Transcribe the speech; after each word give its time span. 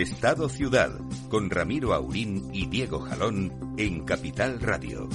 Estado 0.00 0.48
Ciudad, 0.48 0.90
con 1.28 1.50
Ramiro 1.50 1.92
Aurín 1.92 2.48
y 2.54 2.66
Diego 2.66 3.00
Jalón 3.00 3.74
en 3.76 4.04
Capital 4.04 4.58
Radio. 4.60 5.08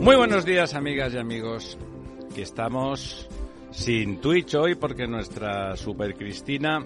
Muy 0.00 0.16
buenos 0.16 0.46
días, 0.46 0.74
amigas 0.74 1.12
y 1.12 1.18
amigos. 1.18 1.76
Que 2.34 2.42
estamos 2.42 3.29
sin 3.80 4.20
Twitch 4.20 4.54
hoy 4.56 4.74
porque 4.74 5.06
nuestra 5.06 5.74
super 5.74 6.14
Cristina 6.14 6.84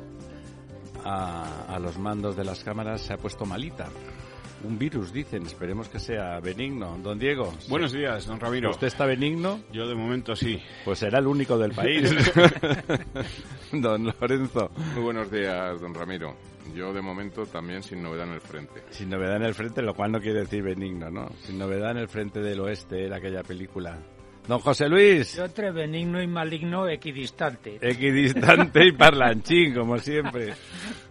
a, 1.05 1.65
a, 1.67 1.79
los 1.81 1.99
mandos 1.99 2.37
de 2.37 2.45
las 2.45 2.63
cámaras 2.63 3.01
se 3.01 3.13
ha 3.13 3.17
puesto 3.17 3.45
malita. 3.45 3.89
Un 4.63 4.79
virus, 4.79 5.13
dicen. 5.13 5.45
Esperemos 5.45 5.89
que 5.89 5.99
sea 5.99 6.39
benigno. 6.41 6.97
Don 7.03 7.19
Diego. 7.19 7.53
Buenos 7.69 7.93
días, 7.93 8.27
don 8.27 8.39
Ramiro. 8.39 8.71
¿Usted 8.71 8.87
está 8.87 9.07
benigno? 9.07 9.61
Yo 9.73 9.89
de 9.89 9.95
momento 9.95 10.37
sí. 10.37 10.63
Pues 10.85 11.01
será 11.01 11.19
el 11.19 11.27
único 11.27 11.59
del 11.59 11.73
país. 11.73 12.11
don 13.73 14.05
Lorenzo. 14.05 14.71
Muy 14.95 15.03
buenos 15.03 15.31
días, 15.31 15.81
don 15.81 15.93
Ramiro. 15.93 16.37
Yo 16.75 16.93
de 16.95 17.03
momento 17.03 17.45
también 17.45 17.83
sin 17.83 18.03
novedad 18.03 18.29
en 18.29 18.35
el 18.35 18.41
frente. 18.41 18.85
Sin 18.91 19.11
novedad 19.11 19.37
en 19.37 19.43
el 19.43 19.55
frente, 19.55 19.83
lo 19.83 19.95
cual 19.95 20.13
no 20.13 20.21
quiere 20.21 20.41
decir 20.41 20.63
benigno, 20.63 21.11
¿no? 21.11 21.29
Sin 21.43 21.59
novedad 21.59 21.91
en 21.91 21.99
el 21.99 22.09
frente 22.09 22.41
del 22.41 22.61
oeste, 22.61 23.05
era 23.05 23.17
aquella 23.17 23.43
película. 23.43 23.99
Don 24.47 24.59
José 24.59 24.89
Luis. 24.89 25.37
Yo 25.37 25.45
entre 25.47 25.71
benigno 25.71 26.21
y 26.23 26.27
maligno, 26.27 26.87
equidistante. 26.89 27.79
Equidistante 27.81 28.87
y 28.87 28.93
parlanchín, 28.93 29.75
como 29.75 29.99
siempre. 29.99 30.53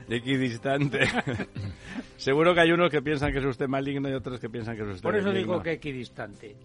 Equidistante. 0.07 0.99
Seguro 2.17 2.53
que 2.53 2.61
hay 2.61 2.71
unos 2.71 2.91
que 2.91 3.01
piensan 3.01 3.31
que 3.31 3.39
es 3.39 3.45
usted 3.45 3.67
maligno 3.67 4.07
y 4.09 4.13
otros 4.13 4.39
que 4.39 4.49
piensan 4.49 4.75
que 4.75 4.83
es 4.83 4.89
usted 4.89 5.01
Por 5.01 5.15
eso 5.15 5.29
benigno. 5.29 5.53
digo 5.53 5.63
que 5.63 5.71
equidistante. 5.73 6.55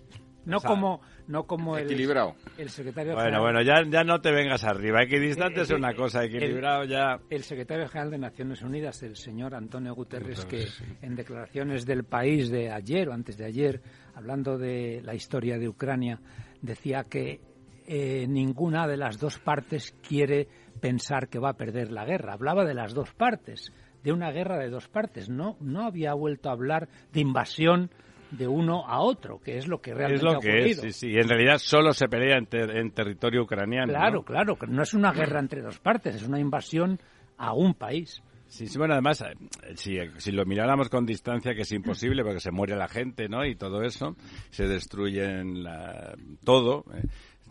No 0.45 0.61
como, 0.61 1.03
no 1.27 1.45
como 1.45 1.77
el, 1.77 1.85
Equilibrado. 1.85 2.35
el 2.57 2.71
secretario 2.71 3.13
Bueno, 3.13 3.25
general. 3.27 3.43
bueno, 3.43 3.63
ya, 3.63 3.83
ya 3.91 4.03
no 4.03 4.21
te 4.23 4.31
vengas 4.31 4.65
arriba. 4.65 5.03
Equidistante 5.03 5.61
Eh, 5.61 5.63
es 5.65 5.71
una 5.71 5.91
eh, 5.91 5.95
cosa, 5.95 6.23
el- 6.25 6.35
equilibrado 6.35 6.85
ya... 6.85 7.19
El 7.29 7.43
secretario 7.43 7.87
general 7.89 8.11
de 8.13 8.19
Naciones 8.19 8.63
Unidas, 8.63 9.03
el 9.03 9.17
señor 9.17 9.55
Antonio 9.55 9.95
Guterres, 9.95 10.47
que 10.47 10.67
en 11.03 11.17
declaraciones 11.17 11.85
del 11.85 12.05
país 12.05 12.49
de 12.51 12.71
ayer 12.71 13.11
o 13.11 13.13
antes 13.13 13.37
de 13.37 13.45
ayer, 13.45 13.83
hablando 14.15 14.57
de 14.57 15.03
la 15.05 15.15
historia 15.15 15.59
de 15.59 15.69
Ucrania, 15.69 16.19
decía 16.63 17.05
que 17.05 17.41
eh, 17.87 18.27
ninguna 18.29 18.87
de 18.87 18.97
las 18.97 19.19
dos 19.19 19.39
partes 19.39 19.95
quiere 20.07 20.49
pensar 20.81 21.29
que 21.29 21.39
va 21.39 21.51
a 21.51 21.57
perder 21.57 21.91
la 21.91 22.05
guerra. 22.05 22.35
Hablaba 22.35 22.65
de 22.65 22.75
las 22.75 22.95
dos 22.95 23.13
partes, 23.15 23.73
de 24.03 24.13
una 24.13 24.31
guerra 24.31 24.59
de 24.59 24.69
dos 24.71 24.89
partes. 24.89 25.29
No, 25.29 25.57
no 25.61 25.87
había 25.87 26.15
vuelto 26.15 26.49
a 26.49 26.53
hablar 26.53 26.89
de 27.13 27.21
invasión 27.21 27.91
de 28.31 28.47
uno 28.47 28.87
a 28.87 29.01
otro, 29.01 29.41
que 29.41 29.57
es 29.57 29.67
lo 29.67 29.81
que 29.81 29.95
realmente 29.95 30.17
Es 30.17 30.23
lo 30.23 30.39
ha 30.39 30.41
que 30.41 30.49
ocurrido. 30.51 30.83
es, 30.85 30.97
sí, 30.97 31.11
sí. 31.11 31.17
En 31.19 31.29
realidad 31.29 31.57
solo 31.59 31.95
se 31.95 32.09
pelea 32.09 32.37
en, 32.37 32.45
ter- 32.47 32.77
en 32.77 32.91
territorio 32.91 33.43
ucraniano. 33.43 33.91
Claro, 33.91 34.17
¿no? 34.19 34.25
claro, 34.25 34.59
no 34.69 34.83
es 34.83 34.93
una 34.93 35.13
guerra 35.13 35.41
entre 35.41 35.63
dos 35.63 35.79
partes, 35.79 36.15
es 36.17 36.29
una 36.29 36.39
invasión 36.39 37.01
a 37.39 37.55
un 37.55 37.73
país. 37.73 38.23
Sí, 38.49 38.67
sí, 38.67 38.79
bueno, 38.79 38.95
además, 38.95 39.21
eh, 39.23 39.35
si, 39.77 39.99
si 40.17 40.33
lo 40.33 40.45
miráramos 40.47 40.89
con 40.89 41.05
distancia, 41.05 41.55
que 41.55 41.63
es 41.63 41.73
imposible 41.73 42.25
porque 42.25 42.41
se 42.41 42.51
muere 42.51 42.77
la 42.77 42.89
gente, 42.89 43.29
¿no? 43.29 43.45
Y 43.45 43.55
todo 43.57 43.83
eso, 43.83 44.17
se 44.51 44.67
destruyen 44.67 45.63
la- 45.63 46.17
todo. 46.45 46.85
eh, 46.95 47.03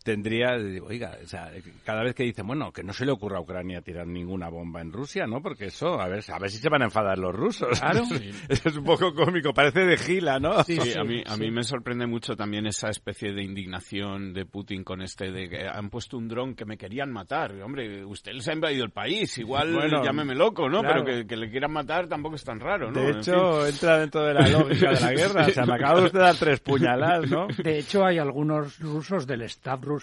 tendría, 0.08 0.54
oiga, 0.88 1.18
o 1.22 1.28
sea, 1.28 1.52
cada 1.84 2.02
vez 2.02 2.16
que 2.16 2.24
dicen, 2.24 2.48
bueno, 2.48 2.72
que 2.72 2.82
no 2.82 2.94
se 2.94 3.06
le 3.06 3.12
ocurra 3.12 3.40
a 3.40 3.42
Ucrania 3.42 3.82
tirar 3.82 4.08
ninguna 4.08 4.48
bomba 4.48 4.80
en 4.80 4.94
Rusia, 4.94 5.28
¿no? 5.28 5.42
Porque 5.42 5.66
eso, 5.66 6.00
a 6.00 6.08
ver, 6.08 6.24
a 6.32 6.40
ver 6.40 6.50
si 6.50 6.60
se 6.60 6.70
van 6.70 6.82
a 6.82 6.86
enfadar 6.86 7.18
los 7.18 7.36
rusos. 7.36 7.78
Claro. 7.78 8.04
es 8.48 8.66
un 8.78 8.86
poco 8.86 9.14
cómico, 9.14 9.54
parece 9.54 9.82
de 9.82 9.98
gila, 9.98 10.40
¿no? 10.40 10.64
Sí, 10.64 10.80
a 10.98 11.04
mí, 11.04 11.22
a 11.28 11.36
mí 11.36 11.52
me 11.52 11.62
sorprende 11.64 12.08
mucho 12.08 12.38
también 12.38 12.68
esa 12.68 12.88
especie 12.88 13.34
de 13.34 13.44
indignación 13.44 14.32
de 14.32 14.46
Putin 14.46 14.86
con 14.86 15.02
este 15.02 15.30
de 15.30 15.50
que 15.50 15.68
han 15.68 15.90
puesto 15.90 16.18
un 16.18 16.30
dron 16.30 16.56
que 16.56 16.64
me 16.64 16.78
querían 16.78 17.12
matar. 17.12 17.52
Hombre, 17.62 18.06
usted 18.06 18.32
les 18.32 18.48
ha 18.48 18.54
invadido 18.54 18.86
el 18.86 18.92
país, 18.92 19.38
igual 19.40 19.74
Bueno, 19.74 20.02
llámeme 20.06 20.36
loco, 20.36 20.70
¿no? 20.70 20.80
claro. 20.80 21.04
Pero 21.04 21.20
que, 21.20 21.28
que 21.28 21.36
le 21.36 21.52
quieran 21.52 21.74
matar 21.74 22.08
tampoco 22.08 22.38
es 22.38 22.46
tan 22.46 22.62
raro, 22.62 22.94
¿no? 22.94 23.02
De 23.02 23.10
En 23.10 23.18
hecho, 23.18 23.60
fin. 23.64 23.74
entra 23.74 24.00
dentro 24.00 24.24
de 24.24 24.34
la 24.36 24.48
lógica 24.48 24.92
de 24.94 25.02
la 25.02 25.12
guerra. 25.12 25.46
O 25.48 25.50
sea, 25.50 25.66
me 25.66 25.74
acaba 25.76 26.00
usted 26.02 26.18
de 26.20 26.26
dar 26.26 26.36
tres 26.38 26.62
puñaladas, 26.62 27.30
¿no? 27.30 27.48
De 27.62 27.80
hecho, 27.80 28.06
hay 28.06 28.20
algunos 28.20 28.80
rusos 28.80 29.28
del 29.28 29.42
staff 29.42 29.82
ruso 29.84 29.97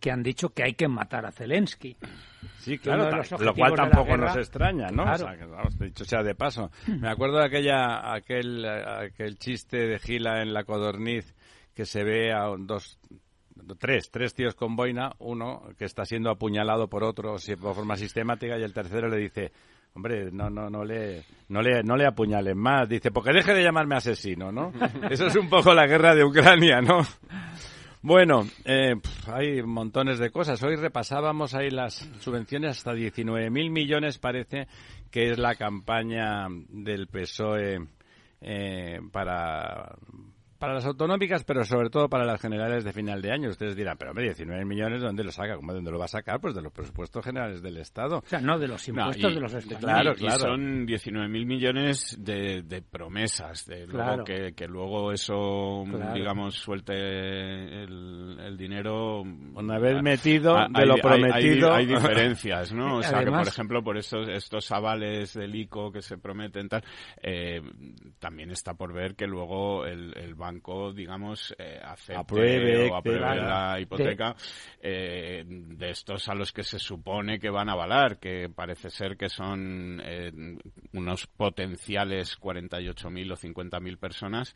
que 0.00 0.10
han 0.10 0.22
dicho 0.22 0.50
que 0.50 0.62
hay 0.64 0.74
que 0.74 0.86
matar 0.88 1.24
a 1.26 1.32
Zelensky. 1.32 1.96
Sí, 2.58 2.78
claro, 2.78 3.10
lo 3.40 3.54
cual 3.54 3.74
tampoco 3.74 4.04
guerra- 4.06 4.26
nos 4.28 4.36
extraña, 4.36 4.88
¿no? 4.88 5.04
Claro. 5.04 5.24
O 5.24 5.28
sea, 5.28 5.36
que, 5.38 5.44
vamos, 5.46 5.78
dicho 5.78 6.04
sea 6.04 6.22
de 6.22 6.34
paso. 6.34 6.70
Me 6.86 7.08
acuerdo 7.08 7.38
de 7.38 7.46
aquella, 7.46 8.12
aquel, 8.12 8.64
aquel 8.66 9.38
chiste 9.38 9.76
de 9.86 9.98
Gila 9.98 10.42
en 10.42 10.52
la 10.52 10.64
codorniz 10.64 11.34
que 11.74 11.86
se 11.86 12.04
ve 12.04 12.32
a 12.32 12.44
dos, 12.58 12.98
tres, 13.78 14.10
tres 14.10 14.34
tíos 14.34 14.54
con 14.54 14.76
boina, 14.76 15.12
uno 15.18 15.62
que 15.78 15.84
está 15.86 16.04
siendo 16.04 16.30
apuñalado 16.30 16.88
por 16.88 17.02
otro 17.04 17.36
de 17.38 17.56
forma 17.56 17.96
sistemática 17.96 18.58
y 18.58 18.62
el 18.62 18.72
tercero 18.74 19.08
le 19.08 19.16
dice, 19.18 19.52
hombre, 19.94 20.30
no, 20.30 20.50
no, 20.50 20.68
no 20.68 20.84
le, 20.84 21.24
no 21.48 21.62
le, 21.62 21.82
no 21.82 21.96
le 21.96 22.06
apuñalen 22.06 22.58
más. 22.58 22.88
Dice, 22.88 23.10
porque 23.10 23.32
deje 23.32 23.54
de 23.54 23.62
llamarme 23.62 23.96
asesino, 23.96 24.52
¿no? 24.52 24.72
Eso 25.10 25.26
es 25.26 25.36
un 25.36 25.48
poco 25.48 25.72
la 25.74 25.86
guerra 25.86 26.14
de 26.14 26.24
Ucrania, 26.24 26.80
¿no? 26.80 27.00
Bueno, 28.06 28.46
eh, 28.66 28.96
hay 29.28 29.62
montones 29.62 30.18
de 30.18 30.30
cosas. 30.30 30.62
Hoy 30.62 30.76
repasábamos 30.76 31.54
ahí 31.54 31.70
las 31.70 32.06
subvenciones 32.20 32.76
hasta 32.76 32.92
19.000 32.92 33.70
millones, 33.70 34.18
parece 34.18 34.68
que 35.10 35.30
es 35.30 35.38
la 35.38 35.54
campaña 35.54 36.48
del 36.68 37.06
PSOE 37.06 37.86
eh, 38.42 39.00
para, 39.10 39.96
para 40.58 40.74
las 40.74 40.86
autonómicas, 40.86 41.44
pero 41.44 41.64
sobre 41.64 41.90
todo 41.90 42.08
para 42.08 42.24
las 42.24 42.40
generales 42.40 42.84
de 42.84 42.92
final 42.92 43.20
de 43.20 43.32
año. 43.32 43.50
Ustedes 43.50 43.76
dirán, 43.76 43.96
pero 43.98 44.10
hombre, 44.12 44.24
19 44.24 44.64
millones, 44.64 45.00
¿de 45.00 45.06
dónde 45.06 45.24
lo 45.24 45.32
saca? 45.32 45.56
¿Cómo 45.56 45.72
de 45.72 45.76
dónde 45.78 45.90
lo 45.90 45.98
va 45.98 46.06
a 46.06 46.08
sacar? 46.08 46.40
Pues 46.40 46.54
de 46.54 46.62
los 46.62 46.72
presupuestos 46.72 47.24
generales 47.24 47.62
del 47.62 47.76
Estado. 47.78 48.18
O 48.18 48.26
sea, 48.26 48.40
no 48.40 48.58
de 48.58 48.68
los 48.68 48.88
No, 48.88 48.94
impuestos 49.02 49.32
y- 49.32 49.34
de 49.34 49.40
los 49.40 49.54
españoles. 49.54 49.84
claro, 49.84 50.10
y- 50.10 50.14
y 50.14 50.26
claro. 50.26 50.38
son 50.38 50.86
19.000 50.86 51.46
millones 51.46 52.16
de, 52.18 52.62
de 52.62 52.82
promesas, 52.82 53.66
de 53.66 53.86
luego 53.86 54.24
que, 54.24 54.52
que 54.54 54.66
luego 54.66 55.12
eso, 55.12 55.84
Claro. 55.90 56.14
digamos, 56.14 56.54
suelte 56.54 56.94
el, 57.84 58.38
el 58.40 58.56
dinero. 58.56 59.22
Una 59.22 59.78
vez 59.78 60.02
metido 60.02 60.56
ah, 60.56 60.68
de 60.70 60.80
hay- 60.82 60.86
lo 60.88 60.96
prometido. 60.96 61.72
Hay, 61.72 61.84
hay 61.84 61.86
diferencias, 61.94 62.72
¿no? 62.72 62.96
O 62.98 63.02
sea, 63.02 63.24
que 63.24 63.30
por 63.30 63.46
ejemplo, 63.48 63.82
por 63.82 63.96
estos, 63.98 64.28
estos 64.28 64.70
avales 64.72 65.34
del 65.34 65.54
ICO 65.54 65.90
que 65.92 66.02
se 66.02 66.18
prometen, 66.18 66.68
tal, 66.68 66.82
eh, 67.22 67.60
también 68.18 68.50
está 68.50 68.74
por 68.74 68.92
ver 68.92 69.14
que 69.14 69.26
luego 69.26 69.84
el, 69.86 70.12
el 70.16 70.34
banco, 70.44 70.92
digamos, 70.92 71.54
eh, 71.58 71.80
acepte 71.82 72.20
Apruebe, 72.20 72.90
o 72.90 72.96
apruebe 72.96 73.20
la 73.20 73.80
hipoteca 73.80 74.36
eh, 74.78 75.42
de 75.46 75.90
estos 75.90 76.28
a 76.28 76.34
los 76.34 76.52
que 76.52 76.62
se 76.62 76.78
supone 76.78 77.38
que 77.38 77.48
van 77.48 77.70
a 77.70 77.72
avalar, 77.72 78.18
que 78.18 78.50
parece 78.54 78.90
ser 78.90 79.16
que 79.16 79.30
son 79.30 80.02
eh, 80.04 80.30
unos 80.92 81.26
potenciales 81.26 82.38
48.000 82.38 83.32
o 83.32 83.36
50.000 83.36 83.98
personas 83.98 84.54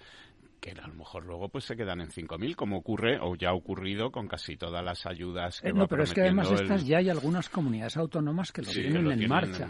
que 0.60 0.72
a 0.72 0.86
lo 0.86 0.94
mejor 0.94 1.24
luego 1.24 1.48
pues 1.48 1.64
se 1.64 1.76
quedan 1.76 2.00
en 2.00 2.08
5.000, 2.08 2.54
como 2.54 2.78
ocurre 2.78 3.18
o 3.20 3.34
ya 3.36 3.50
ha 3.50 3.54
ocurrido 3.54 4.10
con 4.10 4.28
casi 4.28 4.56
todas 4.56 4.84
las 4.84 5.06
ayudas 5.06 5.60
que 5.60 5.68
eh, 5.68 5.72
No, 5.72 5.86
pero 5.86 6.02
es 6.02 6.12
que 6.12 6.22
además 6.22 6.50
estas 6.50 6.86
ya 6.86 6.98
hay 6.98 7.10
algunas 7.10 7.48
comunidades 7.48 7.96
autónomas 7.96 8.52
que 8.52 8.62
lo 8.62 8.70
tienen, 8.70 9.10
en, 9.10 9.28
marcha. 9.28 9.66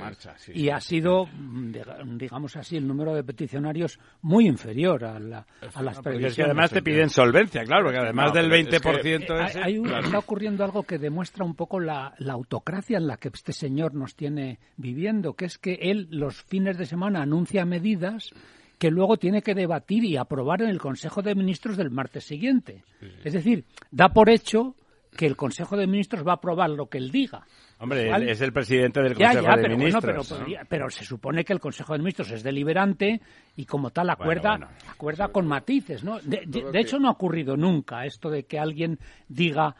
y 0.53 0.71
ha 0.71 0.81
sido, 0.81 1.27
mm, 1.27 2.17
digamos 2.17 2.57
así, 2.57 2.77
el 2.77 2.87
número 2.87 3.15
de 3.15 3.25
peticionarios 3.25 3.99
muy 4.23 4.47
inferior 4.47 5.05
a, 5.05 5.19
la, 5.19 5.47
a 5.75 5.83
las 5.83 6.01
previsiones. 6.01 6.33
Es 6.33 6.37
que 6.37 6.43
además 6.43 6.71
te 6.71 6.83
piden 6.83 7.11
solvencia, 7.11 7.65
claro, 7.65 7.91
que 7.91 7.99
además 7.99 8.33
del 8.33 8.51
20% 8.51 9.47
es 9.47 9.57
hay, 9.57 9.79
Está 9.79 10.19
ocurriendo 10.19 10.65
algo 10.65 10.83
que 10.83 10.99
demuestra 10.99 11.45
un 11.45 11.55
poco 11.55 11.81
la, 11.81 12.15
la 12.19 12.33
autocracia 12.33 12.99
en 12.99 13.07
la 13.07 13.17
que 13.17 13.29
este 13.29 13.53
señor 13.53 13.95
nos 13.95 14.15
tiene 14.15 14.59
viviendo, 14.77 15.35
que 15.35 15.45
es 15.45 15.59
que 15.59 15.75
él 15.81 16.09
los 16.11 16.43
fines 16.43 16.79
de 16.79 16.87
semana 16.87 17.23
anuncia 17.23 17.65
medidas 17.65 18.33
que 18.79 18.91
luego 18.91 19.17
tiene 19.17 19.43
que 19.43 19.55
debatir 19.55 20.05
y 20.05 20.17
aprobar 20.17 20.63
en 20.63 20.71
el 20.71 20.79
Consejo 20.79 21.23
de 21.23 21.35
Ministros 21.35 21.77
del 21.77 21.91
martes 21.91 22.25
siguiente. 22.25 22.85
Es 23.25 23.33
decir, 23.33 23.65
da 23.91 24.09
por 24.11 24.31
hecho 24.31 24.75
que 25.17 25.27
el 25.27 25.37
Consejo 25.37 25.77
de 25.77 25.87
Ministros 25.87 26.27
va 26.27 26.33
a 26.33 26.35
aprobar 26.37 26.71
lo 26.71 26.87
que 26.87 26.99
él 26.99 27.11
diga. 27.11 27.45
Hombre, 27.81 28.31
es 28.31 28.41
el 28.41 28.53
presidente 28.53 29.03
del 29.03 29.15
Consejo 29.15 29.57
de 29.57 29.69
Ministros. 29.69 30.35
pero, 30.69 30.91
se 30.91 31.05
supone 31.05 31.45
que 31.45 31.53
el 31.53 31.61
Consejo 31.61 31.93
de 31.93 31.99
Ministros 31.99 32.31
es 32.31 32.43
deliberante 32.43 33.21
y 33.57 33.65
como 33.65 33.91
tal 33.91 34.11
acuerda, 34.11 34.71
acuerda 34.89 35.29
con 35.29 35.47
matices, 35.47 36.05
¿no? 36.05 36.19
de 36.21 36.81
hecho, 36.81 36.99
no 36.99 37.09
ha 37.09 37.13
ocurrido 37.13 37.57
nunca 37.57 38.05
esto 38.05 38.31
de 38.31 38.45
que 38.45 38.59
alguien 38.59 38.99
diga 39.29 39.75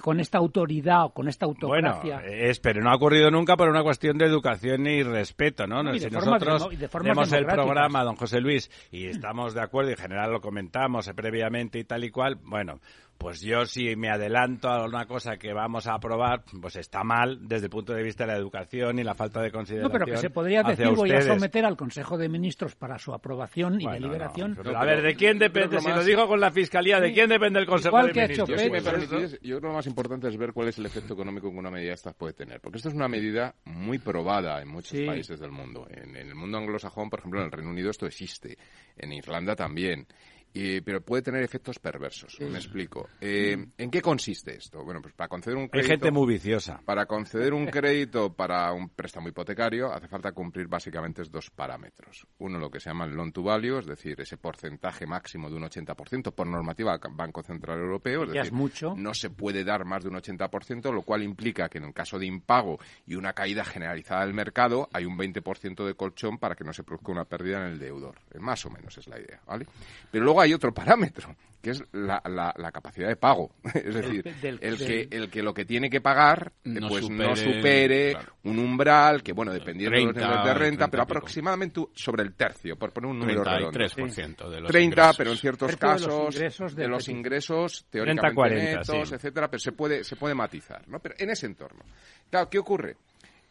con 0.00 0.18
esta 0.18 0.38
autoridad 0.38 1.04
o 1.04 1.10
con 1.10 1.28
esta 1.28 1.46
autocracia. 1.46 2.16
Bueno, 2.16 2.28
es, 2.28 2.58
pero 2.58 2.82
no 2.82 2.90
ha 2.90 2.96
ocurrido 2.96 3.30
nunca 3.30 3.56
por 3.56 3.68
una 3.68 3.82
cuestión 3.82 4.18
de 4.18 4.26
educación 4.26 4.86
y 4.86 5.02
respeto, 5.02 5.66
¿no? 5.66 5.82
si 5.94 6.10
nosotros 6.10 6.68
vemos 7.02 7.32
el 7.32 7.46
programa, 7.46 8.02
don 8.02 8.16
José 8.16 8.40
Luis, 8.40 8.70
y 8.90 9.06
estamos 9.06 9.54
de 9.54 9.62
acuerdo 9.62 9.90
y 9.90 9.92
en 9.92 9.98
general 9.98 10.32
lo 10.32 10.40
comentamos 10.40 11.08
previamente 11.14 11.78
y 11.78 11.84
tal 11.84 12.02
y 12.04 12.10
cual, 12.10 12.38
bueno, 12.42 12.80
pues 13.22 13.40
yo 13.40 13.64
si 13.64 13.94
me 13.94 14.10
adelanto 14.10 14.68
a 14.68 14.84
una 14.84 15.06
cosa 15.06 15.36
que 15.36 15.52
vamos 15.52 15.86
a 15.86 15.94
aprobar, 15.94 16.42
pues 16.60 16.74
está 16.74 17.04
mal 17.04 17.38
desde 17.46 17.66
el 17.66 17.70
punto 17.70 17.94
de 17.94 18.02
vista 18.02 18.24
de 18.24 18.32
la 18.32 18.38
educación 18.38 18.98
y 18.98 19.04
la 19.04 19.14
falta 19.14 19.40
de 19.40 19.52
consideración. 19.52 19.92
No, 19.92 19.98
pero 19.98 20.06
que 20.06 20.16
se 20.16 20.30
podría 20.30 20.64
decir 20.64 20.88
voy 20.88 21.12
a 21.12 21.22
someter 21.22 21.64
al 21.64 21.76
Consejo 21.76 22.18
de 22.18 22.28
Ministros 22.28 22.74
para 22.74 22.98
su 22.98 23.14
aprobación 23.14 23.80
y 23.80 23.86
deliberación. 23.86 24.58
a 24.74 24.84
ver, 24.84 25.02
¿de 25.02 25.14
quién 25.14 25.38
depende? 25.38 25.80
Si 25.80 25.88
lo 25.88 26.02
digo 26.02 26.26
con 26.26 26.40
la 26.40 26.50
Fiscalía, 26.50 26.98
¿de 26.98 27.12
quién 27.12 27.28
depende 27.28 27.60
el 27.60 27.66
Consejo 27.66 27.96
de 27.98 28.12
Ministros? 28.12 28.48
Yo, 28.48 28.58
si 28.58 28.70
me 28.70 28.82
permitís, 28.82 29.38
yo 29.40 29.58
creo 29.58 29.60
que 29.60 29.66
lo 29.68 29.72
más 29.74 29.86
importante 29.86 30.28
es 30.28 30.36
ver 30.36 30.52
cuál 30.52 30.68
es 30.68 30.78
el 30.78 30.86
efecto 30.86 31.14
económico 31.14 31.48
que 31.50 31.56
una 31.56 31.70
medida 31.70 31.92
esta 31.92 32.12
puede 32.12 32.34
tener. 32.34 32.60
Porque 32.60 32.78
esto 32.78 32.88
es 32.88 32.94
una 32.94 33.06
medida 33.06 33.54
muy 33.66 33.98
probada 33.98 34.60
en 34.60 34.68
muchos 34.68 35.00
países 35.00 35.38
del 35.38 35.52
mundo. 35.52 35.86
En, 35.88 36.16
en 36.16 36.28
el 36.28 36.34
mundo 36.34 36.58
anglosajón, 36.58 37.08
por 37.08 37.20
ejemplo, 37.20 37.38
en 37.38 37.46
el 37.46 37.52
Reino 37.52 37.70
Unido 37.70 37.90
esto 37.90 38.06
existe. 38.06 38.58
En 38.96 39.12
Irlanda 39.12 39.54
también 39.54 40.08
pero 40.52 41.00
puede 41.00 41.22
tener 41.22 41.42
efectos 41.42 41.78
perversos. 41.78 42.38
Me 42.40 42.58
explico. 42.58 43.08
Eh, 43.20 43.66
¿En 43.78 43.90
qué 43.90 44.02
consiste 44.02 44.54
esto? 44.56 44.84
Bueno, 44.84 45.00
pues 45.00 45.14
para 45.14 45.28
conceder 45.28 45.56
un 45.56 45.68
crédito. 45.68 45.92
Hay 45.92 45.98
gente 45.98 46.10
muy 46.10 46.26
viciosa. 46.26 46.80
Para 46.84 47.06
conceder 47.06 47.54
un 47.54 47.66
crédito 47.66 48.32
para 48.34 48.72
un 48.72 48.90
préstamo 48.90 49.28
hipotecario 49.28 49.92
hace 49.92 50.08
falta 50.08 50.32
cumplir 50.32 50.68
básicamente 50.68 51.22
dos 51.30 51.50
parámetros. 51.50 52.26
Uno, 52.38 52.58
lo 52.58 52.70
que 52.70 52.80
se 52.80 52.90
llama 52.90 53.04
el 53.04 53.12
loan 53.12 53.32
to 53.32 53.42
value, 53.42 53.78
es 53.78 53.86
decir, 53.86 54.20
ese 54.20 54.36
porcentaje 54.36 55.06
máximo 55.06 55.48
de 55.48 55.56
un 55.56 55.62
80% 55.62 56.32
por 56.32 56.46
normativa 56.46 56.98
del 56.98 57.12
Banco 57.14 57.42
Central 57.42 57.78
Europeo. 57.78 58.24
Es 58.24 58.32
decir, 58.32 58.52
mucho. 58.52 58.94
no 58.96 59.14
se 59.14 59.30
puede 59.30 59.64
dar 59.64 59.84
más 59.84 60.02
de 60.02 60.10
un 60.10 60.16
80%, 60.16 60.92
lo 60.92 61.02
cual 61.02 61.22
implica 61.22 61.68
que 61.68 61.78
en 61.78 61.84
el 61.84 61.94
caso 61.94 62.18
de 62.18 62.26
impago 62.26 62.78
y 63.06 63.14
una 63.14 63.32
caída 63.32 63.64
generalizada 63.64 64.24
del 64.24 64.34
mercado 64.34 64.88
hay 64.92 65.04
un 65.04 65.16
20% 65.16 65.84
de 65.84 65.94
colchón 65.94 66.38
para 66.38 66.54
que 66.54 66.64
no 66.64 66.72
se 66.72 66.82
produzca 66.82 67.12
una 67.12 67.24
pérdida 67.24 67.58
en 67.66 67.72
el 67.72 67.78
deudor. 67.78 68.16
Más 68.38 68.64
o 68.66 68.70
menos 68.70 68.96
es 68.98 69.06
la 69.08 69.18
idea, 69.18 69.40
¿vale? 69.46 69.66
Pero 70.10 70.24
luego 70.24 70.41
hay 70.42 70.52
otro 70.52 70.72
parámetro, 70.72 71.34
que 71.62 71.70
es 71.70 71.84
la, 71.92 72.20
la, 72.24 72.72
capacidad 72.72 73.08
de 73.08 73.16
pago. 73.16 73.54
es 73.74 73.94
decir, 73.94 74.34
el, 74.42 74.76
que, 74.76 75.08
el 75.10 75.30
que 75.30 75.42
lo 75.42 75.54
que 75.54 75.64
tiene 75.64 75.88
que 75.88 76.00
pagar 76.00 76.52
no 76.64 76.88
pues 76.88 77.04
supere, 77.04 77.28
no 77.28 77.36
supere 77.36 78.16
un 78.44 78.58
umbral 78.58 79.22
que, 79.22 79.32
bueno, 79.32 79.52
dependiendo 79.52 79.96
de 79.96 80.04
los 80.04 80.16
niveles 80.16 80.44
de 80.44 80.54
renta, 80.54 80.88
pero 80.88 81.04
aproximadamente 81.04 81.80
sobre 81.94 82.24
el 82.24 82.34
tercio, 82.34 82.76
por 82.76 82.92
poner 82.92 83.10
un 83.10 83.20
número 83.20 83.44
redondo. 83.44 83.78
33% 83.78 84.50
de 84.50 84.60
los 84.60 84.70
30, 84.70 85.12
pero 85.16 85.30
en 85.30 85.36
ciertos 85.36 85.76
casos 85.76 86.34
de 86.74 86.88
los 86.88 87.08
ingresos, 87.08 87.86
teóricamente 87.88 88.54
netos, 88.56 89.12
etcétera, 89.12 89.48
pero 89.48 89.60
se 89.60 89.72
puede, 89.72 90.02
se 90.02 90.16
puede 90.16 90.34
matizar, 90.34 90.86
¿no? 90.88 90.98
Pero 90.98 91.14
en 91.18 91.30
ese 91.30 91.46
entorno. 91.46 91.84
Claro, 92.28 92.50
¿qué 92.50 92.58
ocurre? 92.58 92.96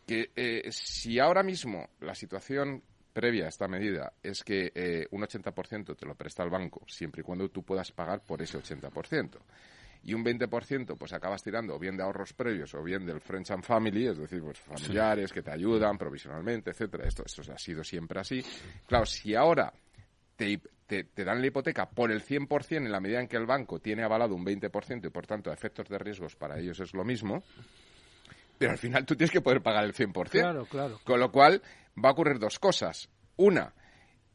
Que 0.05 0.31
eh, 0.35 0.63
si 0.69 1.19
ahora 1.19 1.43
mismo 1.43 1.91
la 2.01 2.13
situación 2.13 2.83
previa 3.11 3.45
a 3.45 3.49
esta 3.49 3.67
medida 3.67 4.13
es 4.21 4.43
que 4.43 4.71
eh, 4.73 5.07
un 5.11 5.21
80% 5.21 5.95
te 5.95 6.05
lo 6.05 6.15
presta 6.15 6.43
el 6.43 6.49
banco, 6.49 6.83
siempre 6.87 7.21
y 7.21 7.23
cuando 7.23 7.49
tú 7.49 7.63
puedas 7.63 7.91
pagar 7.91 8.25
por 8.25 8.41
ese 8.41 8.57
80%. 8.57 9.37
Y 10.03 10.15
un 10.15 10.25
20% 10.25 10.97
pues 10.97 11.13
acabas 11.13 11.43
tirando 11.43 11.75
o 11.75 11.79
bien 11.79 11.95
de 11.95 12.03
ahorros 12.03 12.33
previos 12.33 12.73
o 12.73 12.81
bien 12.81 13.05
del 13.05 13.21
Friends 13.21 13.51
and 13.51 13.63
Family, 13.63 14.07
es 14.07 14.17
decir, 14.17 14.41
pues 14.41 14.59
familiares 14.59 15.31
que 15.31 15.43
te 15.43 15.51
ayudan 15.51 15.97
provisionalmente, 15.97 16.71
etcétera. 16.71 17.07
Esto, 17.07 17.23
esto 17.25 17.43
ha 17.53 17.57
sido 17.57 17.83
siempre 17.83 18.19
así. 18.19 18.43
Claro, 18.87 19.05
si 19.05 19.35
ahora 19.35 19.71
te, 20.35 20.59
te, 20.87 21.03
te, 21.03 21.23
dan 21.23 21.39
la 21.39 21.47
hipoteca 21.47 21.87
por 21.87 22.11
el 22.11 22.23
100% 22.23 22.77
en 22.77 22.91
la 22.91 22.99
medida 22.99 23.21
en 23.21 23.27
que 23.27 23.37
el 23.37 23.45
banco 23.45 23.79
tiene 23.79 24.01
avalado 24.01 24.33
un 24.33 24.43
20% 24.43 25.05
y 25.05 25.09
por 25.09 25.27
tanto 25.27 25.51
efectos 25.51 25.87
de 25.87 25.99
riesgos 25.99 26.35
para 26.35 26.57
ellos 26.57 26.79
es 26.79 26.93
lo 26.93 27.03
mismo, 27.03 27.43
pero 28.61 28.73
al 28.73 28.77
final 28.77 29.07
tú 29.07 29.15
tienes 29.15 29.31
que 29.31 29.41
poder 29.41 29.63
pagar 29.63 29.83
el 29.85 29.91
100%. 29.91 30.29
Claro, 30.29 30.65
claro. 30.67 30.99
Con 31.03 31.19
lo 31.19 31.31
cual 31.31 31.63
va 31.97 32.09
a 32.09 32.11
ocurrir 32.11 32.37
dos 32.37 32.59
cosas. 32.59 33.09
Una, 33.37 33.73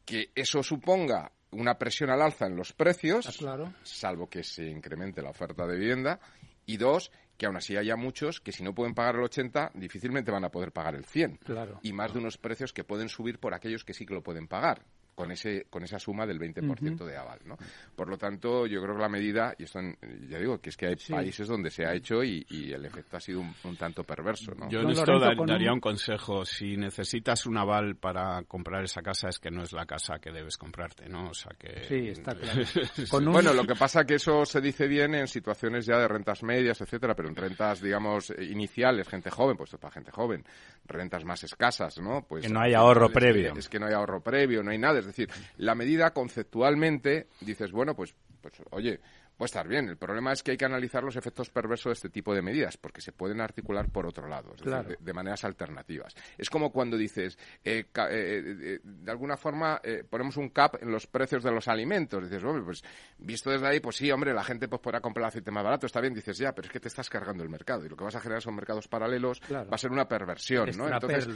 que 0.04 0.32
eso 0.34 0.64
suponga 0.64 1.30
una 1.52 1.78
presión 1.78 2.10
al 2.10 2.20
alza 2.20 2.46
en 2.46 2.56
los 2.56 2.72
precios, 2.72 3.40
ah, 3.46 3.72
salvo 3.84 4.28
que 4.28 4.42
se 4.42 4.64
incremente 4.64 5.22
la 5.22 5.30
oferta 5.30 5.64
de 5.64 5.78
vivienda. 5.78 6.18
Y 6.64 6.76
dos, 6.76 7.12
que 7.38 7.46
aún 7.46 7.56
así 7.56 7.76
haya 7.76 7.94
muchos 7.94 8.40
que 8.40 8.50
si 8.50 8.64
no 8.64 8.74
pueden 8.74 8.94
pagar 8.94 9.14
el 9.14 9.22
80, 9.22 9.70
difícilmente 9.74 10.32
van 10.32 10.44
a 10.44 10.50
poder 10.50 10.72
pagar 10.72 10.96
el 10.96 11.04
100. 11.04 11.36
Claro. 11.36 11.78
Y 11.82 11.92
más 11.92 12.12
de 12.12 12.18
unos 12.18 12.36
precios 12.36 12.72
que 12.72 12.82
pueden 12.82 13.08
subir 13.08 13.38
por 13.38 13.54
aquellos 13.54 13.84
que 13.84 13.94
sí 13.94 14.06
que 14.06 14.14
lo 14.14 14.24
pueden 14.24 14.48
pagar 14.48 14.82
con 15.16 15.32
ese 15.32 15.66
con 15.70 15.82
esa 15.82 15.98
suma 15.98 16.26
del 16.26 16.38
20% 16.38 17.04
de 17.04 17.16
aval, 17.16 17.40
¿no? 17.46 17.56
Por 17.96 18.08
lo 18.08 18.18
tanto, 18.18 18.66
yo 18.66 18.82
creo 18.82 18.94
que 18.94 19.00
la 19.00 19.08
medida 19.08 19.54
y 19.58 19.64
esto 19.64 19.80
ya 20.28 20.38
digo 20.38 20.58
que 20.58 20.68
es 20.68 20.76
que 20.76 20.86
hay 20.86 20.96
países 20.96 21.48
donde 21.48 21.70
se 21.70 21.86
ha 21.86 21.94
hecho 21.94 22.22
y, 22.22 22.44
el 22.76 22.84
efecto 22.84 23.16
ha 23.16 23.20
sido 23.20 23.40
un, 23.40 23.76
tanto 23.76 24.04
perverso, 24.04 24.52
¿no? 24.54 24.68
Yo 24.68 24.80
en 24.80 24.90
esto 24.90 25.18
daría 25.18 25.72
un... 25.72 25.80
consejo, 25.80 26.44
si 26.44 26.76
necesitas 26.76 27.46
un 27.46 27.56
aval 27.56 27.96
para 27.96 28.42
comprar 28.42 28.84
esa 28.84 29.00
casa 29.00 29.28
es 29.28 29.38
que 29.38 29.50
no 29.50 29.62
es 29.62 29.72
la 29.72 29.86
casa 29.86 30.18
que 30.18 30.30
debes 30.30 30.58
comprarte, 30.58 31.08
¿no? 31.08 31.30
O 31.30 31.34
sea 31.34 31.52
que 31.58 31.84
Sí, 31.84 32.08
está 32.08 32.34
claro. 32.34 32.62
Bueno, 33.32 33.54
lo 33.54 33.64
que 33.64 33.74
pasa 33.74 34.04
que 34.04 34.16
eso 34.16 34.44
se 34.44 34.60
dice 34.60 34.86
bien 34.86 35.14
en 35.14 35.26
situaciones 35.26 35.86
ya 35.86 35.98
de 35.98 36.08
rentas 36.08 36.42
medias, 36.42 36.80
etcétera, 36.80 37.14
pero 37.14 37.28
en 37.30 37.36
rentas 37.36 37.80
digamos 37.80 38.32
iniciales, 38.38 39.08
gente 39.08 39.30
joven, 39.30 39.56
pues 39.56 39.70
para 39.80 39.92
gente 39.92 40.10
joven, 40.10 40.44
rentas 40.84 41.24
más 41.24 41.42
escasas, 41.44 41.98
¿no? 41.98 42.26
Pues 42.28 42.46
que 42.46 42.52
no 42.52 42.60
hay 42.60 42.74
ahorro 42.74 43.08
previo. 43.08 43.54
es 43.56 43.68
que 43.68 43.78
no 43.78 43.86
hay 43.86 43.94
ahorro 43.94 44.20
previo, 44.20 44.62
no 44.62 44.70
hay 44.70 44.78
nada, 44.78 44.98
es 44.98 45.05
decir, 45.06 45.30
la 45.56 45.74
medida 45.74 46.12
conceptualmente 46.12 47.28
dices, 47.40 47.72
bueno, 47.72 47.94
pues, 47.94 48.14
pues 48.40 48.54
oye, 48.70 49.00
puede 49.36 49.46
estar 49.46 49.68
bien. 49.68 49.88
El 49.88 49.96
problema 49.96 50.32
es 50.32 50.42
que 50.42 50.52
hay 50.52 50.56
que 50.56 50.64
analizar 50.64 51.02
los 51.02 51.16
efectos 51.16 51.50
perversos 51.50 51.90
de 51.90 51.92
este 51.92 52.08
tipo 52.08 52.34
de 52.34 52.42
medidas, 52.42 52.76
porque 52.76 53.00
se 53.00 53.12
pueden 53.12 53.40
articular 53.40 53.90
por 53.90 54.06
otro 54.06 54.26
lado, 54.26 54.54
de, 54.98 55.12
maneras 55.12 55.44
alternativas. 55.44 56.14
Es 56.38 56.50
como 56.50 56.70
cuando 56.70 56.96
dices, 56.96 57.38
eh, 57.64 57.84
eh, 57.94 57.94
eh, 57.94 58.78
de 58.82 59.10
alguna 59.10 59.36
forma 59.36 59.80
ponemos 60.10 60.36
un 60.36 60.50
cap 60.50 60.76
en 60.80 60.90
los 60.90 61.06
precios 61.06 61.42
de 61.42 61.50
los 61.50 61.68
alimentos. 61.68 62.22
Dices, 62.22 62.42
hombre, 62.44 62.62
pues 62.64 62.82
visto 63.18 63.50
desde 63.50 63.66
ahí, 63.66 63.80
pues 63.80 63.96
sí, 63.96 64.10
hombre, 64.10 64.32
la 64.32 64.44
gente 64.44 64.68
pues 64.68 64.80
podrá 64.80 65.00
comprar 65.00 65.26
aceite 65.26 65.50
más 65.50 65.64
barato, 65.64 65.86
está 65.86 66.00
bien. 66.00 66.14
Dices, 66.14 66.38
ya, 66.38 66.52
pero 66.52 66.66
es 66.66 66.72
que 66.72 66.80
te 66.80 66.88
estás 66.88 67.08
cargando 67.10 67.42
el 67.42 67.48
mercado 67.48 67.84
y 67.84 67.88
lo 67.88 67.96
que 67.96 68.04
vas 68.04 68.16
a 68.16 68.20
generar 68.20 68.42
son 68.42 68.54
mercados 68.54 68.88
paralelos, 68.88 69.40
va 69.50 69.66
a 69.70 69.78
ser 69.78 69.90
una 69.90 70.08
perversión, 70.08 70.70
¿no? 70.76 70.88
Entonces, 70.88 71.28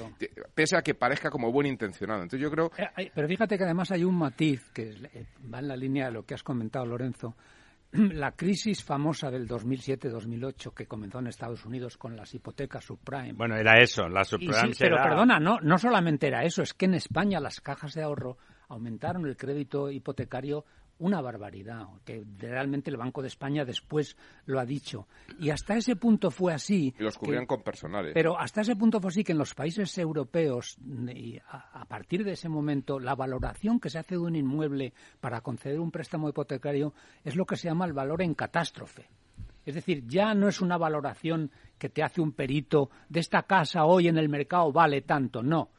pese 0.55 0.77
a 0.77 0.83
que 0.83 0.95
parezca 0.95 1.31
como 1.31 1.53
buen 1.53 1.67
intencionado. 1.67 2.23
Entonces 2.23 2.43
yo 2.43 2.51
creo... 2.51 2.71
pero 3.15 3.29
fíjate 3.29 3.59
que 3.59 3.65
además 3.65 3.91
hay 3.91 4.05
un 4.05 4.17
matiz 4.17 4.71
que 4.73 4.95
va 5.53 5.59
en 5.59 5.69
la 5.69 5.77
línea 5.77 6.07
de 6.07 6.13
lo 6.13 6.25
que 6.25 6.35
has 6.35 6.43
comentado, 6.43 6.87
Lorenzo, 6.87 7.37
la 7.93 8.33
crisis 8.33 8.85
famosa 8.85 9.31
del 9.31 9.49
2007-2008 9.49 10.73
que 10.75 10.87
comenzó 10.87 11.19
en 11.19 11.27
Estados 11.27 11.65
Unidos 11.65 11.97
con 11.97 12.17
las 12.17 12.35
hipotecas 12.35 12.85
subprime. 12.85 13.33
Bueno, 13.33 13.57
era 13.57 13.81
eso, 13.81 14.09
la 14.09 14.25
subprime. 14.25 14.73
pero 14.79 14.97
perdona, 14.97 15.41
no, 15.41 15.59
no 15.61 15.79
solamente 15.79 16.29
era 16.29 16.45
eso, 16.45 16.63
es 16.63 16.75
que 16.75 16.87
en 16.87 16.95
España 16.95 17.41
las 17.41 17.61
cajas 17.61 17.95
de 17.95 18.03
ahorro 18.03 18.39
aumentaron 18.69 19.27
el 19.27 19.37
crédito 19.37 19.91
hipotecario 19.91 20.65
una 21.01 21.21
barbaridad, 21.21 21.89
que 22.05 22.25
realmente 22.39 22.91
el 22.91 22.97
Banco 22.97 23.23
de 23.23 23.29
España 23.29 23.65
después 23.65 24.17
lo 24.47 24.61
ha 24.61 24.65
dicho. 24.65 25.09
Y 25.39 25.51
hasta 25.51 25.77
ese 25.77 25.97
punto 25.97 26.31
fue 26.31 26.53
así. 26.53 26.95
Y 26.99 27.03
los 27.03 27.19
cubrían 27.19 27.47
con 27.47 27.63
personales. 27.63 28.13
Pero 28.15 28.39
hasta 28.39 28.61
ese 28.61 28.77
punto 28.77 29.01
fue 29.01 29.09
así 29.09 29.25
que 29.25 29.33
en 29.33 29.39
los 29.39 29.55
países 29.55 29.97
europeos, 29.99 30.77
y 31.15 31.39
a, 31.49 31.85
partir 31.87 32.25
de 32.25 32.33
ese 32.33 32.49
momento, 32.49 33.01
la 33.01 33.15
valoración 33.15 33.81
que 33.81 33.91
se 33.91 33.99
hace 33.99 34.15
de 34.15 34.21
un 34.21 34.37
inmueble 34.37 34.93
para 35.21 35.41
conceder 35.41 35.81
un 35.81 35.91
préstamo 35.91 36.29
hipotecario 36.29 36.93
es 37.25 37.35
lo 37.35 37.47
que 37.47 37.57
se 37.57 37.69
llama 37.69 37.87
el 37.87 37.93
valor 37.93 38.23
en 38.23 38.35
catástrofe. 38.35 39.09
Es 39.65 39.75
decir, 39.75 40.07
ya 40.07 40.35
no 40.35 40.49
es 40.49 40.61
una 40.61 40.77
valoración 40.79 41.51
que 41.79 41.89
te 41.89 42.03
hace 42.03 42.21
un 42.21 42.33
perito 42.33 42.91
de 43.09 43.21
esta 43.21 43.43
casa 43.43 43.85
hoy 43.85 44.09
en 44.09 44.19
el 44.19 44.29
mercado 44.29 44.71
vale 44.73 45.03
tanto, 45.03 45.43
no. 45.43 45.71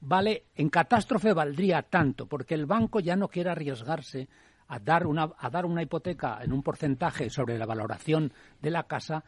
Vale, 0.00 0.44
en 0.54 0.68
catástrofe 0.68 1.32
valdría 1.32 1.82
tanto, 1.82 2.26
porque 2.26 2.54
el 2.54 2.66
banco 2.66 3.00
ya 3.00 3.16
no 3.16 3.28
quiere 3.28 3.50
arriesgarse 3.50 4.28
a 4.68 4.78
dar 4.78 5.06
una, 5.06 5.30
a 5.38 5.50
dar 5.50 5.66
una 5.66 5.82
hipoteca 5.82 6.38
en 6.42 6.52
un 6.52 6.62
porcentaje 6.62 7.30
sobre 7.30 7.58
la 7.58 7.66
valoración 7.66 8.32
de 8.60 8.70
la 8.70 8.84
casa 8.84 9.24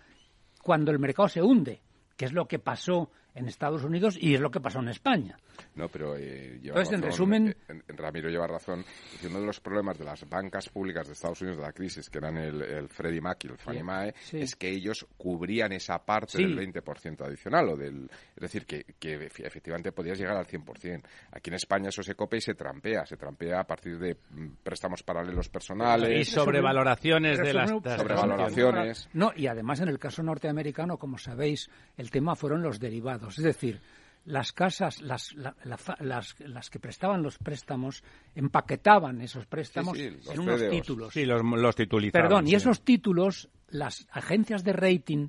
cuando 0.62 0.90
el 0.90 0.98
mercado 0.98 1.28
se 1.28 1.42
hunde, 1.42 1.82
que 2.16 2.24
es 2.24 2.32
lo 2.32 2.48
que 2.48 2.58
pasó 2.58 3.10
en 3.38 3.48
Estados 3.48 3.84
Unidos 3.84 4.18
y 4.20 4.34
es 4.34 4.40
lo 4.40 4.50
que 4.50 4.60
pasó 4.60 4.80
en 4.80 4.88
España. 4.88 5.36
No, 5.74 5.88
pero 5.88 6.16
eh, 6.16 6.58
Entonces, 6.62 6.94
en 6.94 7.02
resumen... 7.02 7.56
Eh, 7.68 7.80
Ramiro 7.88 8.28
lleva 8.28 8.46
razón. 8.46 8.84
uno 9.24 9.40
de 9.40 9.46
los 9.46 9.60
problemas 9.60 9.98
de 9.98 10.04
las 10.04 10.28
bancas 10.28 10.68
públicas 10.68 11.06
de 11.06 11.12
Estados 11.12 11.40
Unidos 11.40 11.58
de 11.58 11.64
la 11.64 11.72
crisis, 11.72 12.10
que 12.10 12.18
eran 12.18 12.36
el, 12.36 12.88
Freddie 12.88 13.20
Mac 13.20 13.44
y 13.44 13.48
el 13.48 13.58
Fannie 13.58 13.82
Mae, 13.82 14.14
es 14.32 14.56
que 14.56 14.68
ellos 14.68 15.06
cubrían 15.16 15.72
esa 15.72 15.98
parte 15.98 16.38
del 16.38 16.56
20% 16.56 17.24
adicional. 17.24 17.68
o 17.70 17.76
del 17.76 18.10
Es 18.36 18.42
decir, 18.42 18.66
que, 18.66 18.84
efectivamente 19.00 19.92
podías 19.92 20.18
llegar 20.18 20.36
al 20.36 20.46
100%. 20.46 21.02
Aquí 21.32 21.50
en 21.50 21.54
España 21.54 21.88
eso 21.88 22.02
se 22.02 22.14
copia 22.14 22.38
y 22.38 22.42
se 22.42 22.54
trampea. 22.54 23.06
Se 23.06 23.16
trampea 23.16 23.60
a 23.60 23.64
partir 23.64 23.98
de 23.98 24.14
mm, 24.14 24.48
préstamos 24.62 25.02
paralelos 25.02 25.48
personales. 25.48 26.28
Y 26.28 26.30
sobrevaloraciones 26.30 27.38
de 27.38 27.54
las... 27.54 27.70
Sobrevaloraciones. 27.70 29.08
No, 29.12 29.32
y 29.36 29.46
además 29.46 29.80
en 29.80 29.88
el 29.88 29.98
caso 29.98 30.22
norteamericano, 30.22 30.98
como 30.98 31.18
sabéis, 31.18 31.70
el 31.96 32.10
tema 32.10 32.34
fueron 32.34 32.62
los 32.62 32.80
derivados. 32.80 33.27
Es 33.36 33.44
decir, 33.44 33.80
las 34.24 34.52
casas, 34.52 35.02
las, 35.02 35.34
las, 35.34 36.70
que 36.70 36.78
prestaban 36.78 37.22
los 37.22 37.38
préstamos, 37.38 38.02
empaquetaban 38.34 39.20
esos 39.20 39.46
préstamos 39.46 39.98
en 39.98 40.40
unos 40.40 40.68
títulos. 40.70 41.12
Sí, 41.12 41.24
los, 41.24 41.42
los 41.42 41.74
Perdón, 42.12 42.46
y 42.46 42.54
esos 42.54 42.82
títulos, 42.82 43.48
las 43.68 44.06
agencias 44.10 44.64
de 44.64 44.72
rating 44.72 45.28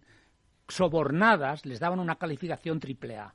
sobornadas 0.67 1.65
les 1.65 1.79
daban 1.79 1.99
una 1.99 2.17
calificación 2.17 2.79
triple 2.79 3.17
A, 3.17 3.33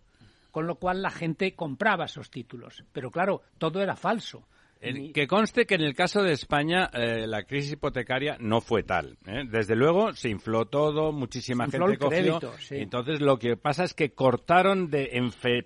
con 0.51 0.67
lo 0.67 0.77
cual 0.77 1.03
la 1.03 1.11
gente 1.11 1.55
compraba 1.55 2.05
esos 2.05 2.31
títulos. 2.31 2.85
Pero 2.93 3.11
claro, 3.11 3.43
todo 3.59 3.83
era 3.83 3.97
falso 3.97 4.47
que 4.81 5.27
conste 5.27 5.67
que 5.67 5.77
en 5.77 5.81
el 5.81 5.95
caso 5.95 6.23
de 6.23 6.33
España 6.33 6.91
eh, 6.93 7.27
la 7.27 7.45
crisis 7.45 7.73
hipotecaria 7.73 8.37
no 8.39 8.61
fue 8.61 8.83
tal. 8.83 9.17
¿eh? 9.27 9.45
Desde 9.49 9.77
luego 9.77 10.13
se 10.13 10.29
infló 10.29 10.67
todo, 10.67 11.13
muchísima 11.13 11.67
gente 11.69 11.97
cogió. 11.97 12.41
Entonces 12.71 13.21
lo 13.21 13.39
que 13.39 13.57
pasa 13.57 13.85
es 13.85 13.95
que 13.95 14.13
cortaron 14.13 14.91
de 14.91 15.11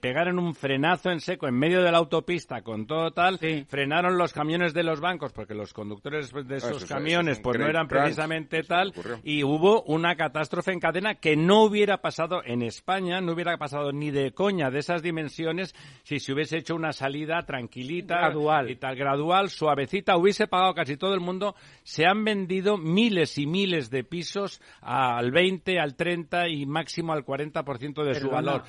pegaron 0.01 0.39
un 0.39 0.55
frenazo 0.55 1.11
en 1.11 1.21
seco 1.21 1.49
en 1.49 1.55
medio 1.55 1.83
de 1.83 1.91
la 1.91 1.99
autopista 1.99 2.63
con 2.63 2.87
todo 2.87 3.11
tal, 3.13 3.39
frenaron 3.69 4.19
los 4.19 4.33
camiones 4.33 4.75
de 4.75 4.83
los 4.83 5.01
bancos 5.01 5.33
porque 5.33 5.55
los 5.55 5.73
conductores 5.73 6.33
de 6.33 6.55
ah, 6.55 6.59
esos 6.59 6.85
camiones 6.85 7.41
pues 7.41 7.59
no 7.59 7.67
eran 7.67 7.89
precisamente 7.89 8.63
tal 8.63 8.93
y 9.25 9.43
hubo 9.43 9.83
una 9.83 10.17
catástrofe 10.17 10.73
en 10.73 10.81
cadena 10.81 11.17
que 11.17 11.37
no 11.37 11.63
hubiera 11.63 11.99
pasado 11.99 12.43
en 12.45 12.63
España, 12.63 13.21
no 13.21 13.33
hubiera 13.33 13.57
pasado 13.57 13.93
ni 13.93 14.11
de 14.11 14.33
coña 14.33 14.71
de 14.71 14.79
esas 14.79 15.03
dimensiones 15.03 15.75
si 16.05 16.21
se 16.21 16.33
hubiese 16.33 16.59
hecho 16.59 16.75
una 16.75 16.93
salida 16.93 17.45
tranquilita 17.45 18.19
gradual 18.19 18.71
y 18.71 18.77
tal 18.77 18.97
gradual, 18.99 19.49
suavecita, 19.49 20.17
hubiese 20.17 20.47
pagado 20.47 20.75
casi 20.75 20.97
todo 20.97 21.15
el 21.15 21.21
mundo, 21.21 21.55
se 21.83 22.05
han 22.05 22.25
vendido 22.25 22.77
miles 22.77 23.39
y 23.39 23.47
miles 23.47 23.89
de 23.89 24.05
pisos 24.05 24.61
al 24.83 25.31
20, 25.31 25.81
al 25.81 25.97
30 25.97 26.49
y 26.49 26.67
máximo 26.67 27.13
al 27.13 27.25
40% 27.25 28.05
de 28.05 28.15
su 28.15 28.29
valor 28.29 28.65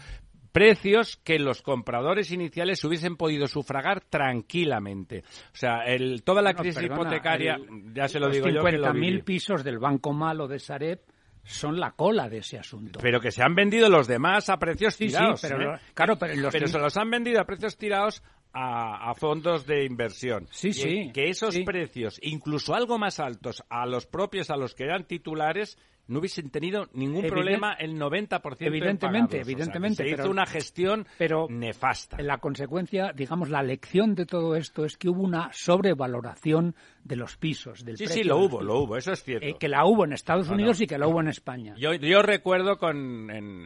precios 0.51 1.17
que 1.24 1.39
los 1.39 1.62
compradores 1.62 2.31
iniciales 2.31 2.83
hubiesen 2.83 3.15
podido 3.15 3.48
sufragar 3.48 4.01
tranquilamente. 4.01 5.24
O 5.53 5.55
sea, 5.55 5.83
el, 5.86 6.24
toda 6.24 6.41
la 6.41 6.53
crisis 6.53 6.83
hipotecaria, 6.83 7.57
ya 7.93 8.07
se 8.07 8.19
lo 8.19 8.29
digo 8.29 8.48
yo. 8.50 8.62
50.000 8.62 9.24
pisos 9.24 9.63
del 9.63 9.79
Banco 9.79 10.13
Malo 10.13 10.48
de 10.48 10.59
Sareb 10.59 11.01
son 11.43 11.79
la 11.79 11.91
cola 11.91 12.29
de 12.29 12.39
ese 12.39 12.59
asunto. 12.59 13.00
Pero 13.01 13.19
que 13.19 13.31
se 13.31 13.41
han 13.41 13.55
vendido 13.55 13.89
los 13.89 14.07
demás 14.07 14.50
a 14.50 14.57
precios 14.57 14.95
tirados. 14.98 15.41
Sí, 15.41 15.48
pero, 15.50 15.75
¿eh? 15.75 15.79
claro, 15.93 16.17
pero, 16.17 16.50
pero 16.51 16.67
se 16.67 16.77
los 16.77 16.95
han 16.98 17.09
vendido 17.09 17.41
a 17.41 17.45
precios 17.45 17.77
tirados 17.77 18.21
a, 18.53 19.13
fondos 19.15 19.65
de 19.65 19.86
inversión. 19.86 20.48
Sí, 20.51 20.74
sí. 20.74 21.12
Que 21.13 21.29
esos 21.29 21.58
precios, 21.60 22.20
incluso 22.24 22.74
algo 22.74 22.98
más 22.98 23.20
altos 23.20 23.63
a 23.70 23.86
los 23.86 24.06
propios, 24.06 24.50
a 24.50 24.58
los 24.58 24.74
que 24.74 24.86
eran 24.86 25.06
titulares, 25.06 25.77
no 26.10 26.20
hubiesen 26.20 26.50
tenido 26.50 26.88
ningún 26.94 27.27
problema 27.27 27.74
el 27.74 27.96
90% 27.96 28.58
Evidentemente, 28.62 29.39
evidentemente. 29.39 30.03
se 30.03 30.10
hizo 30.10 30.29
una 30.29 30.46
gestión 30.48 31.06
pero 31.18 31.48
nefasta. 31.50 32.18
La 32.22 32.39
consecuencia, 32.39 33.13
digamos, 33.15 33.50
la 33.50 33.62
lección 33.62 34.15
de 34.15 34.25
todo 34.25 34.56
esto 34.56 34.86
es 34.86 34.98
que 34.98 35.08
hubo 35.08 35.22
una 35.22 35.51
sobrevaloración 35.53 36.75
de 37.03 37.15
los 37.15 37.38
pisos, 37.38 37.84
del 37.84 37.98
Sí, 37.98 38.08
sí, 38.08 38.24
lo 38.24 38.38
hubo, 38.38 38.62
lo 38.62 38.79
hubo, 38.79 38.98
eso 38.98 39.12
es 39.12 39.24
cierto. 39.24 39.48
Eh, 39.48 39.56
que 39.60 39.68
la 39.68 39.86
hubo 39.86 40.06
en 40.06 40.13
Estados 40.13 40.50
Unidos 40.50 40.82
y 40.82 40.88
que 40.88 40.98
la 40.98 41.08
hubo 41.08 41.22
en 41.22 41.27
España. 41.27 41.75
Yo, 41.77 41.94
yo 41.94 42.22
recuerdo 42.22 42.77
con, 42.77 43.29
en, 43.32 43.65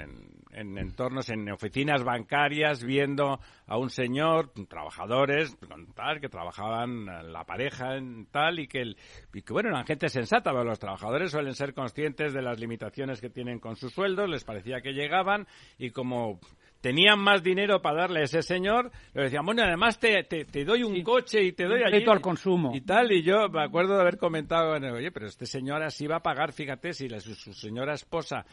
en, 0.52 0.78
entornos, 0.78 1.30
en 1.30 1.50
oficinas 1.52 2.04
bancarias, 2.04 2.84
viendo 2.84 3.40
a 3.68 3.78
un 3.78 3.90
señor, 3.90 4.52
trabajadores, 4.68 5.58
tal, 5.96 6.20
que 6.22 6.30
trabajaban 6.30 7.06
la 7.32 7.44
pareja 7.44 7.98
en 7.98 8.28
tal, 8.28 8.60
y 8.60 8.68
que, 8.68 8.82
el, 8.82 8.98
y 9.34 9.42
que 9.42 9.54
bueno, 9.54 9.70
eran 9.70 9.86
gente 9.86 10.10
sensata, 10.10 10.52
pero 10.52 10.64
los 10.64 10.80
trabajadores 10.80 11.32
suelen 11.32 11.54
ser 11.54 11.74
conscientes 11.74 12.34
de 12.34 12.42
las 12.42 12.60
limitaciones 12.60 13.20
que 13.20 13.30
tienen 13.30 13.60
con 13.60 13.76
sus 13.76 13.94
sueldos, 13.94 14.30
les 14.30 14.44
parecía 14.44 14.82
que 14.82 14.94
llegaban, 14.94 15.48
y 15.78 15.90
como 15.90 16.40
tenían 16.84 17.18
más 17.18 17.42
dinero 17.42 17.82
para 17.82 18.02
darle 18.02 18.20
a 18.20 18.24
ese 18.24 18.42
señor, 18.42 18.92
le 19.14 19.24
decían, 19.24 19.46
bueno, 19.46 19.64
además 19.64 19.98
te, 19.98 20.22
te, 20.26 20.66
doy 20.66 20.84
un 20.84 21.02
coche 21.02 21.42
y 21.42 21.54
te 21.54 21.64
doy 21.64 21.82
allí. 21.82 22.04
al 22.06 22.20
consumo. 22.20 22.72
Y 22.76 22.82
tal, 22.82 23.10
y 23.14 23.24
yo 23.24 23.48
me 23.48 23.64
acuerdo 23.64 23.96
de 23.96 24.02
haber 24.02 24.18
comentado, 24.18 24.74
oye, 24.74 25.10
pero 25.10 25.28
este 25.28 25.46
señor 25.46 25.82
así 25.82 26.08
va 26.08 26.18
a 26.18 26.20
pagar, 26.22 26.52
fíjate, 26.52 26.92
si 26.92 27.08
su 27.22 27.54
señora 27.54 27.94
esposa 27.94 28.46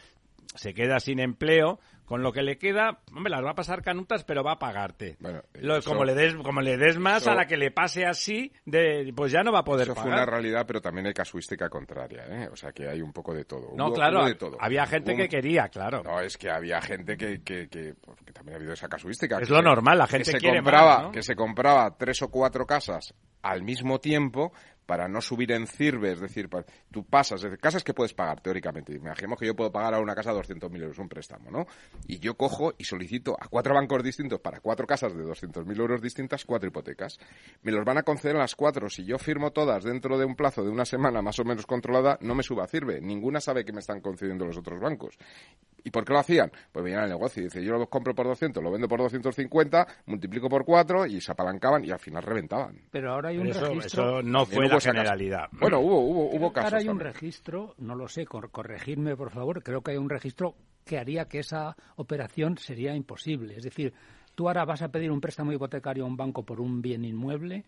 se 0.55 0.73
queda 0.73 1.01
sin 1.01 1.19
empleo, 1.19 1.81
con 2.11 2.23
lo 2.23 2.33
que 2.33 2.43
le 2.43 2.57
queda, 2.57 2.99
hombre, 3.15 3.31
las 3.31 3.41
va 3.41 3.51
a 3.51 3.55
pasar 3.55 3.81
canutas, 3.81 4.25
pero 4.25 4.43
va 4.43 4.51
a 4.51 4.59
pagarte. 4.59 5.17
como 5.85 6.03
le 6.03 6.13
des, 6.13 6.35
como 6.35 6.59
le 6.59 6.75
des 6.75 6.97
más 6.97 7.25
a 7.25 7.33
la 7.33 7.47
que 7.47 7.55
le 7.55 7.71
pase 7.71 8.05
así, 8.05 8.51
de, 8.65 9.13
pues 9.15 9.31
ya 9.31 9.43
no 9.43 9.53
va 9.53 9.59
a 9.59 9.63
poder 9.63 9.83
eso 9.83 9.95
fue 9.95 10.11
una 10.11 10.25
realidad, 10.25 10.65
pero 10.67 10.81
también 10.81 11.07
hay 11.07 11.13
casuística 11.13 11.69
contraria, 11.69 12.25
¿eh? 12.27 12.49
O 12.51 12.57
sea 12.57 12.73
que 12.73 12.89
hay 12.89 13.01
un 13.01 13.13
poco 13.13 13.33
de 13.33 13.45
todo. 13.45 13.69
No, 13.77 13.93
claro, 13.93 14.25
había 14.59 14.85
gente 14.87 15.15
que 15.15 15.29
quería, 15.29 15.69
claro. 15.69 16.03
No, 16.03 16.19
es 16.19 16.37
que 16.37 16.51
había 16.51 16.81
gente 16.81 17.15
que, 17.15 17.41
que, 17.43 17.69
que, 17.69 17.93
también 18.33 18.55
ha 18.55 18.57
habido 18.57 18.73
esa 18.73 18.89
casuística. 18.89 19.39
Es 19.39 19.49
lo 19.49 19.61
normal, 19.61 19.97
la 19.97 20.07
gente 20.07 20.33
que 20.33 20.39
se 20.39 20.45
compraba, 20.45 21.11
que 21.13 21.23
se 21.23 21.33
compraba 21.33 21.95
tres 21.97 22.21
o 22.23 22.29
cuatro 22.29 22.65
casas 22.65 23.13
al 23.41 23.63
mismo 23.63 23.99
tiempo 23.99 24.51
para 24.85 25.07
no 25.07 25.21
subir 25.21 25.51
en 25.51 25.67
CIRBE, 25.67 26.13
es 26.13 26.19
decir, 26.19 26.49
tú 26.91 27.03
pasas, 27.05 27.41
de 27.41 27.57
casas 27.57 27.83
que 27.83 27.93
puedes 27.93 28.13
pagar 28.13 28.41
teóricamente. 28.41 28.93
Imaginemos 28.93 29.39
que 29.39 29.45
yo 29.45 29.55
puedo 29.55 29.71
pagar 29.71 29.93
a 29.93 29.99
una 29.99 30.15
casa 30.15 30.33
200.000 30.33 30.81
euros, 30.81 30.99
un 30.99 31.07
préstamo, 31.07 31.49
¿no? 31.49 31.65
Y 32.07 32.19
yo 32.19 32.35
cojo 32.35 32.73
y 32.77 32.83
solicito 32.83 33.37
a 33.39 33.47
cuatro 33.47 33.73
bancos 33.73 34.03
distintos 34.03 34.39
para 34.39 34.59
cuatro 34.59 34.85
casas 34.85 35.15
de 35.15 35.23
200.000 35.23 35.79
euros 35.79 36.01
distintas, 36.01 36.45
cuatro 36.45 36.67
hipotecas. 36.67 37.19
Me 37.63 37.71
los 37.71 37.85
van 37.85 37.99
a 37.99 38.03
conceder 38.03 38.35
a 38.35 38.39
las 38.39 38.55
cuatro. 38.55 38.89
Si 38.89 39.05
yo 39.05 39.17
firmo 39.17 39.51
todas 39.51 39.83
dentro 39.83 40.17
de 40.17 40.25
un 40.25 40.35
plazo 40.35 40.63
de 40.63 40.69
una 40.69 40.85
semana 40.85 41.21
más 41.21 41.39
o 41.39 41.43
menos 41.43 41.65
controlada, 41.65 42.17
no 42.21 42.35
me 42.35 42.43
suba 42.43 42.65
a 42.65 42.67
CIRBE. 42.67 43.01
Ninguna 43.01 43.39
sabe 43.39 43.63
que 43.63 43.73
me 43.73 43.79
están 43.79 44.01
concediendo 44.01 44.45
los 44.45 44.57
otros 44.57 44.79
bancos. 44.79 45.17
¿Y 45.83 45.89
por 45.89 46.05
qué 46.05 46.13
lo 46.13 46.19
hacían? 46.19 46.51
Pues 46.71 46.83
venían 46.83 47.03
al 47.03 47.09
negocio 47.09 47.41
y 47.41 47.45
dice, 47.45 47.63
yo 47.63 47.77
lo 47.77 47.87
compro 47.87 48.13
por 48.13 48.27
200, 48.27 48.63
lo 48.63 48.71
vendo 48.71 48.87
por 48.87 48.99
250, 48.99 49.87
multiplico 50.05 50.49
por 50.49 50.63
cuatro 50.63 51.05
y 51.05 51.19
se 51.21 51.31
apalancaban 51.31 51.83
y 51.85 51.91
al 51.91 51.99
final 51.99 52.23
reventaban. 52.23 52.81
Pero 52.91 53.13
ahora 53.13 53.29
hay 53.29 53.37
un 53.37 53.47
eso, 53.47 53.65
registro... 53.65 54.19
Eso 54.19 54.21
no 54.21 54.45
fue 54.45 54.67
la 54.67 54.80
generalidad. 54.81 55.49
Bueno, 55.53 55.79
hubo, 55.79 55.99
hubo, 55.99 56.35
hubo 56.35 56.53
casos 56.53 56.73
Ahora 56.73 56.83
hay 56.83 56.89
un 56.89 56.99
registro, 56.99 57.75
no 57.77 57.95
lo 57.95 58.07
sé, 58.07 58.25
corregirme 58.25 59.15
por 59.15 59.31
favor, 59.31 59.63
creo 59.63 59.81
que 59.81 59.91
hay 59.91 59.97
un 59.97 60.09
registro 60.09 60.55
que 60.85 60.97
haría 60.97 61.25
que 61.25 61.39
esa 61.39 61.75
operación 61.95 62.57
sería 62.57 62.95
imposible. 62.95 63.55
Es 63.55 63.63
decir, 63.63 63.93
tú 64.35 64.47
ahora 64.47 64.65
vas 64.65 64.81
a 64.81 64.89
pedir 64.89 65.11
un 65.11 65.21
préstamo 65.21 65.53
hipotecario 65.53 66.03
a 66.03 66.07
un 66.07 66.17
banco 66.17 66.43
por 66.43 66.59
un 66.59 66.81
bien 66.81 67.05
inmueble 67.05 67.65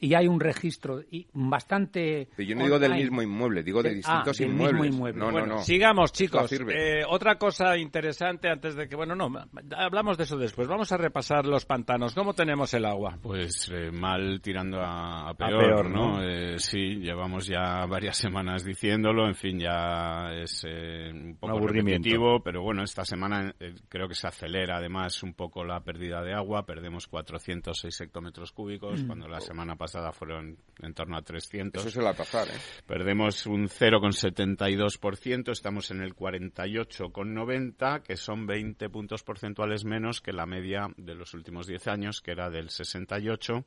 y, 0.00 0.14
hay 0.14 0.28
un 0.28 0.38
registro 0.38 1.02
bastante. 1.32 2.28
Pero 2.36 2.48
yo 2.48 2.54
no 2.54 2.64
digo 2.64 2.78
del 2.78 2.94
mismo 2.94 3.20
inmueble, 3.20 3.64
digo 3.64 3.82
de, 3.82 3.94
distintos 3.94 4.40
ah, 4.40 4.44
inmuebles. 4.44 4.94
inmueble. 4.94 5.18
No, 5.18 5.32
no, 5.32 5.44
no. 5.44 5.58
Sigamos, 5.58 6.12
chicos. 6.12 6.52
Eh, 6.52 7.02
otra 7.08 7.36
cosa 7.36 7.76
interesante 7.76 8.48
antes 8.48 8.76
de 8.76 8.88
que. 8.88 8.94
Bueno, 8.94 9.16
no, 9.16 9.28
hablamos 9.76 10.16
de 10.18 10.24
eso 10.24 10.36
después. 10.36 10.68
Vamos 10.68 10.92
a 10.92 10.96
repasar 10.96 11.46
los 11.46 11.64
pantanos. 11.64 12.14
¿Cómo 12.14 12.32
tenemos 12.32 12.72
el 12.74 12.84
agua? 12.84 13.18
Pues 13.20 13.68
eh, 13.72 13.90
mal 13.90 14.40
tirando 14.40 14.80
a, 14.80 15.34
peor, 15.34 15.90
¿no? 15.90 16.22
Eh, 16.22 16.58
sí, 16.58 17.00
llevamos 17.00 17.46
ya 17.46 17.86
varias 17.86 18.16
semanas 18.18 18.64
diciéndolo. 18.64 19.26
En 19.26 19.34
fin, 19.34 19.58
ya 19.58 20.28
es 20.32 20.62
un 20.64 21.38
poco 21.40 21.66
repetitivo, 21.66 22.40
pero 22.40 22.62
bueno, 22.62 22.84
esta 22.84 23.04
semana 23.04 23.52
creo 23.88 24.06
que 24.06 24.14
se 24.14 24.28
acelera 24.28 24.76
además 24.76 25.24
un 25.24 25.34
poco 25.34 25.64
la 25.64 25.80
pérdida 25.80 26.22
de 26.22 26.34
agua. 26.34 26.64
Perdemos 26.64 27.08
406 27.08 28.00
hectómetros 28.02 28.52
cúbicos 28.52 29.02
mm. 29.02 29.06
cuando 29.06 29.26
las 29.26 29.44
semana 29.46 29.55
pasada 29.76 30.12
fueron 30.12 30.58
en 30.82 30.94
torno 30.94 31.16
a 31.16 31.22
300. 31.22 31.80
Eso 31.80 31.90
suele 31.90 32.14
pasar, 32.14 32.48
¿eh? 32.48 32.58
Perdemos 32.86 33.46
un 33.46 33.68
0,72%, 33.68 35.50
estamos 35.50 35.90
en 35.90 36.02
el 36.02 36.14
48,90, 36.14 38.02
que 38.02 38.16
son 38.16 38.46
20 38.46 38.88
puntos 38.90 39.22
porcentuales 39.22 39.84
menos 39.84 40.20
que 40.20 40.32
la 40.32 40.46
media 40.46 40.88
de 40.96 41.14
los 41.14 41.32
últimos 41.34 41.66
10 41.66 41.88
años, 41.88 42.20
que 42.20 42.32
era 42.32 42.50
del 42.50 42.70
68, 42.70 43.64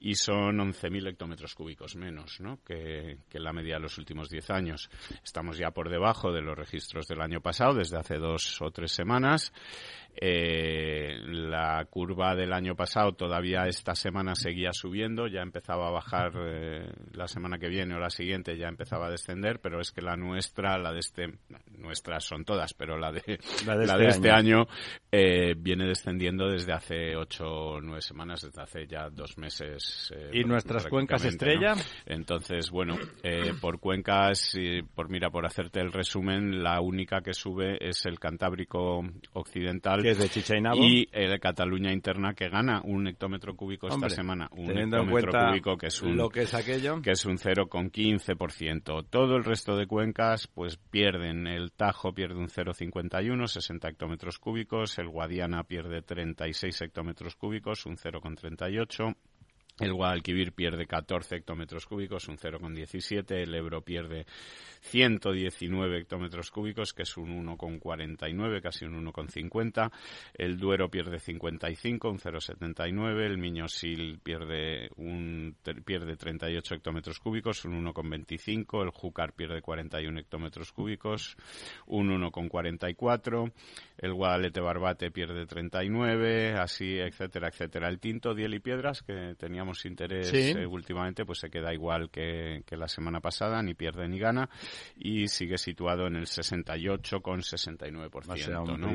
y 0.00 0.14
son 0.14 0.58
11.000 0.58 1.08
hectómetros 1.08 1.54
cúbicos 1.54 1.96
menos 1.96 2.40
¿no? 2.40 2.60
que, 2.64 3.18
que 3.28 3.40
la 3.40 3.52
media 3.52 3.74
de 3.74 3.80
los 3.80 3.98
últimos 3.98 4.30
10 4.30 4.50
años. 4.50 4.90
Estamos 5.24 5.58
ya 5.58 5.70
por 5.70 5.90
debajo 5.90 6.32
de 6.32 6.42
los 6.42 6.56
registros 6.56 7.08
del 7.08 7.20
año 7.20 7.40
pasado, 7.40 7.74
desde 7.74 7.98
hace 7.98 8.18
dos 8.18 8.60
o 8.62 8.70
tres 8.70 8.92
semanas. 8.92 9.52
Eh, 10.18 11.18
la 11.26 11.84
curva 11.90 12.34
del 12.34 12.54
año 12.54 12.74
pasado 12.74 13.12
todavía 13.12 13.66
esta 13.66 13.94
semana 13.94 14.34
seguía 14.34 14.72
subiendo, 14.72 15.26
ya 15.26 15.42
empezaba 15.42 15.88
a 15.88 15.90
bajar 15.90 16.32
eh, 16.38 16.90
la 17.12 17.28
semana 17.28 17.58
que 17.58 17.68
viene 17.68 17.94
o 17.94 17.98
la 17.98 18.08
siguiente 18.08 18.56
ya 18.56 18.68
empezaba 18.68 19.08
a 19.08 19.10
descender, 19.10 19.60
pero 19.60 19.78
es 19.78 19.92
que 19.92 20.00
la 20.00 20.16
nuestra, 20.16 20.78
la 20.78 20.92
de 20.92 21.00
este, 21.00 21.34
nuestras 21.76 22.24
son 22.24 22.46
todas, 22.46 22.72
pero 22.72 22.96
la 22.96 23.12
de, 23.12 23.38
la 23.66 23.76
de, 23.76 23.84
este, 23.84 24.08
este 24.08 24.30
año, 24.30 24.66
eh, 25.12 25.54
viene 25.58 25.86
descendiendo 25.86 26.48
desde 26.48 26.72
hace 26.72 27.14
ocho 27.14 27.44
o 27.44 27.80
nueve 27.82 28.00
semanas, 28.00 28.40
desde 28.40 28.62
hace 28.62 28.86
ya 28.86 29.10
dos 29.10 29.36
meses. 29.36 30.14
¿Y 30.32 30.44
nuestras 30.44 30.86
cuencas 30.86 31.26
estrella? 31.26 31.74
Entonces, 32.06 32.70
bueno, 32.70 32.96
por 33.60 33.80
cuencas, 33.80 34.56
por 34.94 35.10
mira, 35.10 35.28
por 35.28 35.44
hacerte 35.44 35.80
el 35.80 35.92
resumen, 35.92 36.62
la 36.62 36.80
única 36.80 37.20
que 37.20 37.34
sube 37.34 37.76
es 37.86 38.06
el 38.06 38.18
Cantábrico 38.18 39.02
Occidental. 39.34 40.05
Que 40.06 40.12
es 40.12 40.18
de. 40.18 40.76
Y 40.76 41.08
el 41.10 41.40
Cataluña 41.40 41.92
Interna 41.92 42.32
que 42.32 42.48
gana 42.48 42.80
un 42.84 43.08
hectómetro 43.08 43.56
cúbico 43.56 43.88
esta 43.88 44.08
semana. 44.08 44.48
Un 44.52 44.70
hectómetro 44.70 45.32
cúbico 45.32 45.76
que 45.76 45.88
es 45.88 46.00
un, 46.00 46.16
lo 46.16 46.28
que 46.28 46.42
es 46.42 46.54
aquello. 46.54 47.02
Que 47.02 47.10
es 47.10 47.26
un 47.26 47.38
0,15%. 47.38 49.06
Todo 49.10 49.34
el 49.34 49.42
resto 49.42 49.76
de 49.76 49.88
cuencas 49.88 50.46
pues 50.46 50.76
pierden. 50.76 51.48
El 51.48 51.72
Tajo 51.72 52.12
pierde 52.12 52.36
un 52.36 52.46
0,51, 52.46 53.48
60 53.48 53.88
hectómetros 53.88 54.38
cúbicos. 54.38 54.96
El 55.00 55.08
Guadiana 55.08 55.64
pierde 55.64 56.02
36 56.02 56.82
hectómetros 56.82 57.34
cúbicos, 57.34 57.84
un 57.84 57.96
0,38. 57.96 59.16
El 59.78 59.92
Guadalquivir 59.92 60.52
pierde 60.52 60.86
14 60.86 61.36
hectómetros 61.36 61.84
cúbicos, 61.84 62.28
un 62.28 62.38
0,17. 62.38 63.42
El 63.42 63.54
Ebro 63.54 63.82
pierde 63.82 64.24
119 64.80 65.98
hectómetros 65.98 66.50
cúbicos, 66.50 66.94
que 66.94 67.02
es 67.02 67.14
un 67.18 67.46
1,49, 67.46 68.62
casi 68.62 68.86
un 68.86 69.04
1,50. 69.04 69.92
El 70.32 70.56
Duero 70.56 70.88
pierde 70.90 71.18
55, 71.18 72.08
un 72.08 72.18
0,79. 72.18 73.26
El 73.26 73.36
Miñosil 73.36 74.18
pierde, 74.22 74.88
un, 74.96 75.54
pierde 75.84 76.16
38 76.16 76.74
hectómetros 76.74 77.20
cúbicos, 77.20 77.62
un 77.66 77.84
1,25. 77.84 78.82
El 78.82 78.90
Júcar 78.90 79.34
pierde 79.34 79.60
41 79.60 80.18
hectómetros 80.18 80.72
cúbicos, 80.72 81.36
un 81.84 82.08
1,44. 82.18 83.52
El 83.98 84.14
Guadalete 84.14 84.60
Barbate 84.60 85.10
pierde 85.10 85.44
39, 85.44 86.54
así, 86.54 86.98
etcétera, 86.98 87.48
etcétera. 87.48 87.88
El 87.88 87.98
Tinto, 87.98 88.34
Diel 88.34 88.54
y 88.54 88.60
Piedras, 88.60 89.02
que 89.02 89.34
teníamos 89.38 89.65
interés 89.84 90.32
eh, 90.32 90.64
últimamente, 90.66 91.24
pues 91.24 91.40
se 91.40 91.50
queda 91.50 91.72
igual 91.72 92.10
que, 92.10 92.62
la 92.70 92.88
semana 92.88 93.20
pasada, 93.20 93.62
ni 93.62 93.74
pierde 93.74 94.08
ni 94.08 94.18
gana, 94.18 94.50
y 94.96 95.28
sigue 95.28 95.58
situado 95.58 96.06
en 96.06 96.16
el 96.16 96.26
68,69%. 96.26 98.78
¿no? 98.78 98.90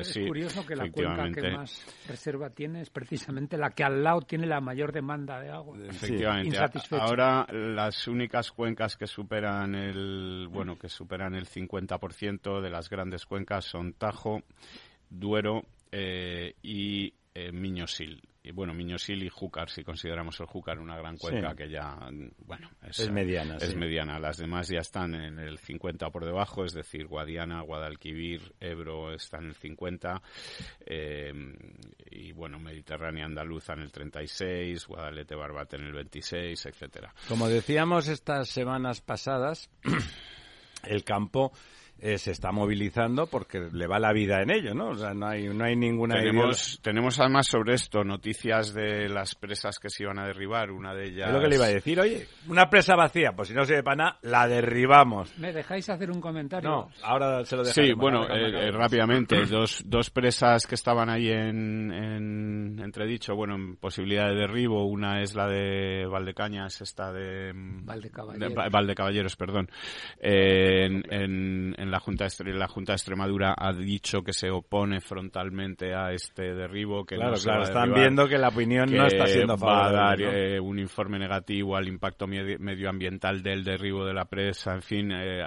es 0.00 0.18
curioso 0.18 0.66
que 0.66 0.74
la 0.76 0.90
cuenca 0.90 1.30
que 1.32 1.52
más 1.52 1.86
reserva 2.06 2.50
tiene 2.50 2.82
es 2.82 2.90
precisamente 2.90 3.56
la 3.56 3.70
que 3.70 3.84
al 3.84 4.02
lado 4.02 4.20
tiene 4.22 4.46
la 4.46 4.60
mayor 4.60 4.92
demanda 4.92 5.40
de 5.40 5.50
agua. 5.50 5.78
Efectivamente. 5.88 6.58
Ahora 6.92 7.46
las 7.50 8.06
únicas 8.08 8.50
cuencas 8.52 8.96
que 8.96 9.06
superan 9.06 9.74
el, 9.74 10.48
bueno, 10.50 10.78
que 10.78 10.88
superan 10.88 11.34
el 11.34 11.46
50% 11.46 12.60
de 12.60 12.70
las 12.70 12.90
grandes 12.90 13.26
cuencas 13.26 13.64
son 13.64 13.94
Tajo, 13.94 14.42
Duero 15.08 15.64
eh, 15.90 16.54
y 16.62 17.12
eh, 17.34 17.52
Miñosil 17.52 18.20
y 18.42 18.52
bueno, 18.52 18.72
Miñosil 18.72 19.22
y 19.22 19.28
Júcar, 19.28 19.68
si 19.68 19.84
consideramos 19.84 20.40
el 20.40 20.46
Júcar 20.46 20.78
una 20.78 20.96
gran 20.96 21.18
cuenca 21.18 21.54
que 21.54 21.68
ya, 21.68 21.94
bueno, 22.38 22.70
es, 22.82 23.10
mediana. 23.10 23.56
Es 23.56 23.76
mediana. 23.76 24.18
Las 24.18 24.38
demás 24.38 24.68
ya 24.68 24.78
están 24.78 25.14
en 25.14 25.38
el 25.38 25.58
50 25.58 26.08
por 26.08 26.24
debajo, 26.24 26.64
es 26.64 26.72
decir, 26.72 27.06
Guadiana, 27.06 27.60
Guadalquivir, 27.60 28.54
Ebro 28.58 29.12
están 29.12 29.42
en 29.42 29.48
el 29.50 29.54
50, 29.56 30.22
eh, 30.86 31.32
y 32.10 32.32
bueno, 32.32 32.58
Mediterránea 32.58 33.26
Andaluza 33.26 33.74
en 33.74 33.80
el 33.80 33.92
36, 33.92 34.86
Guadalete 34.86 35.34
Barbate 35.34 35.76
en 35.76 35.84
el 35.84 35.92
26, 35.92 36.64
etcétera. 36.64 37.12
Como 37.28 37.46
decíamos 37.46 38.08
estas 38.08 38.48
semanas 38.48 39.02
pasadas, 39.02 39.70
el 40.84 41.04
campo 41.04 41.52
eh, 42.02 42.16
se 42.16 42.30
está 42.30 42.50
movilizando 42.50 43.26
porque 43.26 43.68
le 43.72 43.86
va 43.86 43.98
la 43.98 44.12
vida 44.12 44.40
en 44.40 44.50
ello, 44.50 44.74
¿no? 44.74 44.88
O 44.88 44.94
sea, 44.94 45.12
no 45.12 45.26
hay, 45.26 45.48
no 45.48 45.64
hay 45.64 45.76
ninguna... 45.76 46.14
Tenemos, 46.14 46.80
tenemos 46.82 47.20
además 47.20 47.46
sobre 47.46 47.74
esto 47.74 48.04
noticias 48.04 48.72
de 48.72 49.08
las 49.08 49.34
presas 49.34 49.78
que 49.78 49.90
se 49.90 50.04
iban 50.04 50.18
a 50.18 50.26
derribar, 50.26 50.70
una 50.70 50.94
de 50.94 51.08
ellas... 51.08 51.28
Es 51.28 51.34
lo 51.34 51.40
que 51.40 51.48
le 51.48 51.56
iba 51.56 51.66
a 51.66 51.68
decir, 51.68 52.00
oye, 52.00 52.26
una 52.48 52.70
presa 52.70 52.96
vacía, 52.96 53.32
pues 53.36 53.48
si 53.48 53.54
no 53.54 53.64
sirve 53.64 53.82
para 53.82 53.96
nada, 53.96 54.18
la 54.22 54.48
derribamos. 54.48 55.36
¿Me 55.38 55.52
dejáis 55.52 55.90
hacer 55.90 56.10
un 56.10 56.22
comentario? 56.22 56.70
No, 56.70 56.88
ahora 57.02 57.44
se 57.44 57.56
lo 57.56 57.64
dejo. 57.64 57.74
Sí, 57.74 57.92
bueno, 57.92 58.24
eh, 58.24 58.68
eh, 58.68 58.70
rápidamente, 58.70 59.44
dos, 59.50 59.82
dos 59.84 60.08
presas 60.08 60.66
que 60.66 60.76
estaban 60.76 61.10
ahí 61.10 61.28
en, 61.28 61.92
en 61.92 62.80
entredicho, 62.82 63.34
bueno, 63.34 63.56
en 63.56 63.76
posibilidad 63.76 64.28
de 64.28 64.36
derribo, 64.36 64.86
una 64.86 65.20
es 65.20 65.34
la 65.34 65.48
de 65.48 66.06
Valdecañas, 66.06 66.80
esta 66.80 67.12
de... 67.12 67.52
Valdecaballeros. 67.54 68.54
Valdecaballeros, 68.70 69.36
perdón. 69.36 69.68
en, 70.18 71.02
en 71.10 71.89
la 71.90 72.00
Junta, 72.00 72.26
la 72.44 72.68
Junta 72.68 72.92
de 72.92 72.96
Extremadura 72.96 73.54
ha 73.56 73.72
dicho 73.72 74.22
que 74.22 74.32
se 74.32 74.50
opone 74.50 75.00
frontalmente 75.00 75.94
a 75.94 76.12
este 76.12 76.54
derribo. 76.54 77.04
Que 77.04 77.16
claro, 77.16 77.34
claro, 77.42 77.62
están 77.62 77.92
viendo 77.92 78.26
que 78.28 78.38
la 78.38 78.48
opinión 78.48 78.90
no 78.90 79.06
está 79.06 79.26
siendo 79.26 79.56
Va 79.56 79.88
a 79.88 79.92
dar 79.92 80.20
eh, 80.22 80.58
un 80.60 80.78
informe 80.78 81.18
negativo 81.18 81.76
al 81.76 81.88
impacto 81.88 82.26
medioambiental 82.26 83.42
del 83.42 83.64
derribo 83.64 84.04
de 84.04 84.14
la 84.14 84.24
presa. 84.24 84.74
En 84.74 84.82
fin, 84.82 85.12
eh, 85.12 85.44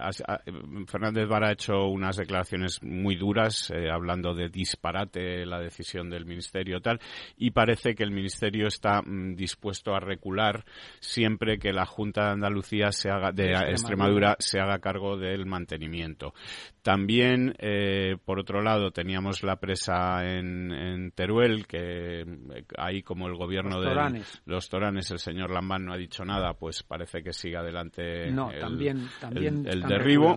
Fernández 0.87 1.27
Vara 1.27 1.49
ha 1.49 1.53
hecho 1.53 1.87
unas 1.87 2.17
declaraciones 2.17 2.81
muy 2.83 3.15
duras, 3.15 3.71
eh, 3.71 3.89
hablando 3.89 4.33
de 4.33 4.49
disparate 4.49 5.45
la 5.45 5.59
decisión 5.59 6.09
del 6.09 6.25
Ministerio 6.25 6.79
tal, 6.81 6.99
y 7.37 7.51
parece 7.51 7.95
que 7.95 8.03
el 8.03 8.11
Ministerio 8.11 8.67
está 8.67 9.01
mm, 9.01 9.35
dispuesto 9.35 9.95
a 9.95 9.99
recular 9.99 10.63
siempre 10.99 11.57
que 11.57 11.73
la 11.73 11.85
Junta 11.85 12.25
de 12.25 12.31
Andalucía 12.31 12.91
se 12.91 13.09
haga, 13.09 13.31
de 13.31 13.51
Extremadura 13.51 14.35
se 14.39 14.59
haga 14.59 14.79
cargo 14.79 15.17
del 15.17 15.45
mantenimiento. 15.45 16.32
También, 16.81 17.55
eh, 17.59 18.17
por 18.25 18.39
otro 18.39 18.61
lado, 18.61 18.91
teníamos 18.91 19.41
la 19.43 19.55
presa 19.55 20.25
en, 20.25 21.11
Teruel, 21.15 21.65
que 21.65 22.21
eh, 22.21 22.65
ahí 22.77 23.01
como 23.01 23.27
el 23.27 23.35
gobierno 23.35 23.79
de 23.79 24.23
los 24.45 24.69
Toranes, 24.69 25.09
el 25.11 25.19
señor 25.19 25.51
Lambán 25.51 25.85
no 25.85 25.93
ha 25.93 25.97
dicho 25.97 26.25
nada, 26.25 26.53
pues 26.53 26.83
parece 26.83 27.23
que 27.23 27.31
siga 27.31 27.61
adelante 27.61 28.29
no, 28.31 28.51
el, 28.51 28.59
también, 28.59 29.07
también 29.21 29.65
el, 29.65 29.81
derribo. 29.83 30.35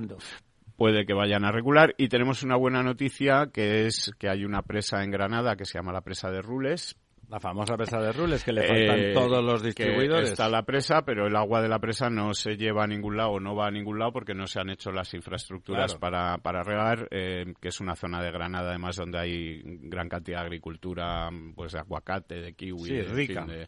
puede 0.76 1.04
que 1.04 1.14
vayan 1.14 1.44
a 1.44 1.50
regular. 1.50 1.94
Y 1.98 2.08
tenemos 2.08 2.44
una 2.44 2.56
buena 2.56 2.82
noticia, 2.82 3.50
que 3.52 3.86
es 3.86 4.12
que 4.18 4.28
hay 4.28 4.44
una 4.44 4.62
presa 4.62 5.02
en 5.02 5.10
Granada 5.10 5.56
que 5.56 5.64
se 5.64 5.78
llama 5.78 5.92
la 5.92 6.02
presa 6.02 6.30
de 6.30 6.42
Rules, 6.42 6.96
la 7.28 7.40
famosa 7.40 7.76
presa 7.76 8.00
de 8.00 8.12
Rules, 8.12 8.44
que 8.44 8.52
le 8.52 8.62
faltan 8.62 9.00
eh, 9.00 9.12
todos 9.12 9.42
los 9.42 9.62
distribuidores. 9.62 10.30
está 10.30 10.48
la 10.48 10.62
presa, 10.62 11.02
pero 11.02 11.26
el 11.26 11.34
agua 11.34 11.60
de 11.60 11.68
la 11.68 11.80
presa 11.80 12.08
no 12.08 12.34
se 12.34 12.56
lleva 12.56 12.84
a 12.84 12.86
ningún 12.86 13.16
lado, 13.16 13.40
no 13.40 13.56
va 13.56 13.66
a 13.66 13.70
ningún 13.70 13.98
lado 13.98 14.12
porque 14.12 14.34
no 14.34 14.46
se 14.46 14.60
han 14.60 14.70
hecho 14.70 14.92
las 14.92 15.12
infraestructuras 15.12 15.96
para, 15.96 16.38
para 16.38 16.62
regar, 16.62 17.08
eh, 17.10 17.52
que 17.60 17.68
es 17.68 17.80
una 17.80 17.96
zona 17.96 18.22
de 18.22 18.30
Granada, 18.30 18.70
además, 18.70 18.96
donde 18.96 19.18
hay 19.18 19.60
gran 19.64 20.08
cantidad 20.08 20.38
de 20.38 20.46
agricultura, 20.46 21.28
pues 21.54 21.72
de 21.72 21.80
aguacate, 21.80 22.36
de 22.36 22.52
kiwi, 22.52 23.02
rica. 23.02 23.44
de 23.44 23.66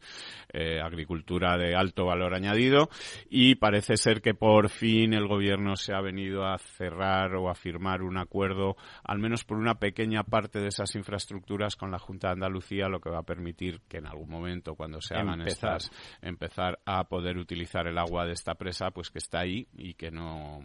eh, 0.53 0.81
agricultura 0.81 1.57
de 1.59 1.75
alto 1.75 2.07
valor 2.07 2.35
añadido. 2.35 2.88
Y 3.29 3.57
parece 3.57 3.97
ser 3.97 4.23
que 4.23 4.35
por 4.35 4.68
fin 4.68 5.14
el 5.14 5.27
gobierno 5.27 5.75
se 5.75 5.94
ha 5.94 6.01
venido 6.01 6.47
a 6.47 6.59
cerrar 6.59 7.35
o 7.35 7.51
a 7.51 7.55
firmar 7.55 8.03
un 8.03 8.18
acuerdo, 8.18 8.77
al 9.03 9.18
menos 9.18 9.44
por 9.44 9.57
una 9.57 9.81
pequeña 9.81 10.23
parte 10.23 10.61
de 10.61 10.68
esas 10.68 10.94
infraestructuras 10.94 11.75
con 11.75 11.90
la 11.90 11.99
Junta 11.99 12.29
de 12.29 12.35
Andalucía, 12.35 12.88
lo 12.88 13.01
que 13.01 13.11
va 13.11 13.18
a 13.18 13.23
permitir 13.23 13.47
permitir 13.48 13.80
que 13.88 13.98
en 13.98 14.06
algún 14.06 14.28
momento, 14.28 14.74
cuando 14.74 15.00
se 15.00 15.14
hagan 15.14 15.40
empezar. 15.40 15.76
estas, 15.76 15.90
empezar 16.20 16.78
a 16.84 17.04
poder 17.04 17.38
utilizar 17.38 17.87
el 17.87 17.98
agua 17.98 18.26
de 18.26 18.32
esta 18.32 18.54
presa, 18.54 18.90
pues 18.90 19.11
que 19.11 19.18
está 19.18 19.40
ahí 19.40 19.66
y 19.76 19.94
que 19.94 20.11
no 20.11 20.61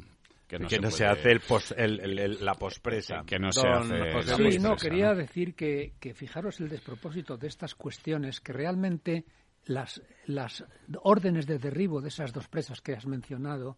que 0.48 0.60
no, 0.60 0.70
se, 0.92 1.06
hace 1.06 1.32
el 1.32 2.46
la 2.46 2.54
pospresa. 2.54 3.24
Que 3.26 3.40
no 3.40 3.52
se 3.52 3.68
hace. 3.68 4.52
Sí, 4.52 4.60
no, 4.60 4.76
quería 4.76 5.16
decir 5.16 5.56
que, 5.56 5.94
que 6.00 6.14
fijaros 6.14 6.60
el 6.60 6.70
despropósito 6.70 7.38
de 7.38 7.48
estas 7.48 7.74
cuestiones, 7.74 8.40
que 8.40 8.54
realmente 8.54 9.26
las, 9.66 10.02
las 10.26 10.64
órdenes 11.02 11.48
de 11.48 11.58
derribo 11.58 12.02
de 12.02 12.10
esas 12.10 12.34
dos 12.34 12.48
presas 12.50 12.82
que 12.82 12.94
has 12.94 13.08
mencionado 13.08 13.78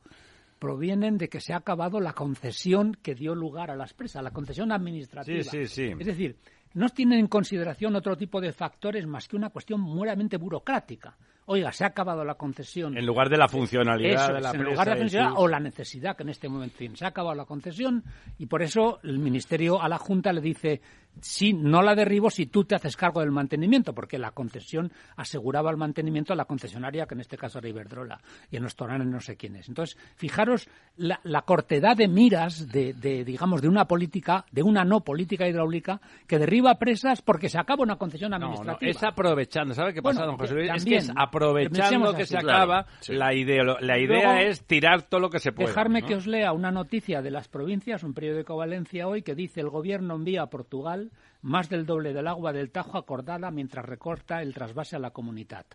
provienen 0.60 1.18
de 1.18 1.30
que 1.30 1.40
se 1.40 1.54
ha 1.54 1.58
acabado 1.58 2.02
la 2.02 2.14
concesión 2.14 2.98
que 3.02 3.16
dio 3.16 3.36
lugar 3.36 3.72
a 3.72 3.76
las 3.76 3.94
presas, 3.94 4.24
la 4.24 4.32
concesión 4.32 4.72
administrativa. 4.72 5.44
Sí, 5.44 5.68
sí, 5.68 5.68
sí. 5.68 5.94
Es 5.98 6.08
decir, 6.08 6.38
no 6.76 6.90
tienen 6.90 7.20
en 7.20 7.28
consideración 7.28 7.96
otro 7.96 8.16
tipo 8.16 8.40
de 8.40 8.54
factores 8.54 9.08
más 9.08 9.28
que 9.28 9.36
una 9.36 9.50
cuestión 9.50 9.82
meramente 9.96 10.38
burocrática. 10.38 11.16
oiga, 11.48 11.72
se 11.72 11.84
ha 11.84 11.88
acabado 11.88 12.24
la 12.24 12.36
concesión. 12.36 12.98
En 12.98 13.06
lugar 13.06 13.30
de 13.30 13.38
la 13.38 13.48
funcionalidad 13.48 14.34
de 14.34 14.42
la 14.42 14.52
En 14.52 14.64
lugar 14.64 14.86
de 14.86 14.94
la 14.94 15.02
funcionalidad 15.02 15.42
o 15.42 15.48
la 15.48 15.60
necesidad 15.60 16.16
que 16.18 16.24
en 16.24 16.30
este 16.30 16.50
momento 16.50 16.76
tiene. 16.78 16.98
Se 16.98 17.06
ha 17.06 17.10
acabado 17.10 17.36
la 17.36 17.46
concesión 17.46 18.04
y 18.38 18.48
por 18.48 18.62
eso 18.62 19.00
el 19.04 19.20
Ministerio 19.20 19.82
a 19.82 19.88
la 19.88 19.98
Junta 19.98 20.34
le 20.34 20.42
dice, 20.42 20.82
sí, 21.22 21.54
no 21.54 21.82
la 21.82 21.96
derribo 21.96 22.30
si 22.30 22.46
tú 22.46 22.66
te 22.66 22.76
haces 22.76 22.96
cargo 22.96 23.22
del 23.22 23.32
mantenimiento, 23.32 23.94
porque 23.94 24.18
la 24.18 24.32
concesión 24.32 24.92
aseguraba 25.16 25.72
el 25.72 25.78
mantenimiento 25.78 26.34
a 26.34 26.36
la 26.36 26.46
concesionaria, 26.46 27.06
que 27.06 27.16
en 27.16 27.22
este 27.22 27.38
caso 27.38 27.60
era 27.60 27.70
Iberdrola, 27.70 28.20
y 28.52 28.58
en 28.58 28.64
los 28.64 28.76
toranes 28.76 29.08
no 29.08 29.20
sé 29.20 29.36
quiénes. 29.36 29.68
Entonces, 29.68 29.98
fijaros 30.16 30.68
la, 30.98 31.20
cortedad 31.42 31.96
de 31.96 32.08
miras 32.08 32.68
de, 32.70 32.94
digamos, 33.26 33.62
de 33.62 33.68
una 33.68 33.86
política, 33.86 34.46
de 34.52 34.64
una 34.64 34.84
no 34.84 35.02
política 35.02 35.48
hidráulica, 35.48 36.02
que 36.28 36.40
derriba 36.40 36.76
presas 36.76 37.22
porque 37.22 37.50
se 37.50 37.60
acaba 37.60 37.84
una 37.84 37.98
concesión 37.98 38.34
administrativa. 38.34 38.78
No, 38.82 38.88
es 38.88 39.04
aprovechando, 39.04 39.74
¿sabe 39.74 39.94
qué 39.94 40.02
pasa, 40.02 40.26
don 40.26 40.38
José 40.38 40.56
Luis? 40.56 40.72
es 40.74 40.86
que 40.86 40.96
es 40.98 41.12
aprovechando 41.16 42.14
que 42.14 42.26
se 42.26 42.38
acaba, 42.38 42.86
la 43.08 43.34
idea, 43.34 43.64
la 43.80 44.00
idea 44.00 44.42
es 44.42 44.64
tirar 44.64 45.04
todo 45.04 45.20
lo 45.20 45.30
que 45.30 45.40
se 45.40 45.52
puede. 45.52 45.70
Dejarme 45.70 46.04
que 46.04 46.16
os 46.16 46.28
lea 46.28 46.52
una 46.54 46.72
noticia 46.72 47.22
de 47.22 47.32
las 47.32 47.48
provincias, 47.48 48.04
un 48.04 48.14
periódico 48.14 48.56
Valencia 48.56 49.08
hoy, 49.08 49.22
que 49.22 49.36
dice 49.36 49.62
el 49.62 49.70
gobierno 49.70 50.16
envía 50.16 50.44
a 50.44 50.50
Portugal 50.50 51.05
más 51.42 51.70
del 51.70 51.86
doble 51.86 52.14
del 52.14 52.28
agua 52.28 52.54
del 52.54 52.72
Tajo 52.72 52.98
acordada 52.98 53.52
mientras 53.52 53.86
recorta 53.86 54.42
el 54.42 54.54
trasvase 54.54 54.96
a 54.96 55.00
la 55.00 55.12
comunidad. 55.12 55.66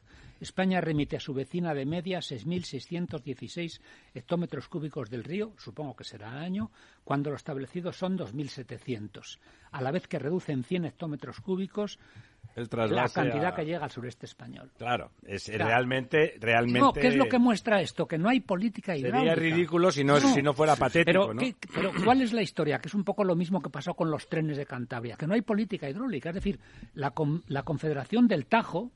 España 0.41 0.81
remite 0.81 1.17
a 1.17 1.21
su 1.21 1.35
vecina 1.35 1.75
de 1.75 1.85
media 1.85 2.21
6.616 2.21 3.81
hectómetros 4.15 4.69
cúbicos 4.69 5.11
del 5.11 5.23
río, 5.23 5.53
supongo 5.59 5.95
que 5.95 6.05
será 6.05 6.33
al 6.33 6.39
año, 6.39 6.71
cuando 7.05 7.31
lo 7.31 7.37
establecido 7.37 7.93
son 7.93 8.17
2.700, 8.17 9.39
a 9.71 9.83
la 9.83 9.91
vez 9.91 10.09
que 10.09 10.19
reduce 10.19 10.53
en 10.53 10.65
100 10.65 10.87
hectómetros 10.87 11.41
cúbicos 11.41 11.99
la 12.57 13.09
cantidad 13.09 13.55
que 13.55 13.65
llega 13.65 13.85
al 13.85 13.91
sureste 13.91 14.27
español. 14.27 14.71
Claro, 14.77 15.11
es 15.27 15.47
realmente, 15.49 16.35
realmente... 16.41 16.81
No, 16.81 16.93
¿qué 16.93 17.09
es 17.09 17.17
lo 17.17 17.29
que 17.29 17.39
muestra 17.39 17.81
esto? 17.81 18.07
Que 18.07 18.19
no 18.19 18.29
hay 18.29 18.41
política 18.41 18.97
hidráulica. 18.97 19.35
Sería 19.35 19.35
ridículo 19.35 19.91
si 19.91 20.05
no, 20.05 20.19
si 20.21 20.43
no 20.43 20.53
fuera 20.53 20.77
patético, 20.77 21.33
pero, 21.37 21.55
pero 21.75 21.93
¿cuál 22.05 22.23
es 22.23 22.33
la 22.33 22.43
historia? 22.43 22.79
Que 22.79 22.89
es 22.89 22.95
un 22.95 23.05
poco 23.05 23.25
lo 23.25 23.37
mismo 23.37 23.61
que 23.61 23.71
pasó 23.71 23.95
con 23.95 24.11
los 24.11 24.29
trenes 24.29 24.57
de 24.57 24.67
Cantabria, 24.67 25.17
que 25.17 25.27
no 25.27 25.35
hay 25.35 25.43
política 25.43 25.89
hidráulica. 25.89 26.31
Es 26.31 26.35
decir, 26.35 26.59
la, 26.95 27.13
la 27.49 27.63
Confederación 27.63 28.29
del 28.29 28.47
Tajo 28.47 28.91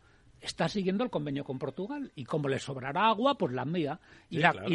está 0.45 0.69
siguiendo 0.69 1.05
el 1.05 1.11
convenio 1.11 1.45
con 1.45 1.59
Portugal 1.59 2.13
y 2.15 2.25
como 2.25 2.49
le 2.49 2.59
sobrará 2.59 3.09
agua, 3.09 3.37
pues 3.37 3.53
la 3.53 3.63
envía 3.63 3.99
y, 4.29 4.39
la, 4.39 4.55
y, 4.67 4.75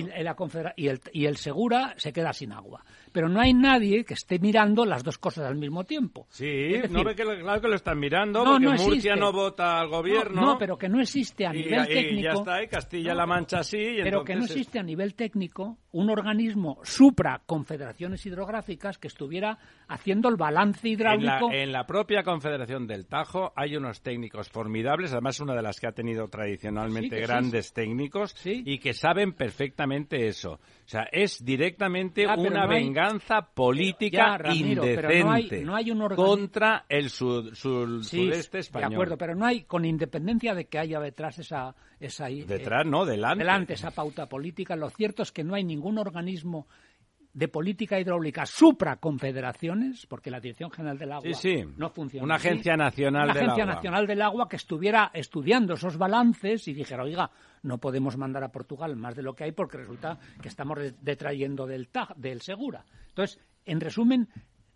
y, 0.75 0.87
el, 0.87 1.01
y 1.13 1.25
el 1.25 1.37
Segura 1.37 1.93
se 1.97 2.11
queda 2.11 2.33
sin 2.33 2.51
agua. 2.51 2.83
Pero 3.11 3.29
no 3.29 3.39
hay 3.39 3.53
nadie 3.53 4.03
que 4.03 4.13
esté 4.13 4.39
mirando 4.39 4.85
las 4.85 5.03
dos 5.03 5.17
cosas 5.17 5.45
al 5.45 5.55
mismo 5.55 5.83
tiempo. 5.83 6.27
Sí, 6.29 6.73
no 6.89 7.03
ve 7.03 7.15
que, 7.15 7.23
claro 7.23 7.61
que 7.61 7.67
lo 7.67 7.75
están 7.75 7.99
mirando, 7.99 8.43
porque 8.43 8.67
Murcia 8.67 9.15
no 9.15 9.31
vota 9.31 9.79
al 9.79 9.89
gobierno. 9.89 10.41
No, 10.41 10.57
pero 10.57 10.77
que 10.77 10.89
no 10.89 11.01
existe 11.01 11.45
a 11.45 11.51
nivel 11.51 11.87
técnico. 11.87 12.19
Y 12.19 12.23
ya 12.23 12.31
está, 12.31 12.63
y 12.63 12.67
Castilla-La 12.67 13.25
Mancha 13.25 13.63
sí. 13.63 13.97
pero 14.03 14.23
que 14.23 14.35
no 14.35 14.45
existe 14.45 14.79
a 14.79 14.83
nivel 14.83 15.15
técnico 15.15 15.77
un 15.91 16.09
organismo 16.09 16.79
supra 16.83 17.41
confederaciones 17.45 18.25
hidrográficas 18.25 18.97
que 18.97 19.07
estuviera 19.07 19.57
haciendo 19.87 20.29
el 20.29 20.35
balance 20.35 20.87
hidráulico. 20.87 21.51
En 21.51 21.71
la, 21.71 21.85
propia 21.85 22.23
Confederación 22.23 22.85
del 22.85 23.07
Tajo 23.07 23.51
hay 23.55 23.75
unos 23.75 24.01
técnicos 24.01 24.49
formidables, 24.49 25.11
además 25.11 25.39
una 25.39 25.55
de 25.55 25.58
las 25.61 25.79
que 25.79 25.87
ha 25.87 25.91
tenido 25.91 26.27
tradicionalmente 26.27 27.19
grandes 27.19 27.73
técnicos 27.73 28.35
y 28.45 28.79
que 28.79 28.93
saben 28.93 29.33
perfectamente 29.33 30.27
eso. 30.27 30.53
O 30.53 30.91
sea, 30.91 31.07
es 31.11 31.43
directamente 31.43 32.25
una 32.27 32.65
venganza 32.65 33.41
política 33.53 34.39
indecente 34.51 35.65
contra 36.15 36.85
el 36.89 37.09
sudeste 37.09 38.59
español. 38.59 38.89
De 38.89 38.95
acuerdo, 38.95 39.17
pero 39.17 39.35
no 39.35 39.45
hay, 39.45 39.63
con 39.63 39.85
independencia 39.85 40.55
de 40.55 40.65
que 40.65 40.79
haya 40.79 40.99
detrás 40.99 41.37
esa... 41.39 41.75
esa 41.99 42.27
detrás, 42.27 42.85
no, 42.85 43.05
delante. 43.05 43.43
Delante 43.43 43.73
esa 43.73 43.91
pauta 43.91 44.27
política, 44.27 44.75
lo 44.75 44.89
cierto 44.89 45.23
es 45.23 45.31
que 45.31 45.43
no 45.43 45.55
hay 45.55 45.63
ningún 45.63 45.97
organismo 45.97 46.67
de 47.33 47.47
política 47.47 47.99
hidráulica 47.99 48.45
supraconfederaciones, 48.45 50.05
porque 50.07 50.31
la 50.31 50.39
Dirección 50.39 50.71
General 50.71 50.97
del 50.97 51.11
Agua 51.11 51.29
no 51.77 51.89
funciona. 51.89 52.25
Una 52.25 52.35
agencia 52.35 52.75
nacional 52.75 53.29
Una 53.29 53.39
agencia 53.39 53.65
nacional 53.65 54.07
del 54.07 54.21
agua 54.21 54.49
que 54.49 54.55
estuviera 54.55 55.11
estudiando 55.13 55.75
esos 55.75 55.97
balances 55.97 56.67
y 56.67 56.73
dijera, 56.73 57.03
oiga, 57.03 57.29
no 57.63 57.77
podemos 57.77 58.17
mandar 58.17 58.43
a 58.43 58.51
Portugal 58.51 58.95
más 58.95 59.15
de 59.15 59.23
lo 59.23 59.35
que 59.35 59.43
hay 59.43 59.51
porque 59.51 59.77
resulta 59.77 60.17
que 60.41 60.47
estamos 60.47 60.79
detrayendo 61.01 61.67
del, 61.67 61.89
del 62.15 62.41
Segura. 62.41 62.83
Entonces, 63.09 63.39
en 63.65 63.79
resumen, 63.79 64.29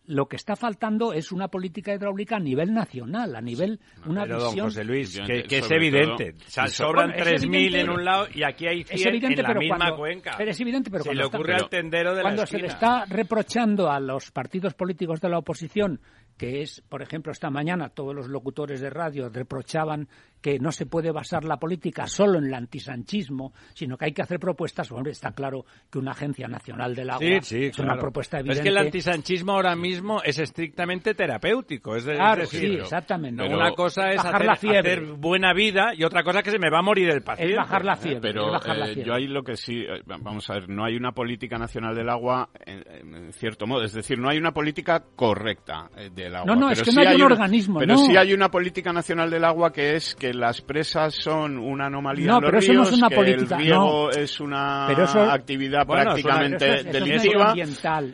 lo 0.06 0.28
que 0.28 0.36
está 0.36 0.56
faltando 0.56 1.13
es 1.13 1.32
una 1.32 1.48
política 1.48 1.94
hidráulica 1.94 2.36
a 2.36 2.39
nivel 2.39 2.74
nacional, 2.74 3.36
a 3.36 3.42
nivel 3.42 3.80
una 4.06 4.24
pero 4.24 4.38
visión. 4.38 4.56
Don 4.56 4.66
José 4.66 4.84
Luis, 4.84 5.20
que, 5.26 5.58
es 5.58 5.72
evidente. 5.72 6.36
sobran 6.68 7.12
3.000 7.12 7.76
en 7.76 7.89
un 7.89 8.04
lado 8.04 8.28
y 8.34 8.44
aquí 8.44 8.68
hay 8.68 8.84
100 8.84 9.26
en 9.26 9.44
la 9.44 9.54
misma 9.54 9.96
cuenca. 9.96 10.32
Pero 10.38 10.52
es 10.52 10.60
evidente, 10.60 10.92
pero 10.92 11.04
cuando 11.06 11.22
le 11.22 11.28
ocurre 11.28 11.56
al 11.56 11.70
tendero 11.70 12.16
de 12.16 12.22
cuando 12.22 12.46
se 12.46 12.60
le 12.60 12.68
está 12.68 13.06
reprochando 13.06 13.89
a 13.89 14.00
los 14.00 14.32
partidos 14.32 14.74
políticos 14.74 15.22
de 15.22 15.30
la 15.30 15.38
oposición 15.38 16.02
que 16.38 16.62
es, 16.62 16.82
por 16.89 17.02
ejemplo, 17.02 17.32
esta 17.32 17.50
mañana 17.50 17.89
todos 17.89 18.15
los 18.15 18.28
locutores 18.28 18.82
de 18.82 18.89
radio 18.89 19.30
reprochaban 19.30 20.08
que 20.43 20.60
no 20.60 20.74
se 20.74 20.86
puede 20.86 21.10
basar 21.12 21.46
la 21.46 21.56
política 21.56 22.06
solo 22.06 22.38
en 22.38 22.48
el 22.48 22.54
antisanchismo, 22.54 23.54
sino 23.74 23.98
que 23.98 24.06
hay 24.06 24.12
que 24.12 24.24
hacer 24.24 24.39
propuestas. 24.39 24.89
Bueno, 24.89 25.10
está 25.10 25.32
claro 25.32 25.65
que 25.89 26.00
una 26.00 26.12
agencia 26.12 26.50
nacional 26.50 26.93
del 26.93 27.12
agua 27.12 27.26
es 27.26 27.80
una 27.80 27.96
propuesta 27.96 28.39
evidente. 28.39 28.60
es 28.60 28.63
que 28.63 28.69
el 28.69 28.78
antisanchismo 28.78 29.54
ahora 29.54 29.74
mismo 29.78 30.22
es 30.22 30.39
estrictamente 30.39 31.15
terapéutico. 31.15 31.96
Es 31.96 32.04
claro, 32.04 32.46
sí, 32.46 32.76
exactamente. 32.76 33.41
una 33.41 33.72
cosa 33.72 34.10
es 34.10 34.19
hacer, 34.19 34.46
la 34.46 34.56
fiebre. 34.58 35.00
buena 35.13 35.54
vida 35.54 35.93
y 35.96 36.04
otra 36.04 36.24
cosa 36.24 36.39
es 36.39 36.43
que 36.43 36.52
se 36.52 36.60
me 36.60 36.69
va 36.69 36.80
a 36.80 36.84
morir 36.84 37.10
el 37.10 37.22
paciente. 37.22 37.54
Es 37.54 37.58
bajar 37.58 37.86
la 37.86 37.96
fiebre. 37.96 38.19
Pero 38.19 38.54
eh, 38.54 39.02
yo 39.06 39.13
ahí 39.13 39.28
lo 39.28 39.43
que 39.43 39.56
sí, 39.56 39.78
eh, 39.78 40.02
vamos 40.06 40.50
a 40.50 40.56
ver, 40.56 40.67
no 40.67 40.84
hay 40.84 40.98
una 40.98 41.13
política 41.13 41.58
nacional 41.58 41.96
del 41.96 42.10
agua 42.10 42.50
en, 42.65 43.32
cierto 43.32 43.65
modo. 43.65 43.86
Es 43.86 43.93
decir, 43.93 44.19
no 44.19 44.28
hay 44.28 44.38
una 44.38 44.52
política 44.52 45.06
correcta 45.15 45.89
del 46.24 46.36
agua. 46.36 46.56
No, 46.56 46.60
no, 46.60 46.72
es 46.72 46.82
que 46.82 46.92
no 46.92 47.02
hay, 47.02 47.16
un 47.16 47.32
organismo. 47.32 47.80
Pero 47.80 47.98
sí 47.98 48.16
hay 48.16 48.34
una 48.34 48.50
política 48.50 48.92
nacional 48.92 49.30
del 49.30 49.44
agua 49.44 49.72
que 49.72 49.96
es 49.96 50.16
que 50.16 50.34
las 50.34 50.62
presas 50.62 51.16
son 51.16 51.58
una 51.58 51.88
anomalía 51.88 52.28
no, 52.28 52.38
en 52.38 52.42
los 52.42 52.50
pero 52.52 52.60
eso 52.60 52.74
no 52.74 52.84
es 52.84 52.92
una 52.94 53.10
política, 53.10 53.56
el 53.56 53.62
riego 53.62 54.10
es 54.12 54.40
una 54.40 55.34
actividad 55.34 55.86
prácticamente 55.86 56.80
eso, 56.80 56.92
delictiva. 56.92 57.54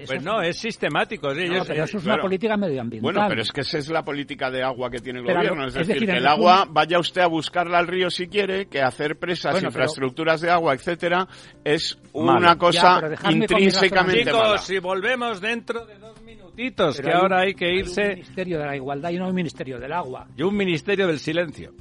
pues 0.05 0.23
no, 0.23 0.41
es 0.41 0.57
sistemático. 0.57 1.29
pero 1.33 1.83
eso 1.83 1.97
es 1.97 2.05
una 2.05 2.17
política 2.17 2.57
medioambiental. 2.57 3.13
Bueno, 3.13 3.27
pero 3.29 3.41
es 3.41 3.51
que 3.51 3.61
esa 3.61 3.77
es 3.77 3.89
la 3.89 4.03
política 4.03 4.49
de 4.49 4.63
agua 4.63 4.89
que 4.89 4.99
tiene 4.99 5.19
el 5.19 5.25
gobierno. 5.25 5.67
Es, 5.67 5.73
decir, 5.73 6.05
que 6.05 6.17
el 6.17 6.27
agua 6.27 6.65
vaya 6.69 6.99
usted 6.99 7.21
a 7.21 7.27
buscarla 7.27 7.79
al 7.79 7.87
río 7.87 8.09
si 8.09 8.27
quiere, 8.27 8.67
que 8.67 8.81
hacer 8.81 9.17
presas, 9.17 9.61
infraestructuras 9.61 10.41
de 10.41 10.49
agua, 10.49 10.73
etcétera, 10.73 11.27
es 11.63 11.97
una 12.13 12.57
cosa 12.57 13.01
intrínsecamente 13.29 14.19
Chicos, 14.23 14.61
si 14.61 14.79
volvemos 14.79 15.41
dentro 15.41 15.85
de 15.85 15.97
dos 15.97 16.21
minutitos, 16.59 16.99
que 16.99 17.11
ahora 17.11 17.41
hay 17.41 17.53
que 17.53 17.73
irse... 17.73 18.01
Un 18.01 18.15
ministerio 18.15 18.59
de 18.59 18.65
la 18.65 18.75
igualdad 18.75 19.09
y 19.11 19.17
no 19.17 19.27
un 19.27 19.35
ministerio 19.35 19.79
del 19.79 19.93
agua. 19.93 20.27
Y 20.35 20.43
un 20.43 20.55
ministerio 20.55 21.07
del 21.07 21.19
silencio. 21.19 21.73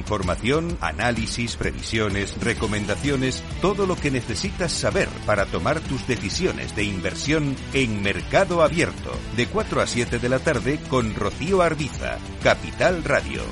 Información, 0.00 0.78
análisis, 0.80 1.56
previsiones, 1.56 2.34
recomendaciones, 2.42 3.44
todo 3.60 3.86
lo 3.86 3.96
que 3.96 4.10
necesitas 4.10 4.72
saber 4.72 5.08
para 5.26 5.44
tomar 5.44 5.78
tus 5.80 6.06
decisiones 6.06 6.74
de 6.74 6.84
inversión 6.84 7.54
en 7.74 8.02
Mercado 8.02 8.62
Abierto, 8.62 9.12
de 9.36 9.46
4 9.46 9.82
a 9.82 9.86
7 9.86 10.18
de 10.18 10.28
la 10.30 10.38
tarde 10.38 10.80
con 10.88 11.14
Rocío 11.14 11.60
Arbiza, 11.60 12.16
Capital 12.42 13.04
Radio. 13.04 13.42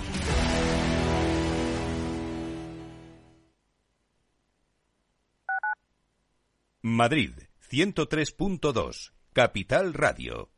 Madrid, 6.80 7.32
103.2, 7.70 9.12
Capital 9.34 9.92
Radio. 9.92 10.57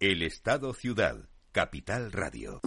El 0.00 0.22
Estado 0.22 0.74
Ciudad, 0.74 1.16
Capital 1.50 2.12
Radio. 2.12 2.60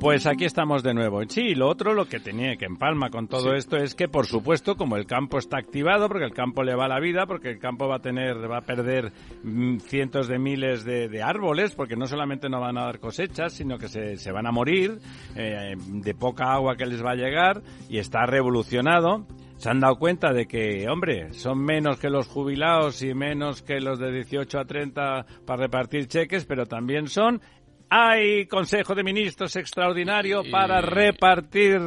Pues 0.00 0.26
aquí 0.26 0.46
estamos 0.46 0.82
de 0.82 0.94
nuevo. 0.94 1.20
Sí, 1.28 1.54
lo 1.54 1.68
otro, 1.68 1.92
lo 1.92 2.06
que 2.06 2.18
tenía 2.18 2.56
que 2.56 2.64
empalma 2.64 3.10
con 3.10 3.28
todo 3.28 3.52
esto 3.52 3.76
es 3.76 3.94
que, 3.94 4.08
por 4.08 4.24
supuesto, 4.24 4.76
como 4.76 4.96
el 4.96 5.04
campo 5.04 5.36
está 5.36 5.58
activado, 5.58 6.08
porque 6.08 6.24
el 6.24 6.32
campo 6.32 6.62
le 6.62 6.74
va 6.74 6.88
la 6.88 6.98
vida, 6.98 7.26
porque 7.26 7.50
el 7.50 7.58
campo 7.58 7.88
va 7.88 7.96
a 7.96 8.00
tener, 8.00 8.50
va 8.50 8.58
a 8.58 8.62
perder 8.62 9.12
mm, 9.42 9.80
cientos 9.80 10.28
de 10.28 10.38
miles 10.38 10.82
de, 10.82 11.22
árboles, 11.22 11.74
porque 11.74 11.96
no 11.96 12.06
solamente 12.06 12.48
no 12.48 12.58
van 12.58 12.78
a 12.78 12.86
dar 12.86 13.00
cosechas, 13.00 13.52
sino 13.52 13.76
que 13.76 13.88
se, 13.88 14.16
se 14.16 14.32
van 14.32 14.46
a 14.46 14.50
morir 14.50 14.98
eh, 15.36 15.74
de 15.76 16.14
poca 16.14 16.54
agua 16.54 16.76
que 16.76 16.86
les 16.86 17.04
va 17.04 17.10
a 17.10 17.16
llegar 17.16 17.62
y 17.90 17.98
está 17.98 18.24
revolucionado 18.24 19.26
se 19.64 19.70
han 19.70 19.80
dado 19.80 19.96
cuenta 19.96 20.34
de 20.34 20.46
que, 20.46 20.86
hombre, 20.90 21.32
son 21.32 21.64
menos 21.64 21.98
que 21.98 22.10
los 22.10 22.26
jubilados 22.26 23.02
y 23.02 23.14
menos 23.14 23.62
que 23.62 23.80
los 23.80 23.98
de 23.98 24.12
18 24.12 24.58
a 24.58 24.66
30 24.66 25.26
para 25.46 25.62
repartir 25.62 26.06
cheques, 26.06 26.44
pero 26.44 26.66
también 26.66 27.08
son 27.08 27.40
hay 27.88 28.44
Consejo 28.44 28.94
de 28.94 29.02
Ministros 29.02 29.56
extraordinario 29.56 30.42
para 30.50 30.82
repartir 30.82 31.80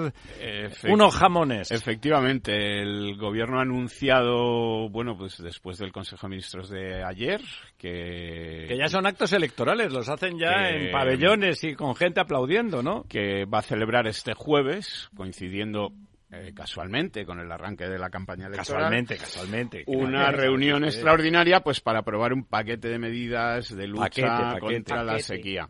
unos 0.89 1.15
jamones. 1.15 1.69
Efectivamente, 1.69 2.81
el 2.81 3.15
Gobierno 3.15 3.59
ha 3.59 3.61
anunciado, 3.61 4.89
bueno, 4.89 5.15
pues 5.15 5.37
después 5.37 5.77
del 5.77 5.91
Consejo 5.91 6.25
de 6.25 6.31
Ministros 6.31 6.71
de 6.71 7.03
ayer, 7.03 7.41
que... 7.77 8.65
Que 8.67 8.75
ya 8.75 8.87
son 8.87 9.05
actos 9.05 9.33
electorales, 9.33 9.93
los 9.93 10.09
hacen 10.09 10.39
ya 10.39 10.71
en 10.71 10.91
pabellones 10.91 11.63
y 11.63 11.75
con 11.75 11.95
gente 11.95 12.21
aplaudiendo, 12.21 12.81
¿no? 12.81 13.03
Que 13.03 13.45
va 13.45 13.59
a 13.59 13.63
celebrar 13.63 14.07
este 14.07 14.33
jueves, 14.33 15.09
coincidiendo 15.15 15.91
eh, 16.29 16.51
casualmente 16.53 17.25
con 17.25 17.39
el 17.39 17.49
arranque 17.49 17.87
de 17.87 17.97
la 17.97 18.09
campaña 18.09 18.47
electoral. 18.47 18.81
Casualmente, 18.83 19.17
casualmente. 19.17 19.83
Una 19.87 20.29
reunión 20.31 20.83
extraordinaria 20.83 21.61
pues 21.61 21.79
para 21.79 21.99
aprobar 21.99 22.33
un 22.33 22.43
paquete 22.43 22.89
de 22.89 22.99
medidas 22.99 23.73
de 23.73 23.87
lucha 23.87 24.57
contra 24.59 25.05
la 25.05 25.19
sequía. 25.19 25.69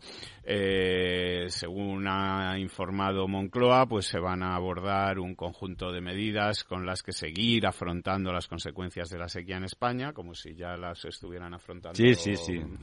Eh, 0.50 1.48
según 1.50 2.08
ha 2.08 2.58
informado 2.58 3.28
Moncloa, 3.28 3.86
pues 3.86 4.06
se 4.06 4.18
van 4.18 4.44
a 4.44 4.56
abordar 4.56 5.20
un 5.20 5.36
conjunto 5.36 5.92
de 5.92 6.00
medidas 6.00 6.64
con 6.64 6.86
las 6.86 7.04
que 7.04 7.12
seguir 7.12 7.68
afrontando 7.68 8.32
las 8.32 8.48
consecuencias 8.48 9.10
de 9.10 9.18
la 9.18 9.28
sequía 9.28 9.58
en 9.58 9.66
España, 9.66 10.14
como 10.14 10.34
si 10.34 10.56
ya 10.56 10.78
las 10.78 11.04
estuvieran 11.04 11.54
afrontando 11.54 12.02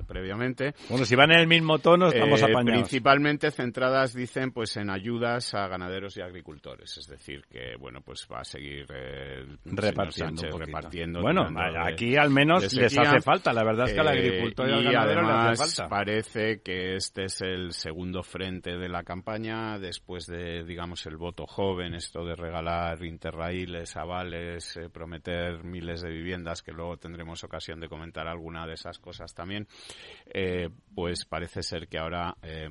previamente. 0.07 0.75
Bueno, 0.91 1.07
si 1.07 1.17
van 1.17 1.33
en 1.33 1.41
el 1.41 1.47
mismo 1.47 1.79
tono, 1.79 2.09
estamos 2.09 2.43
eh, 2.43 2.45
apañados. 2.45 2.81
Principalmente 2.83 3.51
centradas, 3.51 4.13
dicen, 4.13 4.53
pues 4.53 4.77
en 4.77 4.91
ayudas 4.91 5.55
a 5.55 5.67
ganaderos 5.67 6.19
y 6.19 6.21
agricultores. 6.21 6.99
Es 6.99 7.07
decir, 7.07 7.47
que, 7.51 7.77
bueno, 7.81 8.03
pues 8.03 8.29
va 8.31 8.41
a 8.41 8.45
seguir 8.45 8.85
eh, 8.95 9.43
repartiendo, 9.65 10.59
repartiendo. 10.59 11.23
Bueno, 11.23 11.49
aquí 11.83 12.15
al 12.17 12.29
menos 12.29 12.75
les 12.75 12.99
hace 12.99 13.23
falta. 13.23 13.55
La 13.55 13.65
verdad 13.65 13.87
es 13.89 13.95
que 13.95 14.01
al 14.01 14.09
agricultor 14.09 14.69
y 14.69 14.73
al 14.73 14.85
ganadero 14.85 15.21
además, 15.21 15.51
les 15.51 15.61
hace 15.61 15.77
falta. 15.77 15.89
parece 15.89 16.61
que 16.61 16.97
este 16.97 17.25
es 17.25 17.41
el 17.41 17.54
el 17.55 17.73
segundo 17.73 18.23
frente 18.23 18.77
de 18.77 18.89
la 18.89 19.03
campaña, 19.03 19.79
después 19.79 20.27
de, 20.27 20.65
digamos, 20.65 21.07
el 21.07 21.17
voto 21.17 21.47
joven, 21.47 21.95
esto 21.95 22.25
de 22.25 22.35
regalar 22.35 23.05
interraíles, 23.05 23.97
avales, 23.97 24.77
eh, 24.77 24.91
prometer 24.91 25.65
miles 25.65 26.03
de 26.03 26.11
viviendas, 26.11 26.63
que 26.63 26.73
luego 26.73 26.97
tendremos 26.97 27.43
ocasión 27.45 27.81
de 27.81 27.89
comentar 27.89 28.27
alguna 28.27 28.67
de 28.67 28.75
esas 28.75 28.99
cosas 28.99 29.33
también, 29.33 29.67
eh, 30.27 30.69
pues 30.95 31.25
parece 31.25 31.63
ser 31.63 31.89
que 31.89 31.99
ahora 31.99 32.37
eh, 32.43 32.69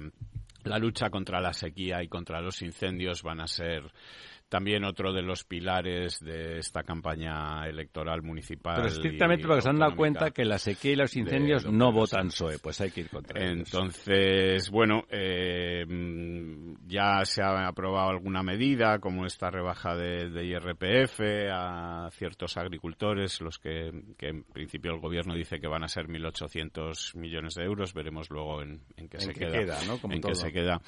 la 0.64 0.78
lucha 0.78 1.10
contra 1.10 1.42
la 1.42 1.54
sequía 1.54 2.04
y 2.04 2.08
contra 2.08 2.42
los 2.42 2.62
incendios 2.62 3.24
van 3.24 3.42
a 3.42 3.48
ser 3.48 3.92
también 4.54 4.84
otro 4.84 5.12
de 5.12 5.24
los 5.24 5.44
pilares 5.46 6.20
de 6.20 6.60
esta 6.60 6.84
campaña 6.84 7.68
electoral 7.68 8.22
municipal. 8.22 8.76
Pero 8.76 8.88
estrictamente 8.88 9.48
porque 9.48 9.64
se 9.64 9.70
han 9.70 9.80
dado 9.80 9.96
cuenta 9.96 10.30
que 10.30 10.46
la 10.46 10.60
sequía 10.60 10.92
y 10.92 10.96
los 10.96 11.16
incendios 11.16 11.66
no 11.66 11.92
votan 11.92 12.28
PSOE, 12.28 12.60
pues 12.60 12.80
hay 12.80 12.92
que 12.92 13.02
ir 13.02 13.10
contra 13.10 13.44
Entonces, 13.44 14.70
bueno, 14.70 15.06
eh, 15.10 15.84
ya 16.86 17.26
se 17.26 17.42
ha 17.42 17.68
aprobado 17.68 18.12
alguna 18.12 18.44
medida, 18.44 19.00
como 19.00 19.26
esta 19.26 19.50
rebaja 19.50 19.96
de, 19.96 20.46
IRPF 20.46 21.20
a 21.52 22.10
ciertos 22.12 22.56
agricultores, 22.56 23.42
los 23.42 23.58
que, 23.58 23.88
en 24.20 24.44
principio 24.44 24.94
el 24.94 25.00
gobierno 25.00 25.34
dice 25.34 25.60
que 25.60 25.68
van 25.68 25.84
a 25.84 25.88
ser 25.88 26.06
1.800 26.08 27.18
millones 27.18 27.56
de 27.56 27.64
euros, 27.64 27.96
veremos 27.96 28.30
luego 28.30 28.62
en, 28.62 28.82
qué 29.10 29.20
se 29.20 29.34
queda, 29.34 29.80
en 30.12 30.22
qué 30.22 30.36
se 30.36 30.52
queda. 30.52 30.80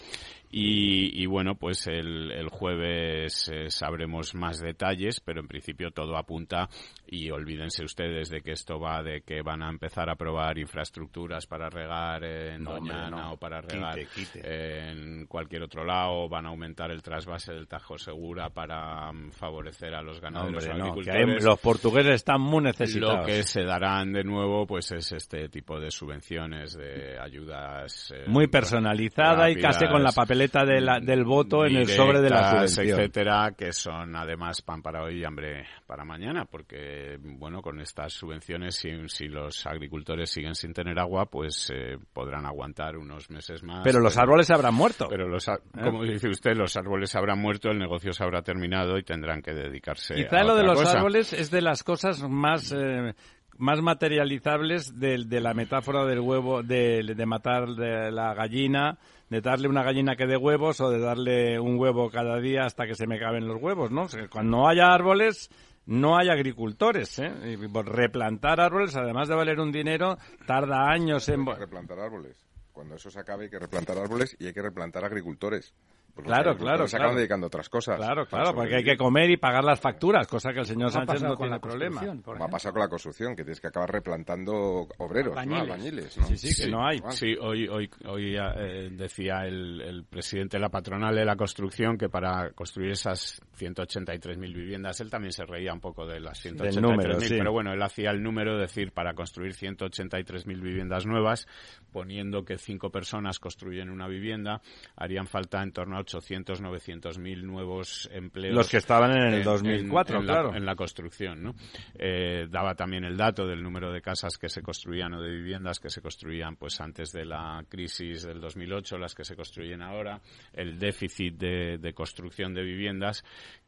Y, 0.51 1.25
bueno, 1.25 1.55
pues 1.55 1.87
el, 1.87 2.31
el 2.31 2.49
jueves 2.49 3.49
sabremos 3.69 4.35
más 4.35 4.59
detalles, 4.59 5.19
pero 5.19 5.41
en 5.41 5.47
principio 5.47 5.91
todo 5.91 6.17
apunta 6.17 6.69
y 7.07 7.29
olvídense 7.29 7.83
ustedes 7.83 8.29
de 8.29 8.41
que 8.41 8.51
esto 8.51 8.79
va 8.79 9.03
de 9.03 9.21
que 9.21 9.41
van 9.41 9.61
a 9.61 9.69
empezar 9.69 10.09
a 10.09 10.15
probar 10.15 10.57
infraestructuras 10.57 11.45
para 11.45 11.69
regar 11.69 12.23
en 12.23 12.63
Doñana 12.63 13.31
o 13.31 13.37
para 13.37 13.61
regar 13.61 13.99
en 14.35 15.25
cualquier 15.27 15.63
otro 15.63 15.83
lado, 15.83 16.27
van 16.27 16.45
a 16.45 16.49
aumentar 16.49 16.91
el 16.91 17.01
trasvase 17.01 17.53
del 17.53 17.67
Tajo 17.67 17.97
Segura 17.97 18.49
para 18.49 19.11
mm, 19.11 19.31
favorecer 19.31 19.93
a 19.93 20.01
los 20.01 20.19
ganaderos 20.19 20.67
agricultores. 20.67 21.43
los 21.43 21.59
portugueses 21.59 22.15
están 22.15 22.41
muy 22.41 22.63
necesitados. 22.63 23.19
Lo 23.19 23.25
que 23.25 23.43
se 23.43 23.63
darán 23.63 24.13
de 24.13 24.23
nuevo 24.23 24.65
pues 24.65 24.91
es 24.91 25.11
este 25.11 25.49
tipo 25.49 25.79
de 25.79 25.91
subvenciones, 25.91 26.75
de 26.75 27.19
ayudas 27.19 28.11
eh, 28.15 28.23
muy 28.27 28.47
personalizada 28.47 29.49
y 29.49 29.55
casi 29.55 29.87
con 29.87 30.03
la 30.03 30.11
papeleta 30.11 30.65
del 30.65 31.23
voto 31.23 31.65
en 31.65 31.75
el 31.75 31.87
sobre 31.87 32.21
de 32.21 32.29
la 32.29 32.51
subvención. 32.51 32.99
etcétera, 32.99 33.53
que 33.57 33.71
son 33.71 34.15
además 34.15 34.61
pan 34.61 34.81
para 34.81 35.03
hoy 35.03 35.19
y 35.19 35.25
hambre 35.25 35.65
para 35.85 36.03
mañana, 36.03 36.45
porque 36.45 36.94
bueno, 37.19 37.61
con 37.61 37.79
estas 37.79 38.13
subvenciones, 38.13 38.75
si, 38.75 39.27
los 39.27 39.65
agricultores 39.65 40.29
siguen 40.29 40.55
sin 40.55 40.73
tener 40.73 40.99
agua, 40.99 41.25
pues 41.25 41.71
eh, 41.73 41.97
podrán 42.13 42.45
aguantar 42.45 42.97
unos 42.97 43.29
meses 43.29 43.63
más. 43.63 43.81
Pero, 43.83 43.99
los 43.99 44.17
árboles 44.17 44.49
habrán 44.51 44.75
muerto. 44.75 45.07
Pero 45.09 45.27
los, 45.27 45.47
¿Eh? 45.47 45.53
como 45.83 46.03
dice 46.03 46.29
usted, 46.29 46.55
los 46.55 46.75
árboles 46.77 47.15
habrán 47.15 47.39
muerto, 47.39 47.69
el 47.69 47.79
negocio 47.79 48.13
se 48.13 48.23
habrá 48.23 48.41
terminado 48.41 48.97
y 48.97 49.03
tendrán 49.03 49.41
que 49.41 49.53
dedicarse 49.53 50.15
Quizá 50.15 50.41
a 50.41 50.43
lo 50.43 50.55
de 50.55 50.63
los 50.63 50.79
cosa. 50.79 50.97
árboles 50.97 51.33
es 51.33 51.51
de 51.51 51.61
las 51.61 51.83
cosas 51.83 52.27
más 52.27 52.73
eh, 52.75 53.13
más 53.57 53.81
materializables 53.81 54.99
de, 54.99 55.23
de, 55.25 55.41
la 55.41 55.53
metáfora 55.53 56.05
del 56.05 56.19
huevo, 56.19 56.61
de, 56.61 57.13
de 57.15 57.25
matar 57.25 57.69
de 57.69 58.11
la 58.11 58.33
gallina, 58.33 58.97
de 59.29 59.41
darle 59.41 59.67
una 59.67 59.83
gallina 59.83 60.15
que 60.15 60.27
dé 60.27 60.37
huevos 60.37 60.81
o 60.81 60.89
de 60.89 60.99
darle 60.99 61.59
un 61.59 61.79
huevo 61.79 62.09
cada 62.09 62.39
día 62.39 62.65
hasta 62.65 62.85
que 62.85 62.95
se 62.95 63.07
me 63.07 63.19
caben 63.19 63.47
los 63.47 63.61
huevos, 63.61 63.91
¿no? 63.91 64.07
cuando 64.29 64.57
no 64.57 64.67
haya 64.67 64.93
árboles, 64.93 65.49
no 65.85 66.17
hay 66.17 66.29
agricultores. 66.29 67.19
¿eh? 67.19 67.57
Replantar 67.85 68.59
árboles, 68.59 68.95
además 68.95 69.27
de 69.27 69.35
valer 69.35 69.59
un 69.59 69.71
dinero, 69.71 70.17
tarda 70.45 70.89
años 70.89 71.27
en... 71.29 71.45
Replantar 71.45 71.99
árboles. 71.99 72.37
Cuando 72.71 72.95
eso 72.95 73.09
se 73.09 73.19
acabe 73.19 73.45
hay 73.45 73.49
que 73.49 73.59
replantar 73.59 73.97
árboles 73.97 74.35
y 74.39 74.47
hay 74.47 74.53
que 74.53 74.61
replantar 74.61 75.05
agricultores 75.05 75.73
claro, 76.23 76.55
claro. 76.57 76.87
Se 76.87 76.97
acaban 76.97 77.15
dedicando 77.15 77.45
a 77.45 77.47
otras 77.47 77.69
cosas. 77.69 77.97
Claro, 77.97 78.25
claro, 78.25 78.53
porque 78.53 78.75
hay 78.75 78.83
que 78.83 78.97
comer 78.97 79.29
y 79.29 79.37
pagar 79.37 79.63
las 79.63 79.79
facturas, 79.79 80.27
cosa 80.27 80.53
que 80.53 80.59
el 80.59 80.65
señor 80.65 80.91
Sánchez 80.91 81.21
no 81.23 81.35
tiene 81.35 81.59
problema. 81.59 82.01
Va 82.01 82.45
a 82.45 82.49
pasar 82.49 82.71
con 82.71 82.81
la 82.81 82.87
construcción, 82.87 83.35
que 83.35 83.43
tienes 83.43 83.59
que 83.59 83.67
acabar 83.67 83.91
replantando 83.91 84.87
obreros, 84.97 85.35
albañiles. 85.37 86.17
¿no? 86.17 86.27
Sí, 86.27 86.37
sí, 86.37 86.63
que 86.63 86.71
no 86.71 86.85
hay. 86.85 87.01
Sí, 87.09 87.35
hoy, 87.39 87.67
hoy, 87.67 87.89
hoy 88.05 88.35
eh, 88.37 88.89
decía 88.91 89.45
el, 89.45 89.81
el, 89.81 90.03
presidente 90.05 90.57
de 90.57 90.61
la 90.61 90.69
patronal 90.69 91.15
de 91.15 91.25
la 91.25 91.35
construcción 91.35 91.97
que 91.97 92.09
para 92.09 92.51
construir 92.51 92.91
esas 92.91 93.41
183.000 93.57 94.37
viviendas, 94.53 94.99
él 95.01 95.09
también 95.09 95.31
se 95.31 95.45
reía 95.45 95.73
un 95.73 95.79
poco 95.79 96.05
de 96.05 96.19
las 96.19 96.43
183.000, 96.45 97.37
pero 97.37 97.51
bueno, 97.51 97.73
él 97.73 97.81
hacía 97.81 98.11
el 98.11 98.21
número, 98.21 98.57
decir, 98.57 98.91
para 98.91 99.13
construir 99.13 99.53
183.000 99.53 100.61
viviendas 100.61 101.05
nuevas, 101.05 101.47
poniendo 101.91 102.43
que 102.43 102.57
cinco 102.57 102.89
personas 102.89 103.39
construyen 103.39 103.89
una 103.89 104.07
vivienda, 104.07 104.61
harían 104.95 105.27
falta 105.27 105.61
en 105.61 105.71
torno 105.71 105.97
al 105.97 106.04
800, 106.05 106.61
900 106.61 107.17
mil 107.17 107.45
nuevos 107.45 108.09
empleos. 108.13 108.55
Los 108.55 108.69
que 108.69 108.77
estaban 108.77 109.11
en 109.11 109.33
el 109.33 109.43
2004, 109.43 110.21
claro. 110.21 110.51
La, 110.51 110.57
en 110.57 110.65
la 110.65 110.75
construcción, 110.75 111.41
¿no? 111.41 111.55
Eh, 111.97 112.47
daba 112.49 112.75
también 112.75 113.03
el 113.03 113.17
dato 113.17 113.47
del 113.47 113.63
número 113.63 113.91
de 113.91 114.01
casas 114.01 114.37
que 114.37 114.49
se 114.49 114.61
construían 114.61 115.13
o 115.13 115.21
de 115.21 115.31
viviendas 115.31 115.79
que 115.79 115.89
se 115.89 116.01
construían 116.01 116.55
pues 116.55 116.79
antes 116.79 117.11
de 117.11 117.25
la 117.25 117.63
crisis 117.67 118.23
del 118.23 118.39
2008, 118.39 118.97
las 118.97 119.15
que 119.15 119.25
se 119.25 119.35
construyen 119.35 119.81
ahora, 119.81 120.21
el 120.53 120.77
déficit 120.77 121.35
de, 121.35 121.77
de 121.79 121.93
construcción 121.93 122.53
de 122.53 122.63
viviendas 122.63 123.23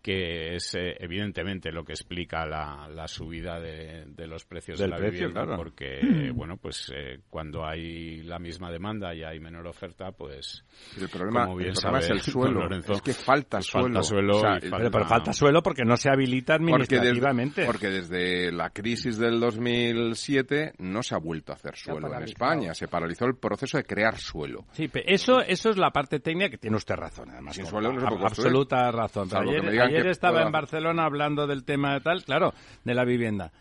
que 0.08 0.56
es 0.56 0.74
eh, 0.76 0.96
evidentemente 1.00 1.70
lo 1.70 1.84
que 1.84 1.92
explica 1.92 2.46
la, 2.46 2.88
la 2.88 3.10
subida 3.10 3.60
de, 3.60 4.06
de, 4.06 4.26
los 4.26 4.46
precios 4.46 4.80
de 4.80 4.88
la 4.88 4.98
vivienda, 5.00 5.46
porque 5.58 6.00
bueno, 6.34 6.56
pues 6.56 6.92
eh, 6.96 7.20
cuando 7.30 7.66
hay 7.66 8.22
la 8.24 8.40
misma 8.40 8.72
demanda 8.72 9.14
y 9.14 9.24
hay 9.24 9.40
menor 9.42 9.68
oferta, 9.68 10.14
pues 10.14 10.64
el 10.98 11.10
problema, 11.10 11.46
como 11.46 11.58
bien 11.58 11.72
es 11.72 12.10
el 12.10 12.22
suelo, 12.32 12.70
es 12.70 13.02
que 13.02 13.14
falta 13.14 13.58
pues 13.58 13.68
suelo, 13.68 14.40
falta 14.40 14.90
pero, 14.92 15.06
falta 15.06 15.34
suelo 15.34 15.62
porque 15.62 15.84
no 15.84 15.98
se 15.98 16.10
habilita 16.10 16.56
administrativamente. 16.56 17.66
Porque 17.66 17.90
desde, 17.90 18.52
la 18.52 18.70
crisis 18.70 19.18
del 19.18 19.40
2007 19.40 20.74
no 20.80 21.04
se 21.04 21.16
ha 21.16 21.18
vuelto 21.18 21.52
a 21.52 21.56
hacer 21.56 21.76
suelo 21.76 22.14
en 22.14 22.24
España, 22.24 22.74
se 22.74 22.88
paralizó 22.88 23.26
el 23.26 23.36
proceso 23.36 23.78
de 23.78 23.84
crear 23.84 24.18
suelo. 24.18 24.66
Sí, 24.72 24.90
eso 25.06 25.42
eso 25.42 25.70
es 25.70 25.78
la 25.78 25.92
parte 25.92 26.20
técnica 26.20 26.50
que 26.50 26.58
tiene 26.58 26.78
usted 26.78 26.96
razón, 26.96 27.30
además. 27.32 27.56
Sin 27.56 27.66
suelo 27.66 27.92
no 27.92 28.00
se 28.00 28.08
absoluta 28.08 28.92
razón. 28.92 29.30
ayer, 29.34 30.08
estaba 30.08 30.42
en 30.44 30.52
Barcelona 30.52 31.06
hablando 31.06 31.48
del 31.48 31.64
tema 31.64 31.94
de 31.94 32.02
tal, 32.02 32.24
claro, 32.24 32.54
de 32.84 32.94
la 32.94 33.06
vivienda. 33.06 33.52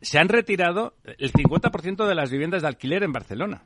Se 0.00 0.18
han 0.18 0.28
retirado 0.28 0.94
el 1.04 1.32
50% 1.32 2.06
de 2.06 2.14
las 2.14 2.30
viviendas 2.30 2.62
de 2.62 2.68
alquiler 2.68 3.02
en 3.02 3.12
Barcelona. 3.12 3.64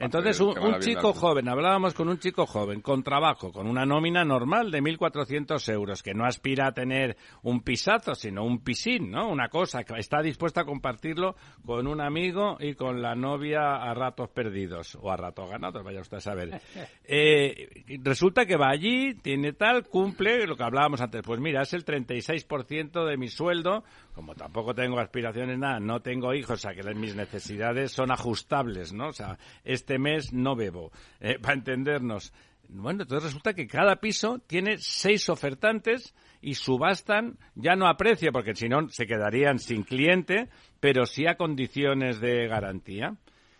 Entonces, 0.00 0.40
un, 0.40 0.78
chico 0.80 1.12
joven, 1.12 1.48
hablábamos 1.48 1.94
con 1.94 2.08
un 2.08 2.18
chico 2.18 2.46
joven, 2.46 2.80
con 2.82 3.02
trabajo, 3.02 3.52
con 3.52 3.66
una 3.66 3.86
nómina 3.86 4.24
normal 4.24 4.70
de 4.70 4.82
1.400 4.82 5.72
euros, 5.72 6.02
que 6.02 6.14
no 6.14 6.26
aspira 6.26 6.68
a 6.68 6.72
tener 6.72 7.16
un 7.42 7.62
pisazo, 7.62 8.14
sino 8.14 8.44
un 8.44 8.62
pisín, 8.62 9.10
¿no? 9.10 9.28
Una 9.28 9.48
cosa, 9.48 9.84
que 9.84 9.98
está 9.98 10.20
dispuesta 10.20 10.62
a 10.62 10.64
compartirlo 10.64 11.36
con 11.64 11.86
un 11.86 12.00
amigo 12.00 12.56
y 12.60 12.74
con 12.74 13.00
la 13.00 13.14
novia 13.14 13.76
a 13.76 13.94
ratos 13.94 14.28
perdidos, 14.28 14.96
o 15.00 15.10
a 15.10 15.16
ratos 15.16 15.48
ganados, 15.48 15.82
vaya 15.82 16.00
usted 16.00 16.18
a 16.18 16.20
saber. 16.20 16.60
Eh, 17.08 17.84
resulta 18.02 18.46
que 18.46 18.56
va 18.56 18.68
allí, 18.68 19.14
tiene 19.14 19.52
tal, 19.52 19.84
cumple 19.84 20.46
lo 20.46 20.56
que 20.56 20.64
hablábamos 20.64 21.00
antes. 21.00 21.22
Pues 21.22 21.40
mira, 21.40 21.62
es 21.62 21.72
el 21.72 21.84
36% 21.84 23.06
de 23.06 23.16
mi 23.16 23.28
sueldo, 23.28 23.84
como 24.12 24.34
tampoco 24.34 24.74
tengo 24.74 24.98
aspiraciones, 24.98 25.58
nada, 25.58 25.78
no 25.78 26.00
tengo 26.00 26.34
hijos, 26.34 26.52
o 26.52 26.56
sea 26.56 26.74
que 26.74 26.82
mis 26.94 27.14
necesidades 27.14 27.92
son 27.92 28.10
ajustables, 28.10 28.92
¿no? 28.92 29.08
O 29.08 29.12
sea, 29.12 29.38
este 29.64 29.98
mes 29.98 30.32
no 30.32 30.56
bebo, 30.56 30.92
eh, 31.20 31.38
para 31.40 31.54
entendernos. 31.54 32.32
Bueno, 32.68 33.02
entonces 33.02 33.24
resulta 33.24 33.54
que 33.54 33.66
cada 33.66 33.96
piso 33.96 34.40
tiene 34.46 34.78
seis 34.78 35.28
ofertantes 35.28 36.14
y 36.40 36.54
subastan 36.54 37.38
ya 37.54 37.76
no 37.76 37.86
a 37.88 37.96
precio, 37.96 38.32
porque 38.32 38.54
si 38.54 38.68
no 38.68 38.88
se 38.88 39.06
quedarían 39.06 39.58
sin 39.58 39.82
cliente, 39.82 40.48
pero 40.80 41.06
sí 41.06 41.26
a 41.26 41.36
condiciones 41.36 42.20
de 42.20 42.48
garantía. 42.48 43.16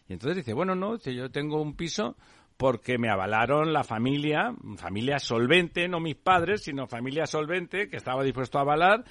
Y 0.09 0.15
entonces 0.15 0.37
dice, 0.39 0.55
bueno, 0.55 0.75
no, 0.75 0.99
yo 0.99 1.31
tengo 1.31 1.61
un 1.61 1.77
piso 1.77 2.17
porque 2.57 2.99
me 2.99 3.11
avalaron 3.11 3.73
la 3.73 3.85
familia, 3.85 4.55
familia 4.77 5.19
solvente, 5.19 5.89
no 5.89 6.01
mis 6.01 6.17
padres, 6.17 6.63
sino 6.63 6.87
familia 6.87 7.27
solvente, 7.27 7.89
que 7.89 7.97
estaba 7.97 8.23
dispuesto 8.23 8.59
a 8.59 8.63
avalar, 8.63 9.05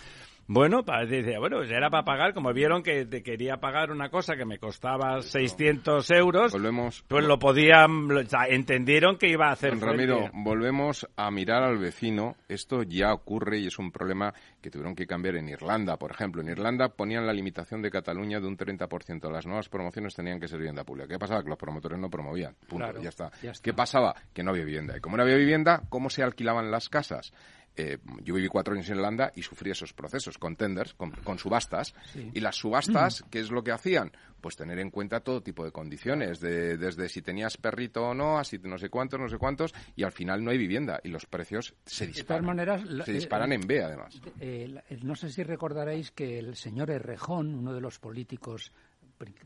bueno, 0.47 0.83
dice, 1.07 1.37
bueno, 1.39 1.63
era 1.63 1.89
para 1.89 2.03
pagar, 2.03 2.33
como 2.33 2.53
vieron 2.53 2.83
que 2.83 3.05
te 3.05 3.23
quería 3.23 3.57
pagar 3.57 3.91
una 3.91 4.09
cosa 4.09 4.35
que 4.35 4.45
me 4.45 4.59
costaba 4.59 5.21
600 5.21 6.11
euros, 6.11 6.51
volvemos, 6.51 7.03
pues 7.07 7.25
lo 7.25 7.39
podían, 7.39 8.07
entendieron 8.49 9.17
que 9.17 9.29
iba 9.29 9.47
a 9.47 9.53
hacer. 9.53 9.79
Ramiro, 9.79 10.29
volvemos 10.33 11.07
a 11.15 11.31
mirar 11.31 11.63
al 11.63 11.77
vecino. 11.77 12.35
Esto 12.47 12.83
ya 12.83 13.13
ocurre 13.13 13.59
y 13.59 13.67
es 13.67 13.79
un 13.79 13.91
problema 13.91 14.33
que 14.61 14.69
tuvieron 14.69 14.95
que 14.95 15.07
cambiar 15.07 15.35
en 15.35 15.49
Irlanda, 15.49 15.97
por 15.97 16.11
ejemplo. 16.11 16.41
En 16.41 16.49
Irlanda 16.49 16.89
ponían 16.89 17.25
la 17.25 17.33
limitación 17.33 17.81
de 17.81 17.89
Cataluña 17.89 18.39
de 18.39 18.47
un 18.47 18.57
30%. 18.57 19.31
Las 19.31 19.45
nuevas 19.45 19.69
promociones 19.69 20.15
tenían 20.15 20.39
que 20.39 20.47
ser 20.47 20.59
vivienda 20.59 20.83
pública. 20.83 21.07
¿Qué 21.07 21.19
pasaba? 21.19 21.41
Que 21.43 21.49
los 21.49 21.57
promotores 21.57 21.99
no 21.99 22.09
promovían. 22.09 22.55
Punto. 22.67 23.01
ya, 23.01 23.09
está. 23.09 23.31
ya 23.41 23.51
está. 23.51 23.63
¿Qué 23.63 23.73
pasaba? 23.73 24.15
Que 24.33 24.43
no 24.43 24.51
había 24.51 24.65
vivienda. 24.65 24.95
Y 24.97 25.01
como 25.01 25.17
no 25.17 25.23
había 25.23 25.37
vivienda, 25.37 25.81
¿cómo 25.89 26.09
se 26.09 26.23
alquilaban 26.23 26.71
las 26.71 26.89
casas? 26.89 27.33
Eh, 27.77 27.97
yo 28.23 28.35
viví 28.35 28.47
cuatro 28.47 28.73
años 28.73 28.87
en 28.89 28.95
Irlanda 28.95 29.31
y 29.35 29.41
sufrí 29.41 29.71
esos 29.71 29.93
procesos 29.93 30.37
con 30.37 30.55
tenders, 30.55 30.93
con, 30.93 31.39
subastas. 31.39 31.93
Y 32.33 32.39
las 32.39 32.55
subastas, 32.55 33.23
¿qué 33.29 33.39
es 33.39 33.51
lo 33.51 33.63
que 33.63 33.71
hacían? 33.71 34.11
Pues 34.39 34.55
tener 34.55 34.79
en 34.79 34.91
cuenta 34.91 35.21
todo 35.21 35.41
tipo 35.41 35.65
de 35.65 35.71
condiciones, 35.71 36.39
de, 36.39 36.77
desde 36.77 37.09
si 37.09 37.21
tenías 37.21 37.57
perrito 37.57 38.09
o 38.09 38.13
no, 38.13 38.37
así 38.37 38.59
no 38.63 38.77
sé 38.77 38.89
cuántos, 38.89 39.19
no 39.19 39.27
sé 39.27 39.37
cuántos, 39.37 39.73
y 39.95 40.03
al 40.03 40.11
final 40.11 40.43
no 40.43 40.51
hay 40.51 40.57
vivienda 40.57 40.99
y 41.03 41.09
los 41.09 41.25
precios 41.25 41.73
se 41.85 42.07
disparan. 42.07 42.45
maneras, 42.45 42.81
se 43.05 43.11
disparan 43.11 43.51
en 43.51 43.61
B, 43.61 43.83
además. 43.83 44.21
Eh, 44.39 44.81
no 45.01 45.15
sé 45.15 45.31
si 45.31 45.43
recordaréis 45.43 46.11
que 46.11 46.39
el 46.39 46.55
señor 46.55 46.91
Errejón, 46.91 47.55
uno 47.55 47.73
de 47.73 47.81
los 47.81 47.99
políticos 47.99 48.71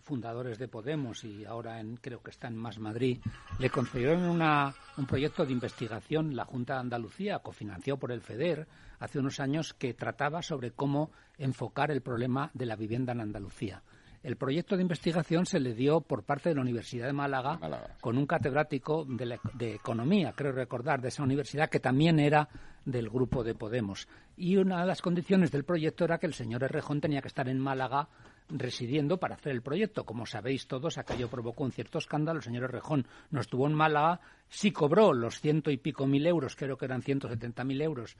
fundadores 0.04 0.58
de 0.58 0.68
Podemos 0.68 1.24
y 1.24 1.46
ahora 1.46 1.80
en, 1.80 1.98
creo 1.98 2.22
que 2.22 2.32
está 2.32 2.48
en 2.48 2.56
Más 2.56 2.80
Madrid, 2.80 3.20
le 3.60 3.70
concedieron 3.70 4.24
una, 4.24 4.74
un 4.98 5.06
proyecto 5.06 5.46
de 5.46 5.54
investigación, 5.54 6.36
la 6.36 6.46
Junta 6.46 6.76
de 6.76 6.80
Andalucía, 6.82 7.40
cofinanciado 7.40 8.00
por 8.00 8.12
el 8.12 8.22
FEDER, 8.22 8.68
hace 9.00 9.20
unos 9.20 9.40
años, 9.40 9.74
que 9.74 9.94
trataba 9.94 10.42
sobre 10.42 10.72
cómo 10.72 11.12
enfocar 11.38 11.92
el 11.92 12.02
problema 12.02 12.52
de 12.54 12.66
la 12.66 12.76
vivienda 12.76 13.14
en 13.14 13.22
Andalucía. 13.22 13.82
El 14.22 14.36
proyecto 14.36 14.76
de 14.76 14.82
investigación 14.82 15.46
se 15.46 15.62
le 15.62 15.74
dio 15.74 16.02
por 16.02 16.24
parte 16.24 16.50
de 16.50 16.56
la 16.56 16.62
Universidad 16.62 17.08
de 17.08 17.14
Málaga, 17.14 17.58
con 18.02 18.18
un 18.18 18.26
catedrático 18.26 19.06
de, 19.06 19.40
de, 19.54 19.76
Economía, 19.76 20.34
creo 20.36 20.52
recordar, 20.52 21.00
de 21.02 21.08
esa 21.08 21.24
universidad, 21.24 21.70
que 21.70 21.80
también 21.80 22.20
era 22.20 22.50
del 22.84 23.10
grupo 23.10 23.46
de 23.46 23.56
Podemos. 23.56 24.10
Y 24.36 24.58
una 24.58 24.82
de 24.82 24.88
las 24.88 25.02
condiciones 25.02 25.52
del 25.52 25.64
proyecto 25.64 26.04
era 26.04 26.18
que 26.18 26.28
el 26.28 26.34
señor 26.34 26.64
Errejón 26.64 27.00
tenía 27.00 27.22
que 27.22 27.30
estar 27.30 27.48
en 27.48 27.60
Málaga 27.60 28.10
residiendo 28.50 29.18
para 29.18 29.36
hacer 29.36 29.52
el 29.52 29.62
proyecto. 29.62 30.06
Como 30.06 30.26
sabéis 30.26 30.68
todos, 30.68 30.98
aquello 30.98 31.30
provocó 31.30 31.64
un 31.64 31.72
cierto 31.72 31.98
escándalo. 31.98 32.40
El 32.40 32.44
señor 32.44 32.72
Rejón 32.72 33.08
no 33.32 33.42
estuvo 33.42 33.68
en 33.68 33.74
Málaga, 33.74 34.20
sí 34.50 34.72
cobró 34.72 35.14
los 35.14 35.40
ciento 35.40 35.72
y 35.72 35.78
pico 35.78 36.08
mil 36.08 36.26
euros, 36.26 36.56
creo 36.56 36.78
que 36.78 36.86
eran 36.86 37.02
ciento 37.02 37.28
setenta 37.30 37.64
mil 37.64 37.82
euros 37.82 38.18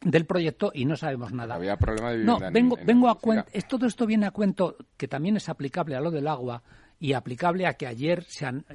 del 0.00 0.26
proyecto 0.26 0.70
y 0.74 0.84
no 0.84 0.96
sabemos 0.96 1.32
nada. 1.32 1.54
Había 1.54 1.76
problema 1.76 2.12
de 2.12 2.24
No, 2.24 2.38
vengo, 2.52 2.76
vengo 2.84 3.08
a 3.08 3.18
cuento, 3.18 3.50
todo 3.68 3.86
esto 3.86 4.06
viene 4.06 4.26
a 4.26 4.30
cuento 4.30 4.76
que 4.96 5.08
también 5.08 5.36
es 5.36 5.48
aplicable 5.48 5.96
a 5.96 6.00
lo 6.00 6.10
del 6.10 6.28
agua 6.28 6.62
y 7.00 7.12
aplicable 7.12 7.66
a 7.66 7.74
que 7.74 7.86
ayer 7.86 8.26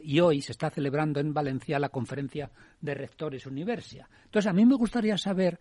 y 0.02 0.20
hoy 0.20 0.42
se 0.42 0.54
está 0.54 0.70
celebrando 0.70 1.20
en 1.20 1.34
Valencia 1.34 1.80
la 1.80 1.90
conferencia 1.90 2.52
de 2.80 2.94
rectores 2.94 3.46
Universia. 3.46 4.08
Entonces, 4.26 4.50
a 4.50 4.54
mí 4.54 4.66
me 4.66 4.76
gustaría 4.76 5.18
saber 5.18 5.60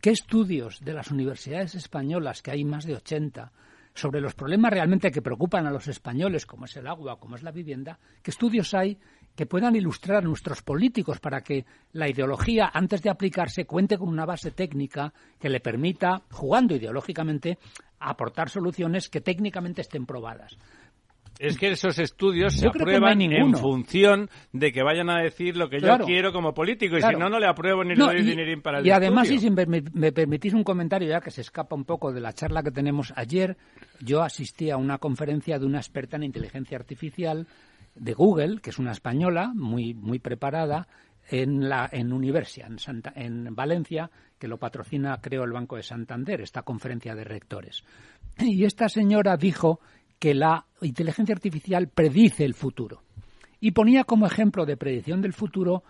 qué 0.00 0.10
estudios 0.10 0.80
de 0.80 0.92
las 0.92 1.10
universidades 1.10 1.74
españolas, 1.74 2.42
que 2.42 2.52
hay 2.52 2.64
más 2.64 2.84
de 2.84 2.94
80, 2.94 3.52
sobre 3.94 4.20
los 4.20 4.34
problemas 4.34 4.72
realmente 4.72 5.10
que 5.10 5.22
preocupan 5.22 5.66
a 5.66 5.70
los 5.70 5.86
españoles, 5.86 6.46
como 6.46 6.64
es 6.64 6.76
el 6.76 6.86
agua, 6.86 7.18
como 7.18 7.36
es 7.36 7.42
la 7.42 7.52
vivienda, 7.52 7.98
qué 8.22 8.30
estudios 8.32 8.74
hay 8.74 8.98
que 9.36 9.46
puedan 9.46 9.74
ilustrar 9.76 10.18
a 10.18 10.26
nuestros 10.26 10.62
políticos 10.62 11.18
para 11.20 11.40
que 11.40 11.64
la 11.92 12.08
ideología, 12.08 12.70
antes 12.72 13.02
de 13.02 13.10
aplicarse, 13.10 13.66
cuente 13.66 13.98
con 13.98 14.08
una 14.08 14.24
base 14.24 14.50
técnica 14.50 15.12
que 15.40 15.48
le 15.48 15.60
permita, 15.60 16.22
jugando 16.30 16.74
ideológicamente, 16.74 17.58
aportar 17.98 18.48
soluciones 18.48 19.08
que 19.08 19.20
técnicamente 19.20 19.80
estén 19.80 20.06
probadas. 20.06 20.56
Es 21.38 21.58
que 21.58 21.70
esos 21.70 21.98
estudios 21.98 22.54
se 22.54 22.68
aprueban 22.68 23.20
en 23.20 23.54
función 23.54 24.28
de 24.52 24.72
que 24.72 24.82
vayan 24.82 25.10
a 25.10 25.20
decir 25.20 25.56
lo 25.56 25.68
que 25.68 25.80
yo 25.80 25.98
quiero 26.06 26.32
como 26.32 26.54
político 26.54 26.96
y 26.96 27.02
si 27.02 27.14
no, 27.16 27.28
no 27.28 27.38
le 27.38 27.46
apruebo 27.46 27.82
ni 27.82 27.94
le 27.94 28.04
doy 28.04 28.22
dinero 28.22 28.62
para 28.62 28.78
el 28.78 28.86
Y 28.86 28.90
además, 28.90 29.28
si 29.28 29.50
me, 29.50 29.66
me, 29.66 30.12
permitís 30.12 30.54
un 30.54 30.64
comentario 30.64 31.08
ya 31.08 31.20
que 31.20 31.30
se 31.30 31.40
escapa 31.40 31.74
un 31.74 31.84
poco 31.84 32.12
de 32.12 32.20
la 32.20 32.32
charla 32.32 32.62
que 32.62 32.70
tenemos 32.70 33.12
ayer, 33.16 33.56
yo 34.00 34.22
asistí 34.22 34.70
a 34.70 34.76
una 34.76 34.98
conferencia 34.98 35.58
de 35.58 35.66
una 35.66 35.78
experta 35.78 36.16
en 36.16 36.22
inteligencia 36.22 36.78
artificial 36.78 37.46
de 37.94 38.12
Google, 38.12 38.60
que 38.60 38.70
es 38.70 38.78
una 38.78 38.92
española 38.92 39.52
muy, 39.54 39.94
muy 39.94 40.18
preparada, 40.18 40.86
en, 41.30 41.68
la, 41.68 41.88
en 41.90 42.12
Universia, 42.12 42.66
en, 42.66 42.78
Santa, 42.78 43.12
en 43.16 43.54
Valencia, 43.54 44.10
que 44.38 44.48
lo 44.48 44.58
patrocina, 44.58 45.18
creo, 45.20 45.44
el 45.44 45.52
Banco 45.52 45.76
de 45.76 45.82
Santander, 45.82 46.40
esta 46.40 46.62
conferencia 46.62 47.14
de 47.14 47.24
rectores. 47.24 47.84
Y 48.38 48.64
esta 48.64 48.88
señora 48.88 49.36
dijo 49.36 49.80
que 50.18 50.34
la 50.34 50.66
inteligencia 50.80 51.34
artificial 51.34 51.88
predice 51.88 52.44
el 52.44 52.54
futuro. 52.54 53.02
Y 53.60 53.72
ponía 53.72 54.04
como 54.04 54.26
ejemplo 54.26 54.66
de 54.66 54.76
predicción 54.76 55.22
del 55.22 55.32
futuro 55.32 55.84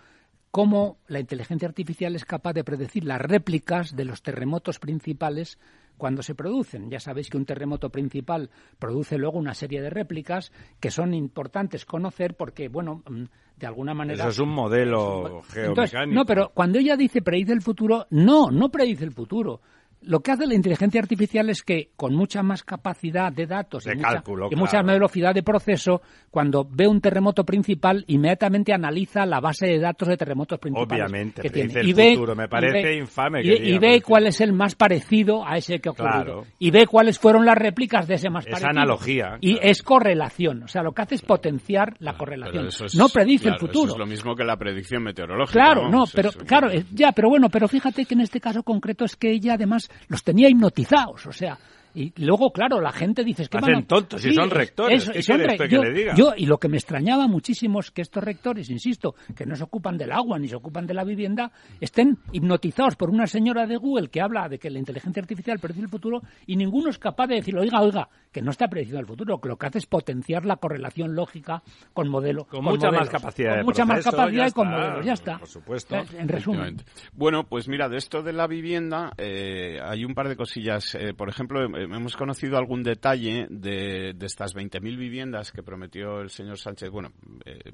cómo 0.54 0.98
la 1.08 1.18
inteligencia 1.18 1.66
artificial 1.66 2.14
es 2.14 2.24
capaz 2.24 2.52
de 2.52 2.62
predecir 2.62 3.04
las 3.04 3.20
réplicas 3.20 3.96
de 3.96 4.04
los 4.04 4.22
terremotos 4.22 4.78
principales 4.78 5.58
cuando 5.96 6.22
se 6.22 6.36
producen. 6.36 6.90
Ya 6.90 7.00
sabéis 7.00 7.28
que 7.28 7.36
un 7.36 7.44
terremoto 7.44 7.90
principal 7.90 8.50
produce 8.78 9.18
luego 9.18 9.38
una 9.38 9.54
serie 9.54 9.82
de 9.82 9.90
réplicas 9.90 10.52
que 10.78 10.92
son 10.92 11.12
importantes 11.12 11.84
conocer 11.84 12.36
porque, 12.36 12.68
bueno, 12.68 13.02
mm, 13.08 13.24
de 13.56 13.66
alguna 13.66 13.94
manera... 13.94 14.22
Eso 14.22 14.28
es 14.28 14.38
un 14.38 14.50
modelo 14.50 15.42
geomecánico. 15.42 16.14
no, 16.14 16.24
pero 16.24 16.50
cuando 16.54 16.78
ella 16.78 16.96
dice 16.96 17.22
predice 17.22 17.52
el 17.52 17.62
futuro, 17.62 18.06
no, 18.10 18.50
no 18.52 18.70
predice 18.70 19.04
el 19.04 19.12
futuro 19.12 19.60
lo 20.06 20.20
que 20.20 20.32
hace 20.32 20.46
la 20.46 20.54
inteligencia 20.54 21.00
artificial 21.00 21.50
es 21.50 21.62
que 21.62 21.90
con 21.96 22.14
mucha 22.14 22.42
más 22.42 22.62
capacidad 22.62 23.32
de 23.32 23.46
datos 23.46 23.86
y, 23.86 24.56
mucha, 24.56 24.82
más 24.82 24.94
velocidad 24.94 25.34
de 25.34 25.42
proceso, 25.42 26.02
cuando 26.30 26.66
ve 26.68 26.86
un 26.86 27.00
terremoto 27.00 27.44
principal, 27.44 28.04
inmediatamente 28.08 28.72
analiza 28.72 29.26
la 29.26 29.40
base 29.40 29.66
de 29.66 29.78
datos 29.78 30.08
de 30.08 30.16
terremotos 30.16 30.58
principales. 30.58 31.04
Obviamente, 31.04 31.42
que 31.42 31.50
tiene. 31.50 31.82
y 31.82 31.92
ve, 31.92 32.18
me 32.36 32.48
parece 32.48 32.96
infame. 32.96 33.42
y, 33.42 33.78
ve 33.78 34.02
cuál 34.02 34.26
es 34.26 34.40
el 34.40 34.52
más 34.52 34.74
parecido 34.74 35.46
a 35.46 35.56
ese 35.56 35.80
que 35.80 35.88
ha 35.88 35.92
ocurrido. 35.92 36.44
Y 36.58 36.70
ve 36.70 36.86
cuáles 36.86 37.18
fueron 37.18 37.44
las 37.44 37.56
réplicas 37.56 38.06
de 38.06 38.14
ese 38.14 38.30
más 38.30 38.46
Esa 38.46 38.68
analogía. 38.68 39.38
Y 39.40 39.58
es 39.60 39.82
correlación. 39.82 40.62
O 40.64 40.68
sea, 40.68 40.82
lo 40.82 40.92
que 40.92 41.02
hace 41.02 41.14
es 41.16 41.22
potenciar 41.22 41.94
la 41.98 42.16
correlación. 42.16 42.68
no 42.96 43.08
predice 43.08 43.48
el 43.48 43.58
futuro. 43.58 43.92
es 43.92 43.98
lo 43.98 44.06
mismo 44.06 44.34
que 44.34 44.44
la 44.44 44.56
predicción 44.56 45.02
meteorológica. 45.02 45.60
Claro, 45.60 45.88
no, 45.88 46.04
pero 46.12 46.30
claro, 46.32 46.68
ya, 46.92 47.12
pero 47.12 47.28
bueno, 47.28 47.48
pero 47.48 47.68
fíjate 47.68 48.04
que 48.04 48.14
en 48.14 48.20
este 48.20 48.40
caso 48.40 48.62
concreto 48.62 49.04
es 49.04 49.16
que 49.16 49.30
ella 49.30 49.54
además 49.54 49.88
los 50.08 50.22
tenía 50.22 50.48
hipnotizados, 50.48 51.26
o 51.26 51.32
sea, 51.32 51.58
y 51.94 52.12
luego, 52.24 52.50
claro, 52.50 52.80
la 52.80 52.90
gente 52.90 53.22
dice 53.22 53.46
que 53.46 53.56
Hacen 53.56 53.86
tontos 53.86 54.24
y 54.24 54.34
son 54.34 54.50
rectores. 54.50 55.08
¿Qué 55.08 55.22
son 55.22 55.38
que 55.38 55.68
yo, 55.68 55.80
le 55.80 55.92
diga? 55.92 56.14
Yo, 56.16 56.32
y 56.36 56.46
lo 56.46 56.58
que 56.58 56.68
me 56.68 56.76
extrañaba 56.76 57.28
muchísimo 57.28 57.78
es 57.78 57.92
que 57.92 58.02
estos 58.02 58.22
rectores, 58.22 58.68
insisto, 58.68 59.14
que 59.36 59.46
no 59.46 59.54
se 59.54 59.62
ocupan 59.62 59.96
del 59.96 60.10
agua 60.10 60.38
ni 60.40 60.48
se 60.48 60.56
ocupan 60.56 60.86
de 60.86 60.94
la 60.94 61.04
vivienda, 61.04 61.52
estén 61.80 62.18
hipnotizados 62.32 62.96
por 62.96 63.10
una 63.10 63.28
señora 63.28 63.66
de 63.66 63.76
Google 63.76 64.08
que 64.08 64.20
habla 64.20 64.48
de 64.48 64.58
que 64.58 64.70
la 64.70 64.80
inteligencia 64.80 65.22
artificial 65.22 65.60
predice 65.60 65.82
el 65.82 65.88
futuro 65.88 66.20
y 66.46 66.56
ninguno 66.56 66.90
es 66.90 66.98
capaz 66.98 67.28
de 67.28 67.36
decir, 67.36 67.56
oiga, 67.56 67.80
oiga, 67.80 68.08
que 68.34 68.42
no 68.42 68.50
está 68.50 68.66
prediciendo 68.66 68.98
el 68.98 69.06
futuro, 69.06 69.40
que 69.40 69.48
lo 69.48 69.56
que 69.56 69.66
hace 69.66 69.78
es 69.78 69.86
potenciar 69.86 70.44
la 70.44 70.56
correlación 70.56 71.14
lógica 71.14 71.62
con 71.92 72.08
modelo. 72.08 72.46
Con, 72.46 72.64
mucha 72.64 72.90
más 72.90 73.08
capacidad. 73.08 73.58
Con 73.58 73.66
mucha 73.66 73.84
más 73.84 74.02
capacidad 74.02 74.48
y 74.48 74.50
con 74.50 74.68
modelos, 74.68 75.06
ya 75.06 75.12
está. 75.12 75.38
Por 75.38 75.48
supuesto. 75.48 75.94
En 76.18 76.26
resumen. 76.26 76.78
Bueno, 77.12 77.44
pues 77.44 77.68
mira, 77.68 77.88
de 77.88 77.96
esto 77.96 78.24
de 78.24 78.32
la 78.32 78.48
vivienda 78.48 79.12
eh, 79.18 79.78
hay 79.80 80.04
un 80.04 80.14
par 80.14 80.28
de 80.28 80.34
cosillas. 80.34 80.96
Eh, 80.96 81.14
por 81.14 81.28
ejemplo, 81.28 81.64
hemos 81.64 82.16
conocido 82.16 82.58
algún 82.58 82.82
detalle 82.82 83.46
de, 83.48 84.14
de 84.16 84.26
estas 84.26 84.52
20.000 84.56 84.80
viviendas 84.98 85.52
que 85.52 85.62
prometió 85.62 86.20
el 86.20 86.30
señor 86.30 86.58
Sánchez. 86.58 86.90
Bueno, 86.90 87.12
eh, 87.44 87.70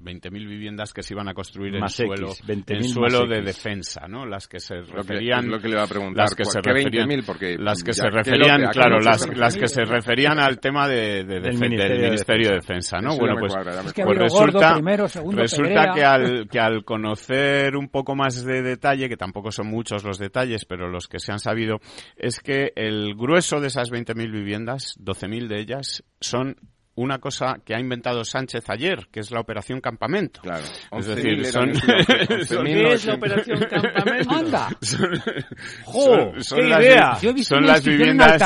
20.000 0.00 0.48
viviendas 0.48 0.92
que 0.92 1.02
se 1.02 1.14
iban 1.14 1.28
a 1.28 1.34
construir 1.34 1.74
en 1.74 1.88
suelo, 1.88 2.32
en 2.46 2.84
suelo 2.84 3.26
de 3.26 3.42
defensa, 3.42 4.06
¿no? 4.08 4.26
Las 4.26 4.46
que 4.46 4.60
se 4.60 4.76
referían... 4.80 5.48
Lo 5.48 5.58
que, 5.58 5.68
le 5.68 5.74
iba 5.74 5.82
a 5.82 5.88
preguntar, 5.88 6.24
las 6.24 6.34
que 6.34 6.44
se 6.44 6.60
referían, 6.60 7.08
porque 7.26 7.56
las 7.58 7.82
que 7.82 7.92
se 7.92 8.08
referían, 8.08 8.62
claro, 8.70 9.00
las, 9.00 9.26
las 9.36 9.56
que 9.56 9.66
se 9.66 9.84
referían 9.88 10.38
al 10.38 10.60
tema 10.60 10.86
de, 10.86 11.24
de, 11.24 11.40
del 11.40 11.58
Ministerio 11.58 12.50
de 12.50 12.54
Defensa, 12.56 12.98
¿no? 13.00 13.16
bueno, 13.16 13.36
pues, 13.38 13.54
pues 13.94 14.18
resulta, 14.18 14.74
primero, 14.74 15.08
segundo, 15.08 15.40
resulta 15.40 15.92
que 15.94 16.04
al, 16.04 16.48
que 16.48 16.60
al 16.60 16.84
conocer 16.84 17.76
un 17.76 17.88
poco 17.88 18.14
más 18.14 18.44
de 18.44 18.62
detalle, 18.62 19.08
que 19.08 19.16
tampoco 19.16 19.50
son 19.50 19.68
muchos 19.68 20.04
los 20.04 20.18
detalles, 20.18 20.64
pero 20.64 20.88
los 20.88 21.08
que 21.08 21.18
se 21.18 21.32
han 21.32 21.40
sabido, 21.40 21.78
es 22.16 22.40
que 22.40 22.72
el 22.76 23.14
grueso 23.14 23.60
de 23.60 23.68
esas 23.68 23.90
20.000 23.90 24.30
viviendas, 24.30 24.96
12.000 25.00 25.48
de 25.48 25.60
ellas, 25.60 26.04
son 26.20 26.56
una 26.98 27.18
cosa 27.18 27.58
que 27.64 27.74
ha 27.74 27.80
inventado 27.80 28.24
Sánchez 28.24 28.68
ayer, 28.68 29.06
que 29.10 29.20
es 29.20 29.30
la 29.30 29.40
operación 29.40 29.80
campamento. 29.80 30.40
Claro. 30.42 30.64
Es 30.90 31.06
decir, 31.06 31.44
son, 31.52 31.70
¿Qué 31.72 32.92
es 32.92 33.06
la 33.06 33.14
operación 33.14 33.60
campamento? 33.70 34.30
¡Anda! 34.34 34.68
Son, 34.80 36.42
son, 36.42 36.68
las, 36.68 36.80
idea! 36.80 37.18
son 37.42 37.66
las 37.66 37.84
viviendas 37.84 38.40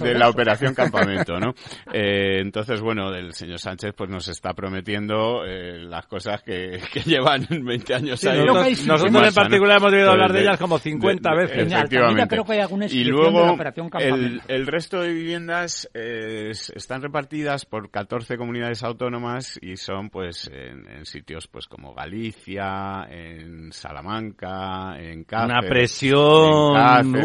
de, 0.00 0.14
la 0.14 0.28
operación 0.28 0.74
campamento, 0.76 1.38
¿no? 1.38 1.54
Eh, 1.92 2.40
entonces, 2.40 2.80
bueno, 2.80 3.14
el 3.14 3.32
señor 3.32 3.58
Sánchez 3.58 3.92
pues 3.96 4.10
nos 4.10 4.28
está 4.28 4.52
prometiendo 4.52 5.44
eh, 5.44 5.78
las 5.78 6.06
cosas 6.06 6.42
que, 6.42 6.80
que, 6.92 7.00
llevan 7.00 7.46
20 7.48 7.94
años 7.94 8.24
ahí. 8.24 8.44
Nosotros, 8.86 9.28
en 9.28 9.34
particular 9.34 9.78
hemos 9.78 9.92
debido 9.92 10.10
hablar 10.10 10.32
de, 10.32 10.40
ellas 10.42 10.58
como 10.58 10.78
50 10.78 11.34
veces. 11.34 11.72
Efectivamente. 11.72 12.28
Creo 12.28 12.44
que 12.44 12.52
hay 12.52 12.60
alguna 12.60 12.86
y 12.86 13.04
luego, 13.04 13.40
de 13.40 13.46
la 13.46 13.52
operación 13.52 13.88
campamento. 13.88 14.44
El, 14.48 14.60
el 14.60 14.66
resto 14.66 15.00
de 15.00 15.12
viviendas 15.12 15.88
eh, 15.94 16.50
están 16.50 17.02
repartidas 17.02 17.64
por 17.64 17.90
14 17.96 18.36
comunidades 18.36 18.82
autónomas 18.82 19.58
y 19.62 19.78
son 19.78 20.10
pues 20.10 20.50
en, 20.52 21.06
sitios 21.06 21.48
pues 21.48 21.66
como 21.66 21.94
Galicia, 21.94 23.06
en 23.08 23.72
Salamanca, 23.72 24.98
en 24.98 25.24
Cáceres, 25.24 26.02
Una 26.12 27.00
presión. 27.10 27.16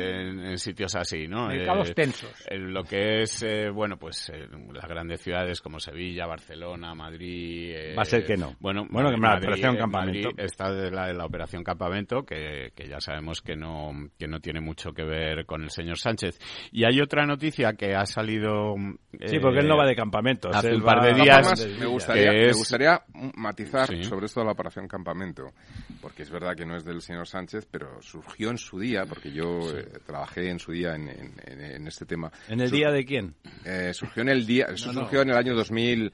En, 0.00 0.46
en, 0.46 0.58
sitios 0.58 0.94
así, 0.94 1.26
¿no? 1.26 1.48
Mercados 1.48 1.90
eh, 1.90 1.94
tensos. 1.94 2.30
En 2.48 2.72
lo 2.72 2.84
que 2.84 3.22
es, 3.22 3.42
eh, 3.42 3.68
bueno, 3.70 3.96
pues 3.96 4.30
las 4.72 4.88
grandes 4.88 5.22
ciudades 5.22 5.60
como 5.60 5.80
Sevilla, 5.80 6.24
Barcelona, 6.24 6.94
Madrid. 6.94 7.72
Eh, 7.74 7.94
Va 7.96 8.02
a 8.02 8.04
ser 8.04 8.24
que 8.24 8.36
no. 8.36 8.54
Bueno, 8.60 8.86
bueno 8.88 9.10
que 9.10 9.16
la 9.16 9.38
operación 9.38 9.76
campamento. 9.76 10.28
está 10.36 10.70
de 10.70 10.92
la, 10.92 11.08
de 11.08 11.14
la 11.14 11.24
operación 11.24 11.64
campamento 11.64 12.22
que, 12.22 12.70
que 12.76 12.86
ya 12.86 13.00
sabemos 13.00 13.40
que 13.40 13.56
no, 13.56 13.90
que 14.16 14.28
no 14.28 14.38
tiene 14.38 14.60
mucho 14.60 14.92
que 14.92 15.02
ver 15.02 15.46
con 15.46 15.64
el 15.64 15.70
señor 15.70 15.98
Sánchez. 15.98 16.38
Y 16.70 16.84
hay 16.84 17.00
otra 17.00 17.26
noticia 17.26 17.72
que 17.72 17.96
ha 17.96 18.06
salido. 18.06 18.76
Sí, 19.26 19.40
porque 19.40 19.58
él 19.58 19.66
no 19.66 19.79
de 19.86 19.94
campamentos. 19.94 20.54
Hace 20.54 20.74
un 20.74 20.82
par 20.82 21.02
de 21.02 21.14
días. 21.22 21.66
me, 21.78 21.86
gustaría, 21.86 22.32
me 22.32 22.52
gustaría 22.52 23.02
matizar 23.34 23.88
sobre 24.04 24.26
esto 24.26 24.40
de 24.40 24.46
la 24.46 24.52
operación 24.52 24.88
campamento, 24.88 25.52
porque 26.00 26.22
es 26.22 26.30
verdad 26.30 26.54
que 26.56 26.64
no 26.64 26.76
es 26.76 26.84
del 26.84 27.00
señor 27.00 27.26
Sánchez, 27.26 27.66
pero 27.70 28.00
surgió 28.02 28.50
en 28.50 28.58
su 28.58 28.78
día, 28.78 29.04
porque 29.06 29.32
yo 29.32 29.60
eh, 29.76 29.86
trabajé 30.06 30.50
en 30.50 30.58
su 30.58 30.72
día 30.72 30.94
en, 30.94 31.08
en, 31.08 31.86
este 31.86 32.04
tema. 32.06 32.30
¿En 32.48 32.60
el 32.60 32.70
día 32.70 32.90
de 32.90 33.04
quién? 33.04 33.34
Eh, 33.64 33.92
surgió 33.94 34.22
en 34.22 34.28
el 34.28 34.46
día, 34.46 34.66
eso 34.72 34.92
surgió 34.92 35.22
en 35.22 35.30
el 35.30 35.36
año 35.36 35.54
2000 35.54 36.12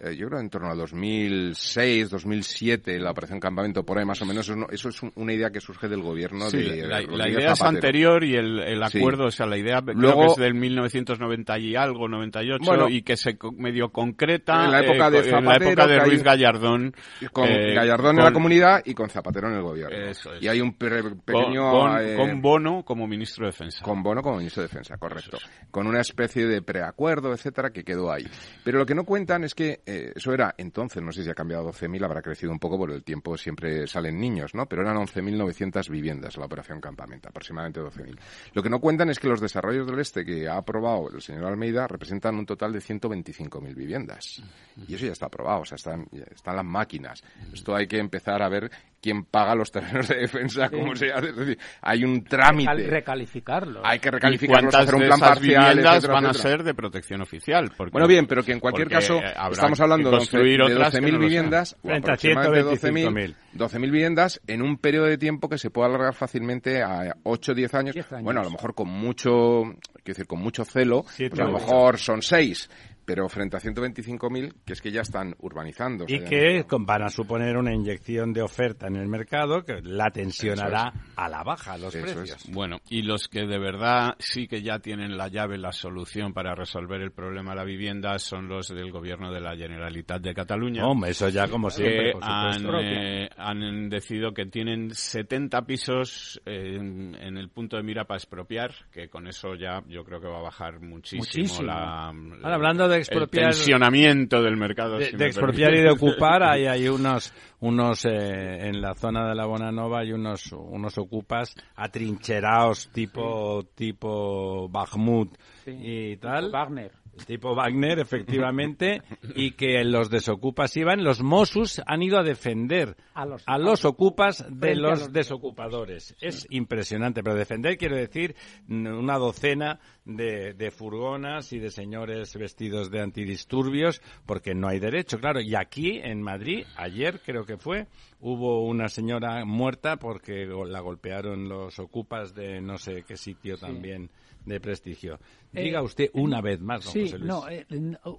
eh, 0.00 0.16
yo 0.16 0.26
creo 0.28 0.40
en 0.40 0.50
torno 0.50 0.70
a 0.70 0.74
2006, 0.74 2.10
2007, 2.10 2.98
la 2.98 3.12
operación 3.12 3.38
Campamento, 3.38 3.84
por 3.84 3.98
ahí 3.98 4.04
más 4.04 4.20
o 4.22 4.26
menos, 4.26 4.50
eso, 4.70 4.88
es 4.88 5.00
una 5.14 5.32
idea 5.32 5.50
que 5.50 5.60
surge 5.60 5.88
del 5.88 6.02
gobierno 6.02 6.50
de 6.50 6.86
La, 6.86 7.00
la 7.02 7.28
idea 7.28 7.52
es 7.52 7.62
anterior 7.62 8.24
y 8.24 8.34
el, 8.34 8.82
acuerdo, 8.82 9.26
o 9.26 9.30
sea, 9.30 9.46
la 9.46 9.56
idea 9.56 9.80
Luego, 9.80 10.18
creo 10.18 10.26
que 10.26 10.32
es 10.32 10.36
del 10.38 10.54
1990 10.54 11.58
y 11.58 11.76
algo, 11.76 12.08
98, 12.08 12.88
y 12.88 13.02
que 13.02 13.16
se 13.16 13.38
medio 13.56 13.90
concreta 13.90 14.64
en 14.64 14.72
la 14.72 14.80
época 14.80 15.10
de, 15.10 15.22
Zapatero, 15.22 15.38
en 15.38 15.44
la 15.44 15.56
época 15.56 15.86
de 15.86 15.98
Ruiz 16.00 16.22
Gallardón. 16.22 16.94
Con 17.32 17.48
eh, 17.48 17.74
Gallardón 17.74 18.18
en 18.18 18.24
la 18.24 18.32
comunidad 18.32 18.82
y 18.84 18.94
con 18.94 19.08
Zapatero 19.08 19.48
en 19.48 19.54
el 19.54 19.62
gobierno. 19.62 20.12
Y 20.40 20.48
hay 20.48 20.60
un 20.60 20.74
pequeño... 20.74 21.70
Con, 21.70 22.00
eh, 22.00 22.16
con, 22.16 22.42
Bono 22.42 22.84
como 22.84 23.06
ministro 23.06 23.46
de 23.46 23.52
Defensa. 23.52 23.84
Con 23.84 24.02
Bono 24.02 24.22
como 24.22 24.38
ministro 24.38 24.62
de 24.62 24.68
Defensa, 24.68 24.96
correcto. 24.96 25.38
Con 25.70 25.86
una 25.86 26.00
especie 26.00 26.46
de 26.46 26.62
preacuerdo, 26.62 27.32
etcétera, 27.32 27.70
que 27.70 27.84
quedó 27.84 28.12
ahí. 28.12 28.24
Pero 28.64 28.78
lo 28.78 28.86
que 28.86 28.94
no 28.94 29.04
cuentan 29.04 29.44
es 29.44 29.54
que 29.54 29.80
eh, 29.86 30.12
eso 30.14 30.32
era 30.32 30.54
entonces, 30.56 31.02
no 31.02 31.12
sé 31.12 31.22
si 31.22 31.30
ha 31.30 31.34
cambiado 31.34 31.68
a 31.68 31.72
12.000, 31.72 32.04
habrá 32.04 32.22
crecido 32.22 32.52
un 32.52 32.58
poco 32.58 32.78
por 32.78 32.90
el 32.90 33.04
tiempo, 33.04 33.36
siempre 33.36 33.86
salen 33.86 34.18
niños, 34.18 34.54
¿no? 34.54 34.66
Pero 34.66 34.82
eran 34.82 34.96
11.900 34.96 35.88
viviendas 35.90 36.36
la 36.36 36.46
operación 36.46 36.80
Campamento, 36.80 37.28
aproximadamente 37.28 37.80
12.000. 37.80 38.18
Lo 38.52 38.62
que 38.62 38.70
no 38.70 38.80
cuentan 38.80 39.10
es 39.10 39.18
que 39.18 39.28
los 39.28 39.40
desarrollos 39.40 39.86
del 39.86 40.00
este 40.00 40.24
que 40.24 40.48
ha 40.48 40.56
aprobado 40.56 41.08
el 41.10 41.20
señor 41.20 41.44
Almeida 41.46 41.86
representan 41.86 42.36
un 42.36 42.46
total 42.46 42.72
de 42.72 42.80
125.000 42.80 43.74
viviendas. 43.74 44.42
Y 44.88 44.94
eso 44.94 45.06
ya 45.06 45.12
está 45.12 45.26
aprobado, 45.26 45.60
o 45.60 45.64
sea, 45.64 45.76
están, 45.76 46.06
están 46.12 46.56
las 46.56 46.64
máquinas. 46.64 47.22
Esto 47.52 47.74
hay 47.74 47.86
que 47.86 47.98
empezar 47.98 48.42
a 48.42 48.48
ver 48.48 48.70
quién 49.04 49.26
paga 49.26 49.54
los 49.54 49.70
terrenos 49.70 50.08
de 50.08 50.16
defensa, 50.16 50.70
cómo 50.70 50.96
se 50.96 51.12
hace. 51.12 51.28
Es 51.28 51.36
decir, 51.36 51.58
hay 51.82 52.04
un 52.04 52.24
trámite. 52.24 52.72
recalificarlos. 52.86 53.82
Hay 53.84 53.98
que 53.98 54.10
recalificarlos, 54.10 54.74
hacer 54.74 54.94
un 54.94 55.02
plan 55.02 55.20
parcial, 55.20 55.76
viviendas 55.76 56.06
van 56.06 56.24
a 56.24 56.32
ser 56.32 56.62
de 56.62 56.72
protección 56.72 57.20
oficial? 57.20 57.70
bueno, 57.92 58.08
bien, 58.08 58.26
pero 58.26 58.42
que 58.42 58.52
en 58.52 58.60
cualquier 58.60 58.88
caso 58.88 59.20
estamos 59.50 59.78
hablando 59.80 60.10
de 60.10 60.16
12.000 60.16 61.18
viviendas, 61.18 61.76
frente 61.82 62.10
a 62.10 62.16
12.000 62.16 63.34
12 63.52 63.78
viviendas 63.78 64.40
en 64.46 64.62
un 64.62 64.78
periodo 64.78 65.06
de 65.06 65.18
tiempo 65.18 65.48
que 65.48 65.58
se 65.58 65.70
puede 65.70 65.88
alargar 65.88 66.14
fácilmente 66.14 66.82
a 66.82 67.14
8 67.22 67.52
o 67.52 67.54
10 67.54 67.74
años. 67.74 67.96
Bueno, 68.22 68.40
a 68.40 68.44
lo 68.44 68.50
mejor 68.50 68.74
con 68.74 68.88
mucho, 68.88 69.64
quiero 70.02 70.02
decir, 70.06 70.26
con 70.26 70.40
mucho 70.40 70.64
celo, 70.64 71.02
pues 71.02 71.38
a 71.38 71.44
lo 71.44 71.52
mejor 71.52 71.98
son 71.98 72.22
6 72.22 72.70
pero 73.04 73.28
frente 73.28 73.56
a 73.56 73.60
125.000 73.60 74.54
que 74.64 74.72
es 74.72 74.80
que 74.80 74.90
ya 74.90 75.02
están 75.02 75.34
urbanizando. 75.40 76.04
Y 76.08 76.20
que 76.20 76.64
van 76.80 77.02
a 77.02 77.08
suponer 77.08 77.56
una 77.56 77.72
inyección 77.74 78.32
de 78.32 78.42
oferta 78.42 78.86
en 78.86 78.96
el 78.96 79.08
mercado 79.08 79.64
que 79.64 79.80
la 79.82 80.10
tensionará 80.10 80.92
a 81.16 81.28
la 81.28 81.42
baja 81.42 81.78
los 81.78 81.94
precios. 81.94 82.46
Bueno, 82.50 82.80
y 82.88 83.02
los 83.02 83.28
que 83.28 83.46
de 83.46 83.58
verdad 83.58 84.14
sí 84.18 84.46
que 84.46 84.62
ya 84.62 84.78
tienen 84.78 85.16
la 85.16 85.28
llave, 85.28 85.58
la 85.58 85.72
solución 85.72 86.32
para 86.32 86.54
resolver 86.54 87.00
el 87.00 87.12
problema 87.12 87.50
de 87.50 87.56
la 87.56 87.64
vivienda 87.64 88.18
son 88.18 88.48
los 88.48 88.68
del 88.68 88.90
gobierno 88.90 89.32
de 89.32 89.40
la 89.40 89.56
Generalitat 89.56 90.22
de 90.22 90.34
Cataluña. 90.34 90.86
Hombre, 90.86 91.10
eso 91.10 91.28
ya 91.28 91.48
como 91.48 91.70
siempre. 91.70 92.12
han, 92.20 92.66
eh, 92.82 93.28
han, 93.36 93.88
decidido 93.88 94.32
que 94.32 94.46
tienen 94.46 94.90
70 94.90 95.62
pisos 95.62 96.40
en, 96.44 97.14
el 97.14 97.48
punto 97.48 97.76
de 97.76 97.82
mira 97.82 98.04
para 98.04 98.18
expropiar, 98.18 98.72
que 98.92 99.08
con 99.08 99.26
eso 99.26 99.54
ya 99.54 99.82
yo 99.88 100.04
creo 100.04 100.20
que 100.20 100.28
va 100.28 100.38
a 100.38 100.42
bajar 100.42 100.80
muchísimo, 100.80 101.62
la, 101.62 102.08
hablando 102.42 102.88
de 102.88 102.93
expropiar. 102.98 103.46
El 103.46 103.50
tensionamiento 103.50 104.42
del 104.42 104.56
mercado. 104.56 104.98
De, 104.98 105.26
expropiar 105.26 105.74
y 105.74 105.82
de 105.82 105.90
ocupar, 105.90 106.42
hay, 106.42 106.66
hay 106.66 106.88
unos, 106.88 107.32
unos 107.60 108.04
eh, 108.04 108.68
en 108.68 108.80
la 108.80 108.94
zona 108.94 109.28
de 109.28 109.34
la 109.34 109.46
Bonanova 109.46 110.00
hay 110.00 110.12
unos, 110.12 110.52
unos 110.52 110.96
ocupas 110.98 111.54
atrincherados 111.76 112.88
tipo, 112.92 113.64
tipo 113.74 114.68
Bakhmut 114.68 115.36
y 115.66 116.16
tal. 116.16 116.50
Wagner. 116.50 117.03
Tipo 117.26 117.54
Wagner, 117.54 117.98
efectivamente, 117.98 119.02
y 119.34 119.52
que 119.52 119.82
los 119.84 120.10
desocupas 120.10 120.76
iban, 120.76 121.04
los 121.04 121.22
Mossos 121.22 121.80
han 121.86 122.02
ido 122.02 122.18
a 122.18 122.22
defender 122.22 122.96
a 123.14 123.24
los, 123.58 123.84
ocupas 123.84 124.44
de 124.50 124.74
los, 124.74 125.12
desocupadores. 125.12 126.14
Es 126.20 126.46
impresionante, 126.50 127.22
pero 127.22 127.36
defender 127.36 127.78
quiero 127.78 127.96
decir 127.96 128.34
una 128.68 129.16
docena 129.18 129.80
de, 130.04 130.70
furgonas 130.70 131.52
y 131.52 131.58
de 131.58 131.70
señores 131.70 132.36
vestidos 132.36 132.90
de 132.90 133.00
antidisturbios, 133.00 134.02
porque 134.26 134.54
no 134.54 134.68
hay 134.68 134.78
derecho, 134.78 135.18
claro. 135.18 135.40
Y 135.40 135.54
aquí, 135.54 135.98
en 136.02 136.20
Madrid, 136.20 136.64
ayer 136.76 137.20
creo 137.24 137.44
que 137.44 137.56
fue, 137.56 137.86
hubo 138.20 138.64
una 138.64 138.88
señora 138.88 139.44
muerta 139.44 139.96
porque 139.96 140.46
la 140.46 140.80
golpearon 140.80 141.48
los 141.48 141.78
ocupas 141.78 142.34
de 142.34 142.60
no 142.60 142.78
sé 142.78 143.04
qué 143.06 143.16
sitio 143.16 143.56
también 143.56 144.10
de 144.44 144.60
prestigio. 144.60 145.18
Diga 145.54 145.80
eh, 145.80 145.82
usted 145.82 146.10
una 146.14 146.40
vez 146.40 146.60
más, 146.60 146.84
don 146.84 146.92
sí, 146.92 147.14
No, 147.20 147.48
eh, 147.48 147.66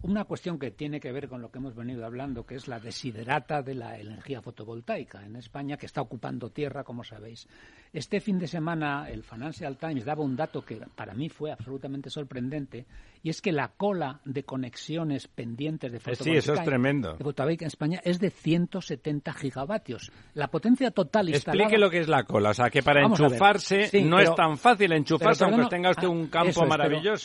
una 0.03 0.23
cuestión 0.23 0.57
que 0.57 0.71
tiene 0.71 0.99
que 0.99 1.11
ver 1.11 1.27
con 1.27 1.41
lo 1.41 1.51
que 1.51 1.59
hemos 1.59 1.75
venido 1.75 2.05
hablando, 2.05 2.45
que 2.45 2.55
es 2.55 2.67
la 2.67 2.79
desiderata 2.79 3.61
de 3.61 3.75
la 3.75 3.99
energía 3.99 4.41
fotovoltaica 4.41 5.25
en 5.25 5.35
España, 5.35 5.77
que 5.77 5.85
está 5.85 6.01
ocupando 6.01 6.49
tierra, 6.49 6.83
como 6.83 7.03
sabéis. 7.03 7.47
Este 7.91 8.19
fin 8.19 8.39
de 8.39 8.47
semana 8.47 9.09
el 9.09 9.23
Financial 9.23 9.77
Times 9.77 10.05
daba 10.05 10.23
un 10.23 10.35
dato 10.35 10.63
que 10.63 10.81
para 10.95 11.13
mí 11.13 11.29
fue 11.29 11.51
absolutamente 11.51 12.09
sorprendente, 12.09 12.85
y 13.23 13.29
es 13.29 13.41
que 13.41 13.51
la 13.51 13.69
cola 13.69 14.19
de 14.23 14.43
conexiones 14.43 15.27
pendientes 15.27 15.91
de 15.91 15.99
fotovoltaica, 15.99 16.31
sí, 16.31 16.37
eso 16.37 16.53
es 16.53 16.63
tremendo. 16.63 17.17
en 17.19 17.67
España 17.67 18.01
es 18.03 18.19
de 18.19 18.29
170 18.29 19.33
gigavatios. 19.33 20.11
La 20.33 20.47
potencia 20.47 20.91
total 20.91 21.29
instalada... 21.29 21.63
Explique 21.63 21.79
lo 21.79 21.89
que 21.89 21.99
es 21.99 22.07
la 22.07 22.23
cola, 22.23 22.51
o 22.51 22.53
sea, 22.53 22.69
que 22.69 22.83
para 22.83 23.03
enchufarse 23.03 23.89
no 24.03 24.19
es 24.19 24.33
tan 24.35 24.57
fácil 24.57 24.91
enchufarse, 24.91 25.43
aunque 25.43 25.65
tenga 25.67 25.91
usted 25.91 26.07
un 26.07 26.27
campo 26.27 26.65
maravilloso. 26.65 27.24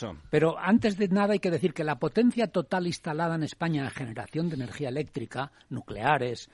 antes 0.59 0.97
de 0.97 1.07
nada 1.07 1.33
hay 1.33 1.39
que 1.39 1.51
decir 1.51 1.73
que 1.73 1.83
la 1.83 1.99
potencia 1.99 2.47
total 2.47 2.87
instalada 2.87 3.35
en 3.35 3.43
España 3.43 3.83
en 3.83 3.91
generación 3.91 4.49
de 4.49 4.55
energía 4.55 4.89
eléctrica, 4.89 5.51
nucleares, 5.69 6.49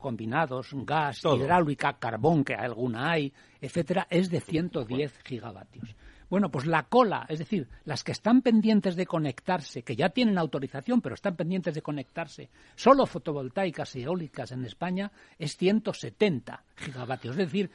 combinados, 0.00 0.70
gas, 0.72 1.22
hidráulica, 1.24 1.98
carbón, 1.98 2.44
que 2.44 2.54
alguna 2.54 3.12
hay, 3.12 3.32
etcétera, 3.60 4.06
es 4.10 4.30
de 4.30 4.40
110 4.40 5.20
gigavatios. 5.24 5.94
Bueno, 6.28 6.48
pues 6.48 6.64
la 6.64 6.84
cola, 6.84 7.26
es 7.28 7.40
decir, 7.40 7.68
las 7.84 8.04
que 8.04 8.12
están 8.12 8.40
pendientes 8.40 8.94
de 8.94 9.04
conectarse, 9.04 9.82
que 9.82 9.96
ya 9.96 10.10
tienen 10.10 10.38
autorización, 10.38 11.00
pero 11.00 11.16
están 11.16 11.34
pendientes 11.34 11.74
de 11.74 11.82
conectarse, 11.82 12.50
solo 12.76 13.04
fotovoltaicas 13.06 13.96
y 13.96 14.04
eólicas 14.04 14.52
en 14.52 14.64
España, 14.64 15.10
es 15.40 15.56
170 15.56 16.62
gigavatios. 16.76 17.32
Es 17.32 17.46
decir, 17.46 17.70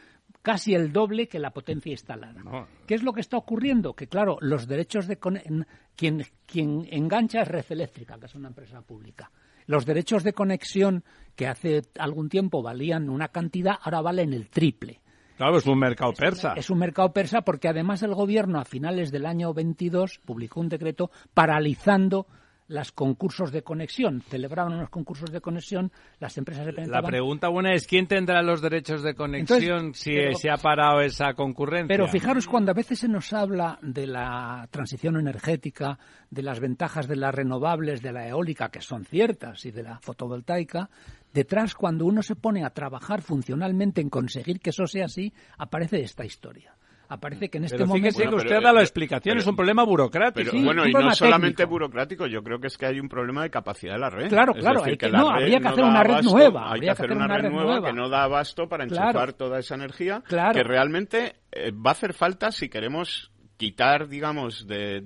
casi 0.45 0.75
el 0.75 0.93
doble 0.93 1.27
que 1.27 1.39
la 1.39 1.49
potencia 1.49 1.91
instalada. 1.91 2.67
¿Qué 2.85 2.93
es 2.93 3.01
lo 3.01 3.13
que 3.13 3.21
está 3.21 3.35
ocurriendo? 3.35 3.95
Que 3.95 4.05
claro, 4.05 4.37
los 4.41 4.67
derechos 4.67 5.07
de 5.07 5.17
quien, 5.17 6.23
quien 6.45 6.87
engancha 6.91 7.41
es 7.41 7.47
Red 7.47 7.65
Eléctrica, 7.69 8.19
que 8.19 8.27
es 8.27 8.35
una 8.35 8.49
empresa 8.49 8.79
pública. 8.83 9.31
Los 9.65 9.87
derechos 9.87 10.23
de 10.23 10.33
conexión 10.33 11.03
que 11.35 11.47
hace 11.47 11.81
algún 11.97 12.29
tiempo 12.29 12.61
valían 12.61 13.09
una 13.09 13.29
cantidad, 13.29 13.73
ahora 13.81 14.01
valen 14.01 14.33
el 14.33 14.47
triple. 14.49 15.01
Claro, 15.35 15.57
es 15.57 15.65
un 15.65 15.79
mercado 15.79 16.13
persa. 16.13 16.53
Es 16.53 16.69
un 16.69 16.77
mercado 16.77 17.11
persa 17.11 17.41
porque 17.41 17.67
además 17.67 18.03
el 18.03 18.13
gobierno 18.13 18.59
a 18.59 18.65
finales 18.65 19.11
del 19.11 19.25
año 19.25 19.51
22 19.51 20.19
publicó 20.23 20.59
un 20.59 20.69
decreto 20.69 21.09
paralizando 21.33 22.27
los 22.67 22.91
concursos 22.91 23.51
de 23.51 23.61
conexión. 23.61 24.21
Celebraban 24.21 24.73
unos 24.73 24.89
concursos 24.89 25.31
de 25.31 25.41
conexión, 25.41 25.91
las 26.19 26.37
empresas 26.37 26.65
se 26.65 26.87
La 26.87 27.01
pregunta 27.01 27.49
buena 27.49 27.73
es, 27.73 27.85
¿quién 27.87 28.07
tendrá 28.07 28.41
los 28.41 28.61
derechos 28.61 29.03
de 29.03 29.13
conexión 29.15 29.93
si 29.93 30.13
se 30.35 30.49
ha 30.49 30.57
parado 30.57 31.01
esa 31.01 31.33
concurrencia? 31.33 31.87
Pero 31.87 32.07
fijaros, 32.07 32.47
cuando 32.47 32.71
a 32.71 32.75
veces 32.75 32.99
se 32.99 33.07
nos 33.07 33.33
habla 33.33 33.77
de 33.81 34.07
la 34.07 34.67
transición 34.71 35.17
energética, 35.17 35.99
de 36.29 36.41
las 36.41 36.59
ventajas 36.59 37.07
de 37.07 37.15
las 37.15 37.33
renovables, 37.33 38.01
de 38.01 38.11
la 38.11 38.27
eólica, 38.27 38.69
que 38.69 38.81
son 38.81 39.05
ciertas, 39.05 39.65
y 39.65 39.71
de 39.71 39.83
la 39.83 39.99
fotovoltaica, 39.99 40.89
detrás, 41.33 41.75
cuando 41.75 42.05
uno 42.05 42.23
se 42.23 42.35
pone 42.35 42.63
a 42.65 42.71
trabajar 42.71 43.21
funcionalmente 43.21 44.01
en 44.01 44.09
conseguir 44.09 44.59
que 44.59 44.71
eso 44.71 44.87
sea 44.87 45.05
así, 45.05 45.33
aparece 45.57 46.01
esta 46.01 46.25
historia 46.25 46.75
aparece 47.09 47.49
que 47.49 47.57
en 47.57 47.65
este 47.65 47.85
momento... 47.85 48.19
que 48.19 48.35
usted 48.35 48.61
da 48.61 48.73
la 48.73 48.81
explicación, 48.81 49.37
es 49.37 49.47
un 49.47 49.55
problema 49.55 49.83
burocrático. 49.83 50.51
bueno, 50.63 50.85
y 50.87 50.93
no 50.93 51.13
solamente 51.13 51.65
burocrático, 51.65 52.27
yo 52.27 52.43
creo 52.43 52.59
que 52.59 52.67
es 52.67 52.77
que 52.77 52.85
hay 52.85 52.99
un 52.99 53.09
problema 53.09 53.43
de 53.43 53.49
capacidad 53.49 53.93
de 53.93 53.99
la 53.99 54.09
red. 54.09 54.29
Claro, 54.29 54.53
claro, 54.53 54.83
que, 54.83 55.09
no, 55.09 55.29
habría 55.29 55.59
que 55.59 55.67
hacer 55.67 55.83
una 55.83 56.03
red 56.03 56.23
nueva. 56.23 56.71
Hay 56.71 56.81
que 56.81 56.89
hacer 56.89 57.11
una, 57.11 57.27
red, 57.27 57.49
nueva, 57.49 57.81
que 57.83 57.93
no 57.93 58.09
da 58.09 58.23
abasto 58.23 58.67
para 58.67 58.83
enchufar 58.83 59.33
toda 59.33 59.59
esa 59.59 59.75
energía, 59.75 60.23
que 60.27 60.63
realmente 60.63 61.35
eh, 61.51 61.71
va 61.71 61.91
a 61.91 61.93
hacer 61.93 62.13
falta 62.13 62.51
si 62.51 62.69
queremos 62.69 63.31
quitar, 63.57 64.07
digamos, 64.07 64.67
de, 64.67 65.01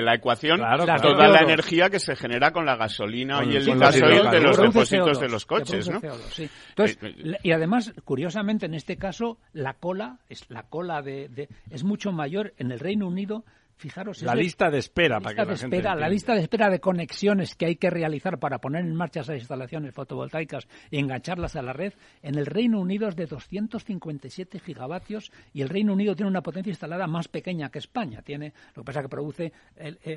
la 0.00 0.14
ecuación 0.14 0.60
toda 0.60 1.28
la 1.28 1.40
energía 1.40 1.90
que 1.90 1.98
se 1.98 2.16
genera 2.16 2.52
con 2.52 2.64
la 2.64 2.76
gasolina 2.76 3.44
y 3.44 3.56
el 3.56 3.78
gasoil 3.78 4.30
de 4.30 4.40
los 4.40 4.56
depósitos 4.56 5.20
de 5.20 5.28
los 5.28 5.44
coches, 5.44 5.88
¿no? 5.88 6.00
Entonces, 6.02 6.98
eh, 7.02 7.38
y 7.42 7.52
además, 7.52 7.92
curiosamente, 8.04 8.66
en 8.66 8.74
este 8.74 8.96
caso, 8.96 9.38
la 9.52 9.74
cola, 9.74 10.18
es 10.28 10.48
la 10.50 10.62
cola 10.64 11.02
de, 11.02 11.48
es 11.70 11.84
mucho 11.84 12.12
mayor 12.12 12.54
en 12.58 12.72
el 12.72 12.80
Reino 12.80 13.06
Unido 13.06 13.44
Fijaros, 13.78 14.22
la 14.22 14.34
lista 14.34 14.70
de 14.70 14.78
espera, 14.78 15.20
para 15.20 15.34
que 15.34 15.44
la, 15.44 15.52
espera, 15.52 15.94
la 15.94 16.08
lista 16.08 16.32
de 16.34 16.40
espera 16.40 16.70
de 16.70 16.80
conexiones 16.80 17.54
que 17.54 17.66
hay 17.66 17.76
que 17.76 17.90
realizar 17.90 18.38
para 18.38 18.58
poner 18.58 18.82
en 18.82 18.94
marcha 18.94 19.20
esas 19.20 19.36
instalaciones 19.36 19.92
fotovoltaicas 19.92 20.66
y 20.90 20.98
engancharlas 20.98 21.56
a 21.56 21.62
la 21.62 21.74
red, 21.74 21.92
en 22.22 22.38
el 22.38 22.46
Reino 22.46 22.80
Unido 22.80 23.06
es 23.06 23.16
de 23.16 23.26
257 23.26 24.60
gigavatios 24.60 25.30
y 25.52 25.60
el 25.60 25.68
Reino 25.68 25.92
Unido 25.92 26.16
tiene 26.16 26.30
una 26.30 26.40
potencia 26.40 26.70
instalada 26.70 27.06
más 27.06 27.28
pequeña 27.28 27.68
que 27.68 27.78
España. 27.78 28.22
Tiene, 28.22 28.54
lo 28.74 28.82
que 28.82 28.86
pasa 28.86 29.02
que 29.02 29.10
produce 29.10 29.52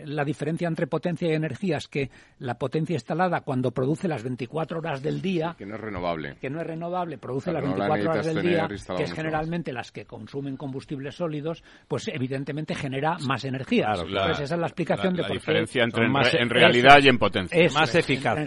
la 0.06 0.24
diferencia 0.24 0.70
entre 0.70 0.88
potencia 0.88 1.28
y 1.28 1.34
energía 1.34 1.78
es 1.78 1.90
que 1.90 2.10
la 2.40 2.58
potencia 2.58 2.94
instalada 2.94 3.42
cuando 3.42 3.72
produce 3.72 4.08
las 4.08 4.24
24 4.24 4.80
horas 4.80 5.02
del 5.02 5.22
día, 5.22 5.56
que 5.58 5.66
no 5.66 5.76
es 5.76 5.82
renovable, 5.82 6.38
que 6.40 6.50
no 6.50 6.62
es 6.62 6.68
renovable, 6.68 7.18
produce 7.18 7.52
las 7.52 7.64
24 7.64 8.12
horas 8.12 8.26
del 8.26 8.42
día, 8.42 8.70
que 8.96 9.04
es 9.04 9.14
generalmente 9.14 9.74
las 9.74 9.92
que 9.92 10.06
consumen 10.06 10.56
combustibles 10.56 11.16
sólidos, 11.16 11.62
pues 11.90 12.08
evidentemente 12.08 12.74
genera 12.74 13.18
más 13.28 13.49
energía. 13.50 13.86
Claro, 13.86 14.06
claro. 14.06 14.34
esa 14.34 14.44
es 14.44 14.60
la 14.60 14.68
explicación 14.68 15.16
de 15.16 15.24
por 15.24 15.34
diferencia 15.34 15.84
entre 15.84 16.06
en, 16.06 16.50
realidad 16.50 16.98
y 17.02 17.10
en 17.10 17.18
potencia. 17.18 17.70
más 17.74 17.94
eficaz. 17.96 18.38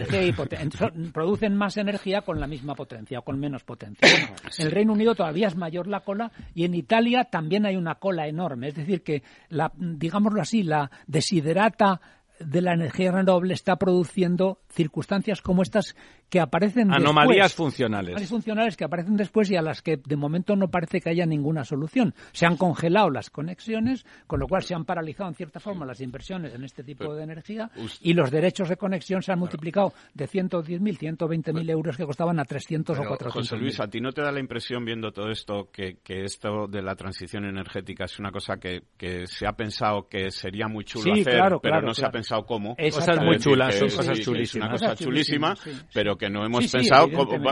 producen 1.13 1.55
más 1.55 1.77
energía 1.77 2.21
con 2.21 2.39
la 2.39 2.47
misma 2.47 2.75
potencia 2.75 3.19
o 3.19 3.21
con 3.21 3.39
menos 3.39 3.63
potencia. 3.63 4.07
En 4.57 4.67
el 4.67 4.71
Reino 4.71 4.93
Unido 4.93 5.15
todavía 5.15 5.47
es 5.47 5.55
mayor 5.55 5.87
la 5.87 6.01
cola 6.01 6.31
y 6.53 6.65
en 6.65 6.75
Italia 6.75 7.25
también 7.25 7.65
hay 7.65 7.75
una 7.75 7.95
cola 7.95 8.27
enorme. 8.27 8.67
Es 8.67 8.75
decir, 8.75 9.03
que, 9.03 9.23
la, 9.49 9.71
digámoslo 9.75 10.41
así, 10.41 10.63
la 10.63 10.89
desiderata 11.07 11.99
de 12.39 12.61
la 12.61 12.73
energía 12.73 13.11
renovable 13.11 13.53
está 13.53 13.75
produciendo 13.77 14.59
circunstancias 14.69 15.41
como 15.41 15.61
estas 15.61 15.95
que 16.29 16.39
aparecen 16.39 16.91
anomalías 16.91 17.53
funcionales. 17.53 18.09
Anomalías 18.09 18.29
funcionales 18.29 18.77
que 18.77 18.83
aparecen 18.83 19.15
después 19.15 19.51
y 19.51 19.55
a 19.55 19.61
las 19.61 19.81
que 19.81 19.97
de 19.97 20.15
momento 20.15 20.55
no 20.55 20.69
parece 20.69 20.99
que 20.99 21.09
haya 21.09 21.25
ninguna 21.25 21.63
solución. 21.63 22.15
Se 22.31 22.47
han 22.47 22.57
congelado 22.57 23.11
las 23.11 23.29
conexiones 23.29 24.05
con 24.25 24.39
lo 24.39 24.47
cual 24.47 24.63
se 24.63 24.73
han 24.73 24.85
paralizado 24.85 25.29
en 25.29 25.35
cierta 25.35 25.59
forma 25.59 25.85
las 25.85 26.01
inversiones 26.01 26.55
en 26.55 26.63
este 26.63 26.83
tipo 26.83 27.13
de 27.13 27.23
energía 27.23 27.69
y 28.01 28.13
los 28.13 28.31
derechos 28.31 28.69
de 28.69 28.77
conexión 28.77 29.21
se 29.21 29.31
han 29.31 29.39
multiplicado 29.39 29.93
de 30.13 30.27
110.000 30.27 31.17
120.000 31.17 31.69
euros 31.69 31.97
que 31.97 32.05
costaban 32.05 32.39
a 32.39 32.45
300 32.45 32.97
o 32.97 33.03
400 33.03 33.33
José 33.33 33.57
Luis 33.57 33.79
a 33.79 33.87
ti 33.87 34.01
no 34.01 34.11
te 34.11 34.21
da 34.21 34.31
la 34.31 34.39
impresión 34.39 34.85
viendo 34.85 35.11
todo 35.11 35.29
esto 35.29 35.69
que, 35.71 35.97
que 36.03 36.23
esto 36.23 36.67
de 36.67 36.81
la 36.81 36.95
transición 36.95 37.45
energética 37.45 38.05
es 38.05 38.17
una 38.19 38.31
cosa 38.31 38.57
que, 38.57 38.83
que 38.97 39.27
se 39.27 39.45
ha 39.45 39.53
pensado 39.53 40.07
que 40.07 40.31
sería 40.31 40.67
muy 40.67 40.83
chulo 40.83 41.13
hacer 41.13 41.59
pero 41.61 41.81
no 41.81 41.93
se 41.93 42.05
ha 42.05 42.09
pensado 42.09 42.22
cómo. 42.45 42.75
Cosas 42.75 43.21
muy 43.21 43.37
chulas 43.37 43.75
son 43.75 43.89
cosas 43.89 44.19
chulísimas. 44.19 44.69
una 44.69 44.77
cosa 44.77 44.95
chulísima, 44.95 45.55
pero 45.93 46.15
que 46.17 46.29
no 46.29 46.45
hemos 46.45 46.71
pensado, 46.71 47.07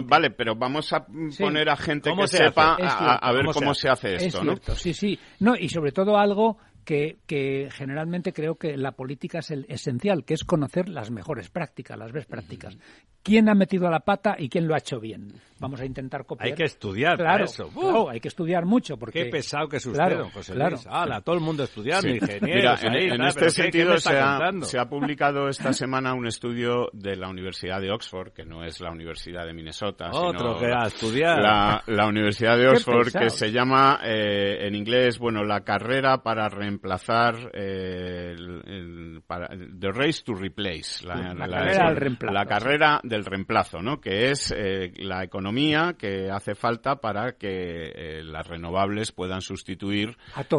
vale, 0.06 0.32
pero 0.32 0.56
vamos 0.56 0.92
a 0.94 1.06
poner 1.38 1.70
a 1.70 1.76
gente 1.76 2.12
que 2.16 2.28
sepa 2.28 2.76
a, 2.76 3.32
ver 3.34 3.46
cómo, 3.54 3.74
se 3.74 3.90
hace 3.90 4.16
esto, 4.16 4.44
¿no? 4.44 4.56
Sí, 4.76 4.94
sí, 4.94 5.18
no, 5.40 5.56
y 5.56 5.70
sobre 5.70 5.92
todo 5.92 6.18
algo 6.18 6.58
que, 6.84 7.20
que, 7.28 7.70
generalmente 7.72 8.34
creo 8.34 8.56
que 8.56 8.76
la 8.76 8.94
política 8.94 9.40
es 9.40 9.52
el 9.52 9.66
esencial, 9.70 10.24
que 10.26 10.34
es 10.34 10.44
conocer 10.44 10.90
las 10.90 11.12
mejores 11.12 11.50
prácticas, 11.50 11.98
las 11.98 12.12
best 12.12 12.30
prácticas. 12.30 12.78
¿Quién 13.24 13.50
ha 13.50 13.54
metido 13.54 13.90
la 13.90 14.00
pata 14.00 14.36
y 14.38 14.50
quién 14.50 14.68
lo 14.68 14.74
ha 14.74 14.80
hecho 14.80 15.00
bien? 15.00 15.34
Vamos 15.60 15.80
a 15.80 15.86
intentar 15.86 16.26
copiar. 16.26 16.48
Hay 16.48 16.56
que 16.56 16.64
estudiar 16.64 17.18
claro, 17.18 17.46
eso. 17.46 17.70
hay 18.10 18.20
que 18.20 18.30
estudiar 18.30 18.66
mucho. 18.66 18.98
Porque... 18.98 19.26
Qué 19.26 19.30
pesado 19.30 19.68
que 19.68 19.78
es 19.78 19.86
usted, 19.86 20.20
José 20.34 20.56
Luis. 20.56 20.88
todo 21.24 21.36
el 21.36 21.42
mundo 21.42 21.64
estudiando, 21.64 22.08
Mira, 22.42 22.80
en, 22.82 23.22
este 23.22 23.52
sentido 23.52 23.98
se 23.98 24.18
ha, 24.18 24.40
se 24.64 24.80
ha, 24.80 24.86
publicado 24.86 25.50
esta 25.50 25.72
semana 25.72 26.16
un 26.16 26.26
estudio 26.26 26.90
de 26.94 27.16
la 27.16 27.30
Universidad 27.30 27.80
de 27.80 27.92
Oxford, 27.92 28.34
que 28.34 28.44
no 28.44 28.64
es 28.64 28.82
la 28.82 28.90
Universidad 28.90 29.46
de 29.46 29.54
Minnesota, 29.54 30.10
Otro 30.12 30.58
que 30.58 30.66
a 30.66 30.88
estudiar. 30.88 31.40
La, 31.40 31.84
la 31.86 32.08
Universidad 32.08 32.58
de 32.58 32.70
Oxford, 32.70 33.12
que 33.12 33.30
se 33.30 33.52
llama 33.52 34.00
eh, 34.04 34.66
en 34.66 34.74
inglés, 34.74 35.20
bueno, 35.20 35.44
la 35.44 35.62
carrera 35.62 36.24
para 36.24 36.50
reemplazar 36.50 37.52
eh, 37.54 38.34
el, 38.36 39.22
para, 39.28 39.50
The 39.50 39.92
Race 39.92 40.24
to 40.24 40.34
Replace. 40.34 41.06
La, 41.06 41.36
carrera, 41.36 41.94
la 42.32 42.46
carrera 42.46 43.00
del 43.12 43.26
reemplazo, 43.26 43.80
¿no? 43.82 44.02
Que 44.02 44.32
es 44.32 44.52
eh, 44.56 44.94
la 44.98 45.24
economía 45.24 45.96
que 46.00 46.32
hace 46.32 46.56
falta 46.56 46.96
para 46.96 47.34
que 47.34 47.92
eh, 47.94 48.24
las 48.24 48.48
renovables 48.48 49.12
puedan 49.12 49.42
sustituir 49.42 50.18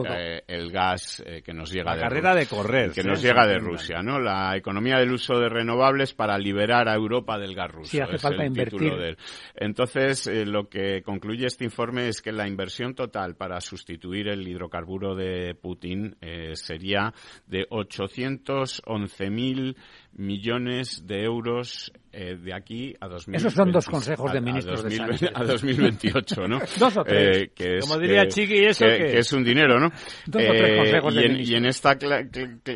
eh, 0.08 0.42
el 0.46 0.70
gas 0.70 1.24
que 1.44 1.54
nos 1.54 1.72
llega 1.72 1.92
la 1.92 1.96
de 1.96 2.02
carrera 2.02 2.34
de 2.34 2.46
correr 2.46 2.92
que 2.92 3.02
nos 3.02 3.22
llega 3.22 3.46
de 3.46 3.58
Rusia, 3.58 4.02
¿no? 4.02 4.20
La 4.20 4.54
economía 4.56 4.98
del 4.98 5.12
uso 5.12 5.38
de 5.38 5.48
renovables 5.48 6.12
para 6.12 6.36
liberar 6.38 6.86
a 6.88 6.94
Europa 6.94 7.38
del 7.38 7.54
gas 7.54 7.72
ruso. 7.72 7.90
Sí, 7.90 8.00
hace 8.00 8.18
falta 8.18 8.44
invertir. 8.44 9.16
Entonces, 9.54 10.30
lo 10.46 10.68
que 10.68 11.00
concluye 11.02 11.46
este 11.46 11.64
informe 11.64 12.08
es 12.08 12.20
que 12.20 12.32
la 12.32 12.46
inversión 12.46 12.94
total 12.94 13.36
para 13.36 13.58
sustituir 13.60 14.28
el 14.28 14.46
hidrocarburo 14.46 15.14
de 15.14 15.54
Putin 15.54 16.16
sería 16.52 17.14
de 17.46 17.66
811.000 17.68 19.74
millones 20.14 21.06
de 21.06 21.24
euros 21.24 21.92
eh, 22.14 22.36
de 22.36 22.52
aquí 22.52 22.94
a 23.00 23.08
2020. 23.08 23.36
Esos 23.38 23.54
son 23.54 23.72
dos 23.72 23.86
consejos 23.86 24.30
de 24.32 24.40
ministros 24.42 24.84
de 24.84 25.30
A 25.34 25.44
2028, 25.44 26.46
¿no? 26.46 26.58
dos 26.78 26.96
o 26.98 27.04
tres. 27.04 27.50
Eh, 27.58 27.78
Como 27.80 27.98
diría 27.98 28.28
Chiqui, 28.28 28.66
¿eso 28.66 28.84
que, 28.84 29.18
es 29.18 29.32
un 29.32 29.42
dinero, 29.42 29.80
¿no? 29.80 29.88
Dos 30.26 30.42
o 30.42 30.52
tres 30.52 30.72
eh, 30.72 30.76
consejos 30.76 31.14
y, 31.14 31.16
de 31.16 31.24
en, 31.24 31.40
y 31.40 31.54
en 31.54 31.64
esta 31.64 31.96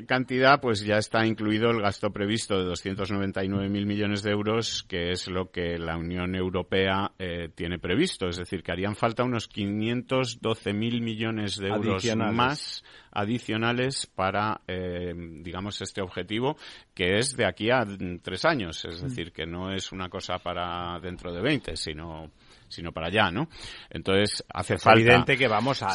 cantidad, 0.06 0.58
pues 0.58 0.80
ya 0.80 0.96
está 0.96 1.26
incluido 1.26 1.70
el 1.70 1.82
gasto 1.82 2.10
previsto 2.10 2.58
de 2.58 2.72
299.000 2.72 3.68
millones 3.68 4.22
de 4.22 4.30
euros, 4.30 4.82
que 4.84 5.10
es 5.10 5.28
lo 5.28 5.50
que 5.50 5.76
la 5.78 5.98
Unión 5.98 6.34
Europea 6.34 7.12
tiene 7.54 7.78
previsto. 7.78 8.28
Es 8.28 8.38
decir, 8.38 8.62
que 8.62 8.72
harían 8.72 8.96
falta 8.96 9.22
unos 9.22 9.50
512.000 9.50 11.02
millones 11.02 11.58
de 11.58 11.68
euros 11.68 12.04
más 12.16 12.84
adicionales 13.12 14.06
para, 14.06 14.62
digamos, 14.66 15.82
este 15.82 16.00
objetivo, 16.00 16.56
que 16.94 17.18
es 17.18 17.25
de 17.34 17.46
aquí 17.46 17.70
a 17.70 17.84
tres 18.22 18.44
años. 18.44 18.84
Es 18.84 19.00
decir, 19.00 19.32
que 19.32 19.46
no 19.46 19.72
es 19.72 19.92
una 19.92 20.08
cosa 20.08 20.38
para 20.38 20.98
dentro 21.00 21.32
de 21.32 21.40
20, 21.40 21.76
sino 21.76 22.30
sino 22.68 22.92
para 22.92 23.08
allá, 23.08 23.30
¿no? 23.30 23.48
Entonces 23.90 24.44
hace 24.52 24.74
es 24.74 24.82
falta 24.82 25.00
evidente 25.00 25.36
que 25.36 25.48
vamos 25.48 25.82
a, 25.82 25.94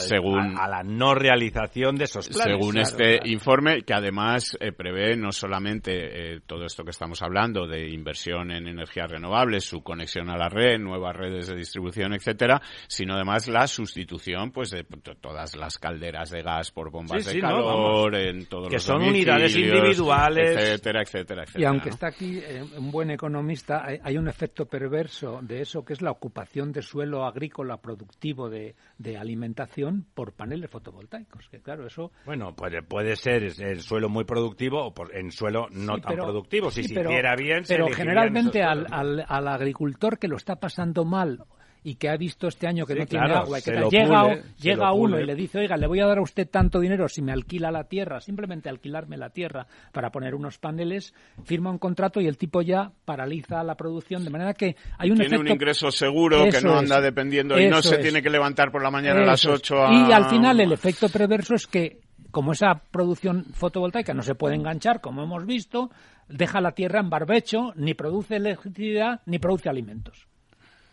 la 0.67 0.83
no 0.83 1.13
realización 1.15 1.95
de 1.95 2.05
esos 2.05 2.29
planes. 2.29 2.53
Según 2.53 2.77
este 2.77 3.19
informe, 3.25 3.81
que 3.81 3.93
además 3.93 4.57
eh, 4.59 4.71
prevé 4.71 5.15
no 5.15 5.31
solamente 5.31 6.35
eh, 6.35 6.39
todo 6.45 6.65
esto 6.65 6.83
que 6.83 6.91
estamos 6.91 7.21
hablando 7.21 7.67
de 7.67 7.89
inversión 7.89 8.51
en 8.51 8.67
energías 8.67 9.09
renovables, 9.09 9.65
su 9.65 9.81
conexión 9.81 10.29
a 10.29 10.37
la 10.37 10.49
red, 10.49 10.79
nuevas 10.79 11.15
redes 11.15 11.47
de 11.47 11.55
distribución, 11.55 12.13
etcétera, 12.13 12.61
sino 12.87 13.15
además 13.15 13.47
la 13.47 13.67
sustitución, 13.67 14.51
pues, 14.51 14.71
de 14.71 14.85
todas 15.19 15.55
las 15.55 15.77
calderas 15.77 16.29
de 16.29 16.41
gas 16.41 16.71
por 16.71 16.91
bombas 16.91 17.25
de 17.25 17.39
calor 17.39 18.15
en 18.15 18.45
todos 18.45 18.69
que 18.69 18.75
los 18.75 18.83
son 18.83 19.03
unidades 19.03 19.55
individuales, 19.55 20.57
etcétera, 20.57 21.01
etcétera, 21.01 21.43
etcétera. 21.43 21.61
Y 21.61 21.65
aunque 21.65 21.89
está 21.89 22.07
aquí 22.07 22.39
eh, 22.39 22.63
un 22.77 22.91
buen 22.91 23.11
economista, 23.11 23.83
hay 23.85 24.17
un 24.17 24.27
efecto 24.27 24.65
perverso 24.65 25.39
de 25.41 25.61
eso 25.61 25.83
que 25.83 25.93
es 25.93 26.01
la 26.01 26.11
ocupación 26.11 26.60
de 26.69 26.81
suelo 26.81 27.25
agrícola 27.25 27.77
productivo 27.77 28.49
de, 28.49 28.75
de, 28.97 29.17
alimentación 29.17 30.05
por 30.13 30.33
paneles 30.33 30.69
fotovoltaicos. 30.69 31.47
Que 31.49 31.61
claro, 31.61 31.87
eso. 31.87 32.11
Bueno, 32.25 32.55
puede, 32.55 32.83
puede 32.83 33.15
ser 33.15 33.43
el 33.43 33.81
suelo 33.81 34.09
muy 34.09 34.25
productivo 34.25 34.85
o 34.85 34.93
por, 34.93 35.15
en 35.15 35.31
suelo 35.31 35.67
no 35.71 35.99
tan 35.99 36.15
productivo. 36.15 36.69
Si 36.69 36.83
se 36.83 36.93
hiciera 36.93 37.35
bien, 37.35 37.63
Pero 37.67 37.87
generalmente 37.89 38.61
al, 38.63 38.85
al, 38.91 39.25
al 39.27 39.47
agricultor 39.47 40.19
que 40.19 40.27
lo 40.27 40.37
está 40.37 40.57
pasando 40.57 41.05
mal 41.05 41.39
y 41.83 41.95
que 41.95 42.09
ha 42.09 42.17
visto 42.17 42.47
este 42.47 42.67
año 42.67 42.85
que 42.85 42.95
no 42.95 43.05
tiene 43.05 43.33
agua 43.33 43.59
y 43.59 43.61
que 43.61 43.71
llega, 43.89 44.41
llega 44.59 44.93
uno 44.93 45.19
y 45.19 45.25
le 45.25 45.35
dice, 45.35 45.59
oiga, 45.59 45.77
le 45.77 45.87
voy 45.87 45.99
a 45.99 46.05
dar 46.05 46.19
a 46.19 46.21
usted 46.21 46.47
tanto 46.47 46.79
dinero 46.79 47.07
si 47.07 47.21
me 47.21 47.31
alquila 47.31 47.71
la 47.71 47.85
tierra, 47.85 48.21
simplemente 48.21 48.69
alquilarme 48.69 49.17
la 49.17 49.29
tierra 49.29 49.65
para 49.91 50.11
poner 50.11 50.35
unos 50.35 50.59
paneles, 50.59 51.13
firma 51.43 51.71
un 51.71 51.79
contrato 51.79 52.21
y 52.21 52.27
el 52.27 52.37
tipo 52.37 52.61
ya 52.61 52.91
paraliza 53.05 53.63
la 53.63 53.75
producción 53.75 54.23
de 54.23 54.29
manera 54.29 54.53
que 54.53 54.75
hay 54.97 55.11
un 55.11 55.17
tiene 55.17 55.39
un 55.39 55.47
ingreso 55.47 55.91
seguro 55.91 56.49
que 56.49 56.61
no 56.61 56.77
anda 56.77 57.01
dependiendo 57.01 57.59
y 57.59 57.67
no 57.67 57.81
se 57.81 57.97
tiene 57.97 58.21
que 58.21 58.29
levantar 58.29 58.71
por 58.71 58.83
la 58.83 58.91
mañana 58.91 59.21
a 59.21 59.25
las 59.25 59.45
8 59.45 59.75
Y 60.07 60.11
al 60.11 60.25
final 60.29 60.59
el 60.59 60.71
efecto 60.71 61.09
perverso 61.09 61.55
es 61.55 61.65
que 61.65 61.99
como 62.29 62.53
esa 62.53 62.81
producción 62.91 63.45
fotovoltaica 63.53 64.13
no 64.13 64.21
se 64.21 64.35
puede 64.35 64.55
enganchar, 64.55 65.01
como 65.01 65.23
hemos 65.23 65.45
visto, 65.45 65.91
deja 66.29 66.61
la 66.61 66.71
tierra 66.71 67.01
en 67.01 67.09
barbecho, 67.09 67.73
ni 67.75 67.93
produce 67.93 68.37
electricidad 68.37 69.21
ni 69.25 69.37
produce 69.37 69.69
alimentos. 69.69 70.30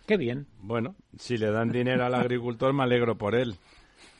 Qué 0.08 0.16
bien. 0.16 0.46
Bueno, 0.62 0.96
si 1.18 1.36
le 1.36 1.50
dan 1.50 1.70
dinero 1.70 2.02
al 2.02 2.14
agricultor, 2.14 2.72
me 2.72 2.82
alegro 2.82 3.18
por 3.18 3.34
él. 3.34 3.56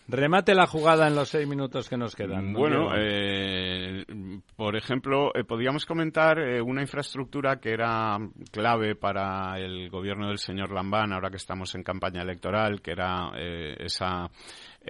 Remate 0.07 0.55
la 0.55 0.67
jugada 0.67 1.09
en 1.09 1.15
los 1.15 1.31
seis 1.31 1.49
minutos 1.49 1.89
que 1.89 1.97
nos 1.97 2.15
quedan. 2.15 2.53
Bueno, 2.53 2.91
eh, 2.95 4.05
por 4.55 4.77
ejemplo, 4.77 5.35
eh, 5.35 5.45
podríamos 5.45 5.87
comentar 5.87 6.39
eh, 6.39 6.61
una 6.61 6.83
infraestructura 6.83 7.59
que 7.59 7.73
era 7.73 8.19
clave 8.51 8.97
para 8.97 9.59
el 9.59 9.89
gobierno 9.89 10.29
del 10.29 10.39
señor 10.39 10.73
Lambán, 10.73 11.15
ahora 11.15 11.31
que 11.31 11.39
estamos 11.39 11.75
en 11.75 11.83
campaña 11.83 12.21
electoral, 12.21 12.83
que 12.83 12.91
era 12.91 13.33
esa 13.79 14.31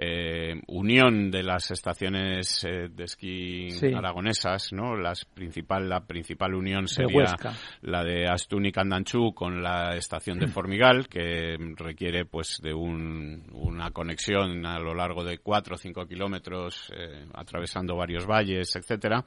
eh, 0.01 0.61
unión 0.67 1.29
de 1.29 1.43
las 1.43 1.71
estaciones 1.71 2.63
eh, 2.63 2.87
de 2.89 3.03
esquí 3.03 3.67
aragonesas, 3.93 4.71
¿no? 4.71 4.95
Las 4.95 5.25
principal, 5.25 5.89
la 5.89 5.99
principal 6.05 6.55
unión 6.55 6.87
sería 6.87 7.35
la 7.81 8.03
de 8.05 8.25
Astún 8.29 8.67
y 8.67 8.71
Candanchú 8.71 9.33
con 9.33 9.61
la 9.61 9.97
estación 9.97 10.39
de 10.39 10.47
Formigal, 10.47 11.09
que 11.09 11.57
requiere 11.75 12.23
pues 12.23 12.59
de 12.63 12.73
un, 12.73 13.43
una 13.51 13.91
conexión 13.91 14.65
a 14.65 14.79
lo 14.79 14.95
largo 14.95 15.25
de 15.25 15.39
cuatro 15.39 15.75
o 15.75 15.77
cinco 15.77 16.05
kilómetros, 16.05 16.89
eh, 16.95 17.25
atravesando 17.33 17.97
varios 17.97 18.25
valles, 18.25 18.73
etcétera 18.77 19.25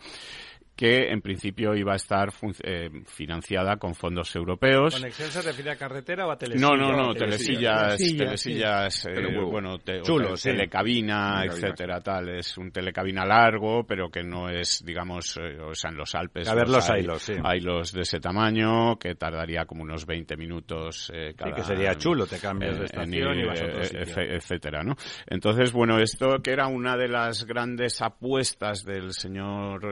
que 0.75 1.11
en 1.11 1.20
principio 1.20 1.75
iba 1.75 1.93
a 1.93 1.97
estar 1.97 2.31
eh, 2.62 2.91
financiada 3.07 3.77
con 3.77 3.95
fondos 3.95 4.35
europeos. 4.35 4.95
¿Conexión 4.95 5.31
se 5.31 5.43
refiere 5.43 5.70
a 5.70 5.77
carretera 5.77 6.27
o 6.27 6.31
a 6.31 6.37
telesillas? 6.37 6.70
No, 6.70 6.77
no, 6.77 6.93
no, 6.93 7.14
telesillas, 7.14 7.99
telesillas, 7.99 9.07
eh, 9.07 9.37
bueno, 9.51 9.79
telecabina, 9.79 11.45
etcétera, 11.45 12.01
tal. 12.01 12.31
Es 12.31 12.57
un 12.57 12.70
telecabina 12.70 13.25
largo, 13.25 13.85
pero 13.85 14.11
que 14.11 14.23
no 14.23 14.49
es, 14.49 14.83
digamos, 14.85 15.37
eh, 15.37 15.59
o 15.61 15.75
sea, 15.75 15.91
en 15.91 15.97
los 15.97 16.14
Alpes. 16.14 16.49
A 16.49 16.55
ver 16.55 16.68
los 16.68 16.89
hilos, 16.89 17.23
sí. 17.23 17.35
Hay 17.45 17.61
los 17.61 17.93
de 17.93 18.03
ese 18.03 18.18
tamaño, 18.18 18.99
que 18.99 19.14
tardaría 19.14 19.66
como 19.66 19.83
unos 19.83 20.07
20 20.07 20.37
minutos 20.37 21.12
cada... 21.37 21.55
que 21.55 21.62
sería 21.62 21.95
chulo, 21.97 22.27
te 22.27 22.39
cambias 22.39 22.79
de 22.79 22.85
estación 22.87 23.39
y 23.39 23.45
vas 23.45 23.61
a 23.61 23.66
otro 23.66 24.23
etcétera, 24.23 24.83
¿no? 24.83 24.95
Entonces, 25.27 25.73
bueno, 25.73 25.99
esto 25.99 26.39
que 26.43 26.53
era 26.53 26.66
una 26.66 26.97
de 26.97 27.09
las 27.09 27.45
grandes 27.45 28.01
apuestas 28.01 28.85
del 28.85 29.12
señor 29.12 29.83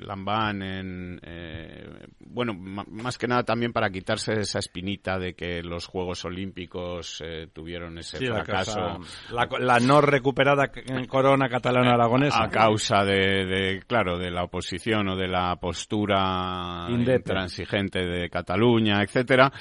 Lambán 0.00 0.62
en, 0.62 1.20
eh, 1.22 2.06
bueno, 2.20 2.54
más 2.54 3.18
que 3.18 3.26
nada 3.26 3.42
también 3.42 3.72
para 3.72 3.90
quitarse 3.90 4.40
esa 4.40 4.58
espinita 4.58 5.18
de 5.18 5.34
que 5.34 5.62
los 5.62 5.86
Juegos 5.86 6.24
Olímpicos 6.24 7.22
eh, 7.24 7.48
tuvieron 7.52 7.98
ese 7.98 8.18
fracaso. 8.18 9.00
La, 9.30 9.78
no 9.80 10.00
recuperada 10.00 10.70
corona 11.08 11.48
catalana 11.48 11.94
aragonesa. 11.94 12.44
A 12.44 12.48
causa 12.48 13.04
de, 13.04 13.82
claro, 13.86 14.18
de 14.18 14.30
la 14.30 14.44
oposición 14.44 15.08
o 15.08 15.16
de 15.16 15.28
la 15.28 15.56
postura 15.56 16.86
intransigente 16.88 18.00
de 18.00 18.28
Cataluña, 18.28 19.02
etcétera. 19.02 19.52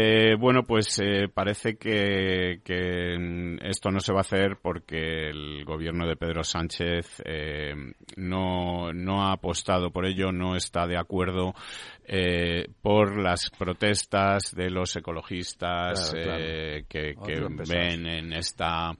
Eh, 0.00 0.36
bueno, 0.38 0.62
pues 0.62 1.00
eh, 1.00 1.26
parece 1.28 1.76
que, 1.76 2.60
esto 3.62 3.90
no 3.90 3.98
se 3.98 4.12
va 4.12 4.18
a 4.18 4.20
hacer 4.20 4.58
porque 4.62 5.28
el 5.28 5.64
gobierno 5.64 6.06
de 6.06 6.14
Pedro 6.14 6.44
Sánchez 6.44 7.20
eh, 7.24 7.74
no, 8.14 8.92
no 8.92 9.24
ha 9.24 9.32
apostado 9.32 9.90
por 9.90 10.06
ello, 10.06 10.30
no 10.30 10.54
está 10.54 10.86
de 10.86 10.96
acuerdo 10.96 11.52
por 12.80 13.20
las 13.20 13.50
protestas 13.50 14.54
de 14.54 14.70
los 14.70 14.96
ecologistas 14.96 16.14
que, 16.14 17.14
ven 17.68 18.06
en 18.06 18.32
esta 18.32 18.92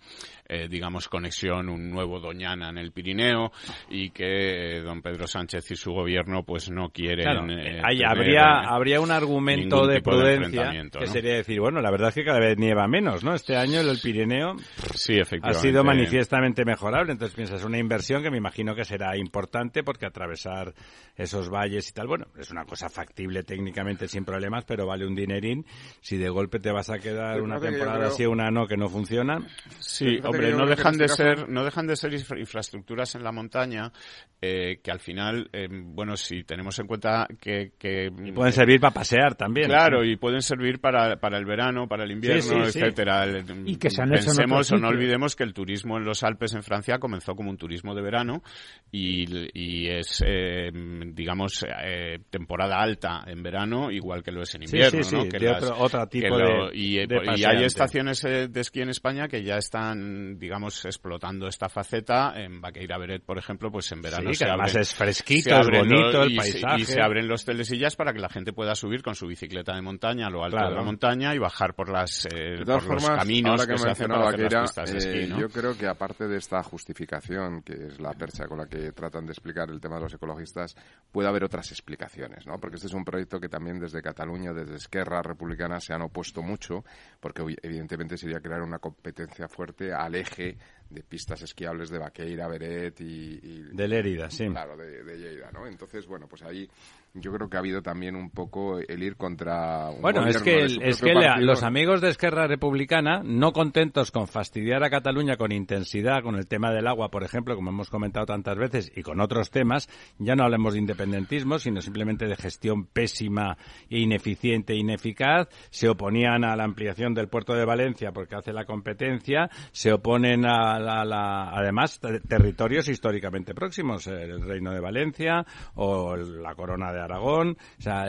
eh, 0.50 0.66
digamos, 0.68 1.08
conexión, 1.08 1.68
un 1.68 1.90
nuevo 1.90 2.20
Doñana 2.20 2.70
en 2.70 2.78
el 2.78 2.90
Pirineo 2.90 3.52
y 3.90 4.10
que 4.10 4.80
don 4.82 5.02
Pedro 5.02 5.26
Sánchez 5.26 5.70
y 5.72 5.76
su 5.76 5.92
gobierno 5.92 6.42
pues 6.42 6.70
no 6.70 6.88
quieren. 6.88 7.50
Eh, 7.50 7.82
habría, 8.06 8.60
habría 8.60 9.00
un 9.00 9.10
argumento 9.10 9.86
de 9.86 10.00
prudencia 10.00 10.72
que 10.98 11.06
sería 11.06 11.34
decir, 11.34 11.60
bueno, 11.60 11.82
la 11.82 11.90
verdad 11.90 12.08
es 12.08 12.14
que 12.14 12.24
cada 12.24 12.40
vez 12.40 12.56
nieva 12.56 12.88
menos, 12.88 13.24
¿no? 13.24 13.34
Este 13.34 13.56
año 13.56 13.80
el 13.80 13.98
Pirineo 14.02 14.56
sí, 14.94 15.20
ha 15.20 15.52
sido 15.52 15.84
manifiestamente 15.84 16.64
mejorable, 16.64 17.12
entonces 17.12 17.36
piensas 17.36 17.62
una 17.64 17.78
inversión 17.78 18.22
que 18.22 18.30
me 18.30 18.38
imagino 18.38 18.74
que 18.74 18.84
será 18.84 19.18
importante 19.18 19.82
porque 19.82 20.06
atravesar 20.06 20.72
esos 21.14 21.50
valles 21.50 21.88
y 21.90 21.92
tal, 21.92 22.06
bueno, 22.06 22.26
es 22.38 22.50
una 22.50 22.64
cosa 22.64 22.88
factible 22.88 23.42
técnicamente 23.42 24.08
sin 24.08 24.24
problemas, 24.24 24.64
pero 24.64 24.86
vale 24.86 25.06
un 25.06 25.14
dinerín. 25.14 25.66
Si 26.00 26.16
de 26.16 26.28
golpe 26.28 26.58
te 26.58 26.72
vas 26.72 26.88
a 26.88 26.98
quedar 26.98 27.42
una 27.42 27.60
temporada 27.60 28.06
así, 28.06 28.24
una 28.24 28.50
no, 28.50 28.66
que 28.66 28.76
no 28.76 28.88
funciona. 28.88 29.40
Sí, 29.78 30.18
Hombre, 30.24 30.37
no 30.38 30.66
dejan 30.66 30.96
de 30.96 31.04
este 31.06 31.16
ser, 31.16 31.48
no 31.48 31.64
dejan 31.64 31.86
de 31.86 31.96
ser 31.96 32.12
infraestructuras 32.14 33.14
en 33.14 33.24
la 33.24 33.32
montaña 33.32 33.92
eh, 34.40 34.80
que 34.82 34.90
al 34.90 35.00
final, 35.00 35.48
eh, 35.52 35.68
bueno, 35.70 36.16
si 36.16 36.44
tenemos 36.44 36.78
en 36.78 36.86
cuenta 36.86 37.26
que, 37.40 37.72
que 37.78 38.10
pueden 38.34 38.52
servir 38.52 38.80
para 38.80 38.94
pasear 38.94 39.34
también. 39.34 39.68
Claro, 39.68 40.04
y 40.04 40.16
pueden 40.16 40.42
servir 40.42 40.80
para, 40.80 41.16
para 41.16 41.38
el 41.38 41.44
verano, 41.44 41.88
para 41.88 42.04
el 42.04 42.12
invierno, 42.12 42.64
etcétera. 42.64 43.26
Y 43.64 43.76
que 43.76 43.90
se 43.90 44.02
han 44.02 44.10
Pensemos 44.10 44.70
o 44.72 44.76
no 44.76 44.88
olvidemos 44.88 45.36
que 45.36 45.44
el 45.44 45.52
turismo 45.52 45.96
en 45.96 46.04
los 46.04 46.22
Alpes 46.22 46.54
en 46.54 46.62
Francia 46.62 46.98
comenzó 46.98 47.34
como 47.34 47.50
un 47.50 47.56
turismo 47.56 47.94
de 47.94 48.02
verano 48.02 48.42
y, 48.90 49.26
y 49.52 49.88
es, 49.88 50.22
eh, 50.26 50.70
digamos, 50.72 51.64
eh, 51.64 52.18
temporada 52.30 52.76
alta 52.76 53.24
en 53.26 53.42
verano, 53.42 53.90
igual 53.90 54.22
que 54.22 54.32
lo 54.32 54.42
es 54.42 54.54
en 54.54 54.64
invierno, 54.64 55.00
¿no? 55.12 55.28
Que 55.28 55.48
otro, 55.48 56.06
tipo 56.08 56.36
de, 56.36 56.70
y, 56.74 56.98
y 56.98 57.44
hay 57.44 57.64
estaciones 57.64 58.22
de 58.22 58.60
esquí 58.60 58.80
en 58.80 58.90
España 58.90 59.28
que 59.28 59.42
ya 59.42 59.56
están, 59.56 60.27
digamos, 60.36 60.84
explotando 60.84 61.46
esta 61.46 61.68
faceta. 61.68 62.32
En 62.36 62.60
Baqueira 62.60 62.98
Beret, 62.98 63.22
por 63.22 63.38
ejemplo, 63.38 63.70
pues 63.70 63.90
en 63.92 64.02
verano 64.02 64.32
sí, 64.32 64.38
que 64.38 64.50
además 64.50 64.74
es 64.74 64.94
fresquito, 64.94 65.60
es 65.60 65.66
bonito 65.68 66.22
el 66.22 66.36
paisaje. 66.36 66.80
y 66.80 66.84
se 66.84 67.00
abren 67.00 67.28
los 67.28 67.44
telesillas 67.44 67.96
para 67.96 68.12
que 68.12 68.18
la 68.18 68.28
gente 68.28 68.52
pueda 68.52 68.74
subir 68.74 69.02
con 69.02 69.14
su 69.14 69.26
bicicleta 69.26 69.74
de 69.74 69.82
montaña 69.82 70.26
a 70.26 70.30
lo 70.30 70.44
alto 70.44 70.56
de 70.56 70.74
la 70.74 70.82
montaña 70.82 71.34
y 71.34 71.38
bajar 71.38 71.74
por 71.74 71.88
las 71.88 72.26
eh, 72.26 72.64
por 72.64 72.92
los 72.94 73.08
caminos 73.08 73.66
que, 73.66 73.78
se 73.78 73.88
hacen 73.88 74.08
para 74.08 74.28
hacer 74.28 74.52
las 74.52 74.62
pistas 74.62 74.92
de 74.92 74.98
esquí, 74.98 75.32
eh, 75.32 75.36
Yo 75.38 75.48
creo 75.48 75.76
que 75.76 75.86
aparte 75.86 76.26
de 76.26 76.36
esta 76.36 76.62
justificación, 76.62 77.62
que 77.62 77.74
es 77.86 78.00
la 78.00 78.12
percha 78.12 78.46
con 78.46 78.58
la 78.58 78.66
que 78.66 78.92
tratan 78.92 79.26
de 79.26 79.32
explicar 79.32 79.70
el 79.70 79.80
tema 79.80 79.96
de 79.96 80.02
los 80.02 80.14
ecologistas, 80.14 80.76
puede 81.12 81.28
haber 81.28 81.44
otras 81.44 81.70
explicaciones, 81.70 82.46
¿no? 82.46 82.58
Porque 82.58 82.76
este 82.76 82.88
es 82.88 82.94
un 82.94 83.04
proyecto 83.04 83.40
que 83.40 83.48
también 83.48 83.78
desde 83.78 84.02
Cataluña, 84.02 84.52
desde 84.52 84.76
Esquerra 84.76 85.22
Republicana, 85.22 85.80
se 85.80 85.94
han 85.94 86.02
opuesto 86.02 86.42
mucho, 86.42 86.84
porque 87.20 87.42
evidentemente 87.62 88.16
sería 88.16 88.40
crear 88.40 88.62
una 88.62 88.78
competencia 88.78 89.48
fuerte 89.48 89.92
al 89.92 90.14
eje 90.20 90.56
de 90.90 91.02
pistas 91.02 91.42
esquiables 91.42 91.90
de 91.90 91.98
Baqueira, 91.98 92.48
Beret 92.48 93.00
y... 93.00 93.62
de 93.72 93.88
Lérida, 93.88 94.30
sí. 94.30 94.46
Claro, 94.48 94.76
de, 94.76 95.04
de 95.04 95.18
Lleida, 95.18 95.50
¿no? 95.52 95.66
Entonces, 95.66 96.06
bueno, 96.06 96.26
pues 96.26 96.42
ahí 96.42 96.68
yo 97.14 97.32
creo 97.32 97.48
que 97.48 97.56
ha 97.56 97.60
habido 97.60 97.82
también 97.82 98.16
un 98.16 98.30
poco 98.30 98.78
el 98.78 99.02
ir 99.02 99.16
contra 99.16 99.90
un 99.90 100.02
bueno 100.02 100.26
es 100.26 100.42
que 100.42 100.64
es 100.64 101.00
que 101.00 101.14
los 101.40 101.62
amigos 101.62 102.00
de 102.00 102.10
Esquerra 102.10 102.46
Republicana 102.46 103.22
no 103.24 103.52
contentos 103.52 104.10
con 104.10 104.28
fastidiar 104.28 104.84
a 104.84 104.90
Cataluña 104.90 105.36
con 105.36 105.52
intensidad 105.52 106.22
con 106.22 106.36
el 106.36 106.46
tema 106.46 106.70
del 106.70 106.86
agua 106.86 107.10
por 107.10 107.24
ejemplo 107.24 107.56
como 107.56 107.70
hemos 107.70 107.90
comentado 107.90 108.26
tantas 108.26 108.56
veces 108.56 108.92
y 108.94 109.02
con 109.02 109.20
otros 109.20 109.50
temas 109.50 109.88
ya 110.18 110.36
no 110.36 110.44
hablemos 110.44 110.74
de 110.74 110.80
independentismo 110.80 111.58
sino 111.58 111.80
simplemente 111.80 112.26
de 112.26 112.36
gestión 112.36 112.86
pésima 112.86 113.56
e 113.88 113.98
ineficiente 113.98 114.74
e 114.74 114.76
ineficaz 114.76 115.48
se 115.70 115.88
oponían 115.88 116.44
a 116.44 116.56
la 116.56 116.64
ampliación 116.64 117.14
del 117.14 117.28
puerto 117.28 117.54
de 117.54 117.64
Valencia 117.64 118.12
porque 118.12 118.36
hace 118.36 118.52
la 118.52 118.64
competencia 118.64 119.48
se 119.72 119.92
oponen 119.92 120.44
a 120.46 120.78
la, 120.78 121.50
además 121.50 122.00
territorios 122.28 122.88
históricamente 122.88 123.54
próximos 123.54 124.06
el 124.06 124.42
reino 124.42 124.72
de 124.72 124.80
Valencia 124.80 125.44
o 125.74 126.16
la 126.16 126.54
corona 126.54 126.92
de 126.92 126.97
Aragón, 126.98 127.56
o 127.78 127.82
sea, 127.82 128.06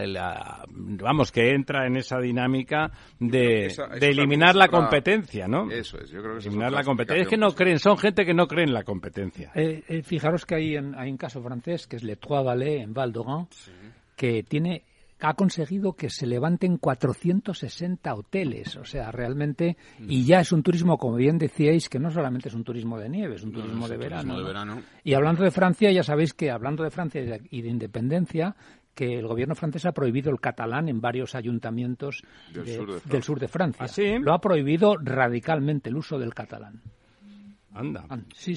vamos, 0.68 1.32
que 1.32 1.54
entra 1.54 1.88
en 1.88 1.98
esa 1.98 2.20
dinámica 2.20 2.92
de, 3.20 3.68
eliminar 4.02 4.56
la 4.56 4.68
competencia, 4.68 5.48
¿no? 5.48 5.70
Eso 5.70 6.00
es, 6.00 6.10
yo 6.10 6.22
creo 6.22 6.38
que 6.38 6.48
Eliminar 6.48 6.72
la 6.72 6.84
competencia. 6.84 7.22
Es 7.22 7.28
que 7.28 7.38
no 7.38 7.54
creen, 7.54 7.80
son 7.80 7.98
gente 7.98 8.26
que 8.26 8.34
no 8.34 8.48
cree 8.48 8.66
en 8.66 8.74
la 8.74 8.84
competencia. 8.84 9.52
Eh, 9.56 9.84
eh, 9.88 10.04
fijaros 10.04 10.46
que 10.46 10.56
hay, 10.56 10.76
hay 10.76 11.12
un 11.12 11.18
caso 11.18 11.42
francés, 11.42 11.88
que 11.88 11.98
es 11.98 12.04
Le 12.04 12.16
Trois 12.16 12.44
Vallées, 12.44 12.82
en 12.82 12.94
Val 12.94 13.12
d'Oran, 13.12 13.48
que 14.16 14.44
tiene 14.44 14.84
ha 15.22 15.34
conseguido 15.34 15.94
que 15.94 16.10
se 16.10 16.26
levanten 16.26 16.78
460 16.78 18.14
hoteles, 18.14 18.78
o 18.78 18.86
sea, 18.86 19.12
realmente, 19.12 19.78
y 20.00 20.24
ya 20.24 20.40
es 20.40 20.52
un 20.52 20.64
turismo, 20.64 20.98
como 20.98 21.18
bien 21.18 21.38
decíais, 21.38 21.90
que 21.90 22.00
no 22.00 22.10
solamente 22.10 22.48
es 22.48 22.56
un 22.56 22.64
turismo 22.64 22.98
de 22.98 23.10
nieve, 23.10 23.36
es 23.36 23.44
un 23.44 23.52
turismo, 23.52 23.88
de, 23.88 23.98
verano, 23.98 24.82
Y 25.04 25.14
hablando 25.14 25.44
de 25.44 25.52
Francia, 25.52 25.92
ya 25.92 26.04
sabéis 26.04 26.34
que 26.34 26.52
hablando 26.52 26.84
de 26.84 26.92
Francia 26.92 27.22
y 27.50 27.62
de 27.62 27.70
independencia, 27.70 28.56
que 28.94 29.18
el 29.18 29.28
gobierno 29.28 29.56
francés 29.56 29.86
ha 29.86 29.92
prohibido 29.92 30.32
el 30.32 30.40
catalán 30.40 30.90
en 30.90 31.00
varios 31.00 31.36
ayuntamientos 31.36 32.22
del, 32.54 33.24
sur, 33.24 33.40
de 33.40 33.48
Francia. 33.48 33.86
¿Ah, 33.88 34.20
Lo 34.20 34.34
ha 34.34 34.42
prohibido 34.42 34.98
radicalmente 34.98 35.90
el 35.90 35.98
uso 35.98 36.20
del 36.20 36.34
catalán. 36.34 36.82
Anda. 37.72 38.04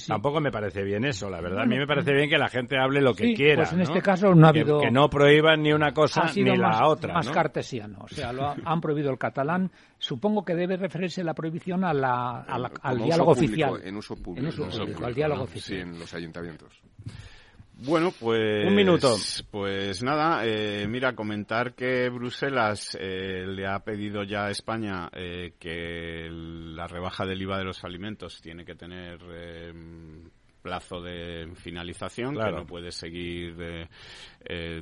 Tampoco 0.07 0.41
me 0.41 0.51
parece 0.51 0.83
bien 0.83 1.05
eso, 1.05 1.29
la 1.29 1.41
verdad. 1.41 1.63
a 1.63 1.67
mí 1.67 1.77
me 1.77 1.87
parece 1.87 2.13
bien 2.13 2.31
que 2.31 2.39
la 2.39 2.49
gente 2.49 2.79
hable 2.79 3.01
lo 3.03 3.15
que 3.15 3.35
quiera. 3.35 3.63
Pues 3.63 3.73
en 3.75 3.83
este 3.83 4.01
caso 4.01 4.35
no 4.35 4.47
ha 4.47 4.49
habido. 4.49 4.81
Que, 4.81 4.91
no 4.91 5.09
prohíban 5.11 5.63
ni 5.63 5.73
una 5.73 5.93
cosa 5.93 6.31
ni 6.35 6.57
la 6.57 6.89
otra. 6.89 7.13
Más 7.13 7.31
cartesiano. 7.31 7.99
O 8.01 8.09
sea, 8.09 8.33
lo 8.33 8.55
han 8.65 8.81
prohibido 8.81 9.11
el 9.11 9.19
catalán. 9.19 9.71
Supongo 9.99 10.45
que 10.45 10.55
debe 10.55 10.77
referirse 10.77 11.23
la 11.23 11.35
prohibición 11.35 11.85
a 11.85 11.93
la, 11.93 12.41
al 12.41 12.99
diálogo 12.99 13.33
oficial. 13.33 13.81
En 13.85 13.97
uso 13.97 14.17
público. 14.17 14.41
En 14.41 14.67
uso 14.67 14.81
público, 14.81 15.05
al 15.05 15.15
diálogo 15.15 15.45
oficial. 15.45 15.79
Sí, 15.79 15.83
en 15.83 15.99
los 15.99 16.13
ayuntamientos. 16.15 16.83
Bueno, 17.75 18.13
pues. 18.19 18.67
Un 18.67 18.75
minuto. 18.75 19.17
Pues 19.51 20.03
nada, 20.03 20.47
eh, 20.47 20.87
mira, 20.89 21.15
comentar 21.15 21.75
que 21.75 22.09
Bruselas 22.11 22.97
eh, 23.01 23.45
le 23.47 23.67
ha 23.67 23.81
pedido 23.81 24.23
ya 24.23 24.47
a 24.47 24.51
España 24.51 25.09
eh, 25.13 25.55
que 25.59 26.29
la 26.31 26.87
rebaja 26.87 27.25
del 27.27 27.43
IVA 27.43 27.59
de 27.59 27.65
los 27.65 27.85
alimentos 27.85 28.41
tiene 28.41 28.65
que 28.65 28.75
tener 28.75 29.19
plazo 30.63 31.03
de 31.03 31.51
finalización, 31.57 32.35
que 32.37 32.53
no 32.53 32.65
puede 32.65 32.93
seguir 32.93 33.57
eh, 33.61 33.89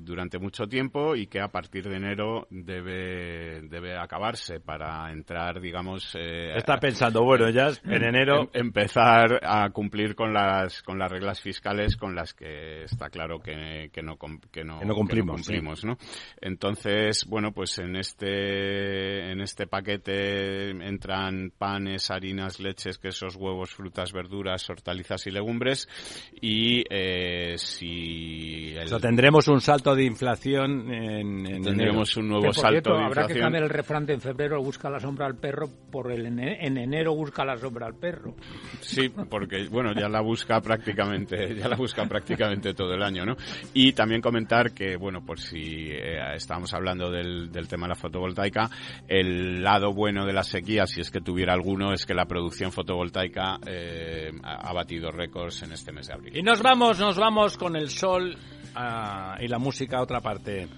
durante 0.02 0.38
mucho 0.38 0.66
tiempo 0.66 1.14
y 1.14 1.26
que 1.26 1.40
a 1.40 1.48
partir 1.48 1.88
de 1.88 1.96
enero 1.96 2.46
debe, 2.50 3.60
debe 3.62 3.96
acabarse 3.96 4.60
para 4.60 5.12
entrar, 5.12 5.60
digamos... 5.60 6.14
Eh, 6.14 6.56
Está 6.56 6.78
pensando, 6.78 7.22
bueno, 7.22 7.50
ya 7.50 7.68
en 7.84 8.04
enero... 8.04 8.50
Em, 8.52 8.70
empezar 8.70 9.40
a 9.42 9.68
cumplir 9.70 10.14
con 10.14 10.32
las, 10.32 10.82
con 10.82 10.98
las 10.98 11.10
reglas 11.10 11.40
fiscales 11.40 11.96
con 11.96 12.14
las 12.14 12.32
que 12.34 12.84
está 12.84 13.10
claro 13.10 13.40
que, 13.40 13.90
que, 13.92 14.00
no, 14.00 14.16
que, 14.50 14.64
no, 14.64 14.80
cumplimos. 14.94 15.84
¿no? 15.84 15.98
Entonces, 16.40 17.26
bueno, 17.28 17.52
pues 17.52 17.78
en 17.78 17.96
este, 17.96 19.32
en 19.32 19.40
este 19.40 19.66
paquete 19.66 20.70
entran 20.70 21.52
panes, 21.56 22.10
harinas, 22.10 22.60
leches, 22.60 22.98
quesos, 22.98 23.36
huevos, 23.36 23.74
frutas, 23.74 24.12
verduras, 24.12 24.68
hortalizas 24.70 25.26
y 25.26 25.30
legumbres 25.30 25.88
y 26.40 26.84
eh, 26.88 27.54
si... 27.58 28.74
tendremos 29.00 29.48
un 29.50 29.60
salto 29.60 29.94
de 29.94 30.04
inflación 30.04 30.92
en, 30.92 31.62
Tendremos 31.62 32.16
un 32.16 32.28
nuevo 32.28 32.52
salto 32.52 32.96
de 32.96 33.04
habrá 33.04 33.26
que 33.26 33.38
cambiar 33.38 33.64
el 33.64 33.70
refrán 33.70 34.06
de 34.06 34.14
en 34.14 34.20
febrero 34.20 34.62
busca 34.62 34.88
la 34.88 35.00
sombra 35.00 35.26
al 35.26 35.36
perro 35.36 35.68
por 35.90 36.10
el 36.12 36.26
en 36.26 36.78
enero 36.78 37.14
busca 37.14 37.44
la 37.44 37.56
sombra 37.56 37.86
al 37.86 37.94
perro. 37.94 38.34
Sí, 38.80 39.08
porque 39.08 39.66
bueno, 39.68 39.92
ya 39.94 40.08
la 40.08 40.20
busca 40.20 40.60
prácticamente, 40.60 41.54
ya 41.54 41.68
la 41.68 41.76
busca 41.76 42.06
prácticamente 42.06 42.74
todo 42.74 42.94
el 42.94 43.02
año, 43.02 43.24
¿no? 43.24 43.36
Y 43.74 43.92
también 43.92 44.20
comentar 44.20 44.72
que 44.72 44.96
bueno, 44.96 45.24
por 45.24 45.38
si 45.40 45.90
eh, 45.90 46.34
estábamos 46.34 46.72
hablando 46.74 47.10
del, 47.10 47.50
del 47.50 47.68
tema 47.68 47.86
de 47.86 47.90
la 47.90 47.94
fotovoltaica, 47.96 48.70
el 49.08 49.62
lado 49.62 49.92
bueno 49.92 50.26
de 50.26 50.32
la 50.32 50.42
sequía, 50.42 50.86
si 50.86 51.00
es 51.00 51.10
que 51.10 51.20
tuviera 51.20 51.52
alguno, 51.52 51.92
es 51.92 52.06
que 52.06 52.14
la 52.14 52.26
producción 52.26 52.72
fotovoltaica 52.72 53.58
eh, 53.66 54.30
ha 54.42 54.72
batido 54.72 55.10
récords 55.10 55.62
en 55.62 55.72
este 55.72 55.92
mes 55.92 56.06
de 56.06 56.14
abril. 56.14 56.36
Y 56.36 56.42
nos 56.42 56.62
vamos, 56.62 56.98
nos 56.98 57.16
vamos 57.16 57.56
con 57.56 57.76
el 57.76 57.88
sol 57.90 58.36
ah, 58.74 59.36
y 59.40 59.48
la 59.48 59.58
música 59.58 59.98
a 59.98 60.02
otra 60.02 60.20
parte. 60.20 60.68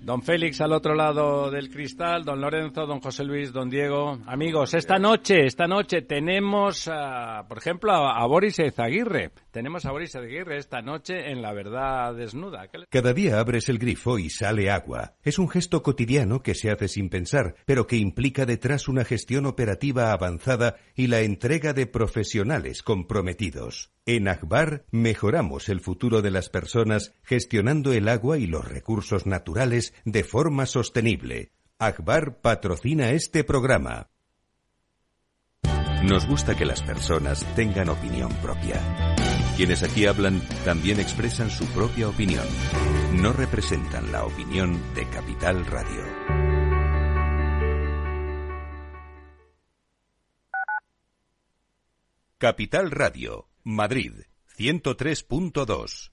Don 0.00 0.22
Félix 0.22 0.60
al 0.60 0.72
otro 0.72 0.94
lado 0.94 1.50
del 1.50 1.68
cristal, 1.68 2.24
don 2.24 2.40
Lorenzo, 2.40 2.86
don 2.86 3.00
José 3.00 3.24
Luis, 3.24 3.52
don 3.52 3.68
Diego. 3.68 4.18
Amigos, 4.26 4.74
esta 4.74 4.98
noche, 4.98 5.44
esta 5.44 5.66
noche 5.66 6.02
tenemos, 6.02 6.90
por 7.48 7.58
ejemplo, 7.58 7.92
a, 7.92 8.26
Boris 8.26 8.58
Ezaguirre. 8.58 9.32
Tenemos 9.50 9.84
a 9.86 9.90
Boris 9.90 10.14
Ezaguirre 10.14 10.56
esta 10.56 10.80
noche 10.80 11.30
en 11.30 11.42
La 11.42 11.52
Verdad 11.52 12.14
Desnuda. 12.14 12.68
Cada 12.88 13.12
día 13.12 13.38
abres 13.38 13.68
el 13.68 13.78
grifo 13.78 14.18
y 14.18 14.30
sale 14.30 14.70
agua. 14.70 15.14
Es 15.22 15.38
un 15.38 15.48
gesto 15.48 15.82
cotidiano 15.82 16.42
que 16.42 16.54
se 16.54 16.70
hace 16.70 16.88
sin 16.88 17.10
pensar, 17.10 17.56
pero 17.66 17.86
que 17.86 17.96
implica 17.96 18.46
detrás 18.46 18.88
una 18.88 19.04
gestión 19.04 19.46
operativa 19.46 20.12
avanzada 20.12 20.76
y 20.94 21.08
la 21.08 21.20
entrega 21.20 21.72
de 21.72 21.86
profesionales 21.86 22.82
comprometidos. 22.82 23.92
En 24.08 24.26
Akbar 24.26 24.86
mejoramos 24.90 25.68
el 25.68 25.82
futuro 25.82 26.22
de 26.22 26.30
las 26.30 26.48
personas 26.48 27.12
gestionando 27.24 27.92
el 27.92 28.08
agua 28.08 28.38
y 28.38 28.46
los 28.46 28.66
recursos 28.66 29.26
naturales 29.26 29.87
de 30.04 30.24
forma 30.24 30.66
sostenible. 30.66 31.52
Akbar 31.78 32.40
patrocina 32.40 33.10
este 33.10 33.44
programa. 33.44 34.10
Nos 36.04 36.26
gusta 36.26 36.56
que 36.56 36.64
las 36.64 36.82
personas 36.82 37.44
tengan 37.54 37.88
opinión 37.88 38.32
propia. 38.42 38.80
Quienes 39.56 39.82
aquí 39.82 40.06
hablan 40.06 40.40
también 40.64 41.00
expresan 41.00 41.50
su 41.50 41.66
propia 41.66 42.08
opinión. 42.08 42.46
No 43.14 43.32
representan 43.32 44.12
la 44.12 44.24
opinión 44.24 44.80
de 44.94 45.08
Capital 45.08 45.66
Radio. 45.66 46.04
Capital 52.38 52.92
Radio 52.92 53.48
Madrid 53.64 54.12
103.2 54.56 56.12